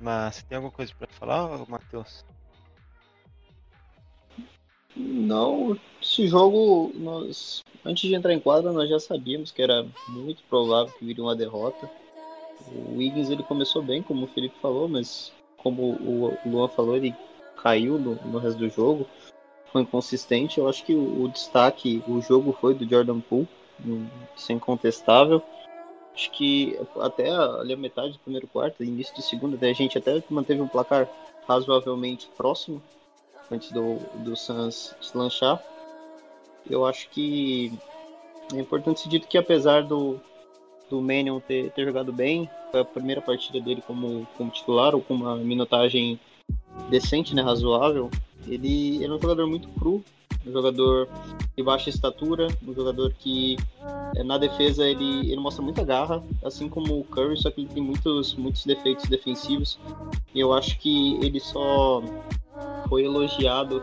Mas 0.00 0.42
tem 0.42 0.56
alguma 0.56 0.72
coisa 0.72 0.92
para 0.98 1.06
falar, 1.06 1.64
Matheus? 1.68 2.24
Não, 4.96 5.78
esse 6.02 6.26
jogo, 6.26 6.90
nós, 6.96 7.62
antes 7.84 8.08
de 8.08 8.16
entrar 8.16 8.32
em 8.32 8.40
quadra, 8.40 8.72
nós 8.72 8.88
já 8.88 8.98
sabíamos 8.98 9.52
que 9.52 9.62
era 9.62 9.86
muito 10.08 10.42
provável 10.48 10.92
que 10.98 11.04
viria 11.04 11.22
uma 11.22 11.36
derrota. 11.36 11.88
O 12.66 12.96
Wiggins 12.96 13.30
ele 13.30 13.44
começou 13.44 13.82
bem, 13.82 14.02
como 14.02 14.24
o 14.24 14.28
Felipe 14.28 14.56
falou, 14.60 14.88
mas 14.88 15.32
como 15.58 15.92
o 15.92 16.36
Luan 16.44 16.68
falou, 16.68 16.96
ele 16.96 17.14
caiu 17.62 17.98
no, 17.98 18.14
no 18.26 18.38
resto 18.38 18.58
do 18.58 18.68
jogo, 18.68 19.06
foi 19.74 19.82
inconsistente. 19.82 20.58
Eu 20.60 20.68
acho 20.68 20.84
que 20.84 20.94
o, 20.94 21.24
o 21.24 21.28
destaque, 21.28 22.00
o 22.06 22.20
jogo 22.22 22.56
foi 22.60 22.74
do 22.74 22.88
Jordan 22.88 23.18
Poole, 23.18 23.48
sem 24.36 24.56
contestável. 24.56 25.42
Acho 26.14 26.30
que 26.30 26.78
até 27.00 27.28
ali 27.28 27.72
a 27.72 27.76
metade 27.76 28.12
do 28.12 28.20
primeiro 28.20 28.46
quarto, 28.46 28.84
início 28.84 29.12
do 29.16 29.20
segundo, 29.20 29.58
a 29.60 29.72
gente 29.72 29.98
até 29.98 30.22
manteve 30.30 30.60
um 30.60 30.68
placar 30.68 31.08
razoavelmente 31.48 32.30
próximo 32.36 32.80
antes 33.50 33.72
do, 33.72 33.96
do 34.22 34.36
Suns 34.36 34.94
lanchar. 35.12 35.60
Eu 36.70 36.86
acho 36.86 37.10
que 37.10 37.76
é 38.54 38.58
importante 38.60 39.00
ser 39.00 39.08
dito 39.08 39.26
que 39.26 39.36
apesar 39.36 39.82
do, 39.82 40.20
do 40.88 41.02
Mannion 41.02 41.40
ter, 41.40 41.72
ter 41.72 41.84
jogado 41.84 42.12
bem, 42.12 42.48
foi 42.70 42.80
a 42.80 42.84
primeira 42.84 43.20
partida 43.20 43.60
dele 43.60 43.82
como, 43.84 44.24
como 44.36 44.52
titular, 44.52 44.94
ou 44.94 45.02
com 45.02 45.14
uma 45.14 45.34
minutagem 45.34 46.20
decente, 46.88 47.34
né, 47.34 47.42
razoável, 47.42 48.08
ele, 48.46 48.96
ele 48.96 49.06
é 49.06 49.10
um 49.12 49.20
jogador 49.20 49.46
muito 49.46 49.68
cru, 49.78 50.04
um 50.46 50.52
jogador 50.52 51.08
de 51.56 51.62
baixa 51.62 51.88
estatura, 51.88 52.48
um 52.66 52.74
jogador 52.74 53.12
que 53.18 53.56
é, 54.16 54.22
na 54.22 54.38
defesa 54.38 54.86
ele, 54.86 55.30
ele 55.30 55.40
mostra 55.40 55.62
muita 55.62 55.84
garra, 55.84 56.22
assim 56.44 56.68
como 56.68 57.00
o 57.00 57.04
Curry, 57.04 57.36
só 57.40 57.50
que 57.50 57.62
ele 57.62 57.70
tem 57.70 57.82
muitos, 57.82 58.34
muitos 58.34 58.64
defeitos 58.64 59.08
defensivos. 59.08 59.78
E 60.34 60.40
eu 60.40 60.52
acho 60.52 60.78
que 60.78 61.14
ele 61.24 61.40
só 61.40 62.02
foi 62.88 63.04
elogiado 63.04 63.82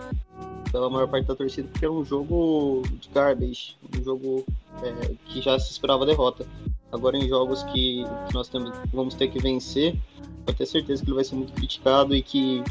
pela 0.71 0.89
maior 0.89 1.07
parte 1.07 1.27
da 1.27 1.35
torcida 1.35 1.67
porque 1.69 1.85
era 1.85 1.93
um 1.93 2.05
jogo 2.05 2.83
de 2.99 3.09
garbage, 3.09 3.75
um 3.97 4.03
jogo 4.03 4.45
é, 4.81 5.15
que 5.25 5.41
já 5.41 5.59
se 5.59 5.71
esperava 5.71 6.05
derrota. 6.05 6.45
Agora 6.91 7.17
em 7.17 7.27
jogos 7.27 7.63
que, 7.63 8.03
que 8.27 8.33
nós 8.33 8.47
temos, 8.47 8.71
vamos 8.93 9.13
ter 9.15 9.29
que 9.29 9.39
vencer, 9.39 9.95
pode 10.45 10.57
ter 10.57 10.65
certeza 10.65 11.03
que 11.03 11.09
ele 11.09 11.15
vai 11.15 11.23
ser 11.23 11.35
muito 11.35 11.53
criticado 11.53 12.15
e 12.15 12.21
que 12.21 12.63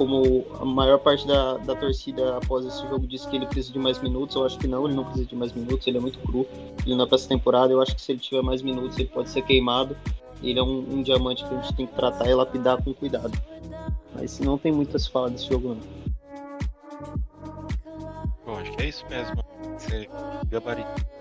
como 0.00 0.46
a 0.58 0.64
maior 0.64 0.98
parte 0.98 1.26
da, 1.26 1.58
da 1.58 1.76
torcida 1.76 2.38
após 2.38 2.64
esse 2.64 2.80
jogo 2.88 3.06
disse 3.06 3.28
que 3.28 3.36
ele 3.36 3.44
precisa 3.44 3.70
de 3.70 3.78
mais 3.78 4.00
minutos, 4.00 4.34
eu 4.34 4.46
acho 4.46 4.58
que 4.58 4.66
não, 4.66 4.86
ele 4.86 4.94
não 4.94 5.04
precisa 5.04 5.26
de 5.26 5.36
mais 5.36 5.52
minutos, 5.52 5.86
ele 5.86 5.98
é 5.98 6.00
muito 6.00 6.18
cru, 6.20 6.46
ele 6.86 6.94
não 6.96 7.04
é 7.04 7.06
para 7.06 7.16
essa 7.16 7.28
temporada, 7.28 7.70
eu 7.70 7.82
acho 7.82 7.94
que 7.94 8.00
se 8.00 8.12
ele 8.12 8.18
tiver 8.18 8.40
mais 8.40 8.62
minutos 8.62 8.98
ele 8.98 9.08
pode 9.08 9.28
ser 9.28 9.42
queimado, 9.42 9.94
ele 10.42 10.58
é 10.58 10.62
um, 10.62 10.78
um 10.90 11.02
diamante 11.02 11.44
que 11.44 11.54
a 11.54 11.60
gente 11.60 11.74
tem 11.74 11.86
que 11.86 11.92
tratar 11.92 12.26
e 12.26 12.34
lapidar 12.34 12.82
com 12.82 12.94
cuidado. 12.94 13.38
Mas 14.14 14.40
não 14.40 14.56
tem 14.56 14.72
muito 14.72 14.96
a 14.96 14.98
se 14.98 15.10
falar 15.10 15.28
desse 15.28 15.46
jogo 15.46 15.74
não. 15.74 16.00
Bom, 18.46 18.56
acho 18.56 18.72
que 18.72 18.82
é 18.82 18.88
isso 18.88 19.04
mesmo. 19.10 19.44
Você 19.76 20.08
gabarito. 20.48 21.19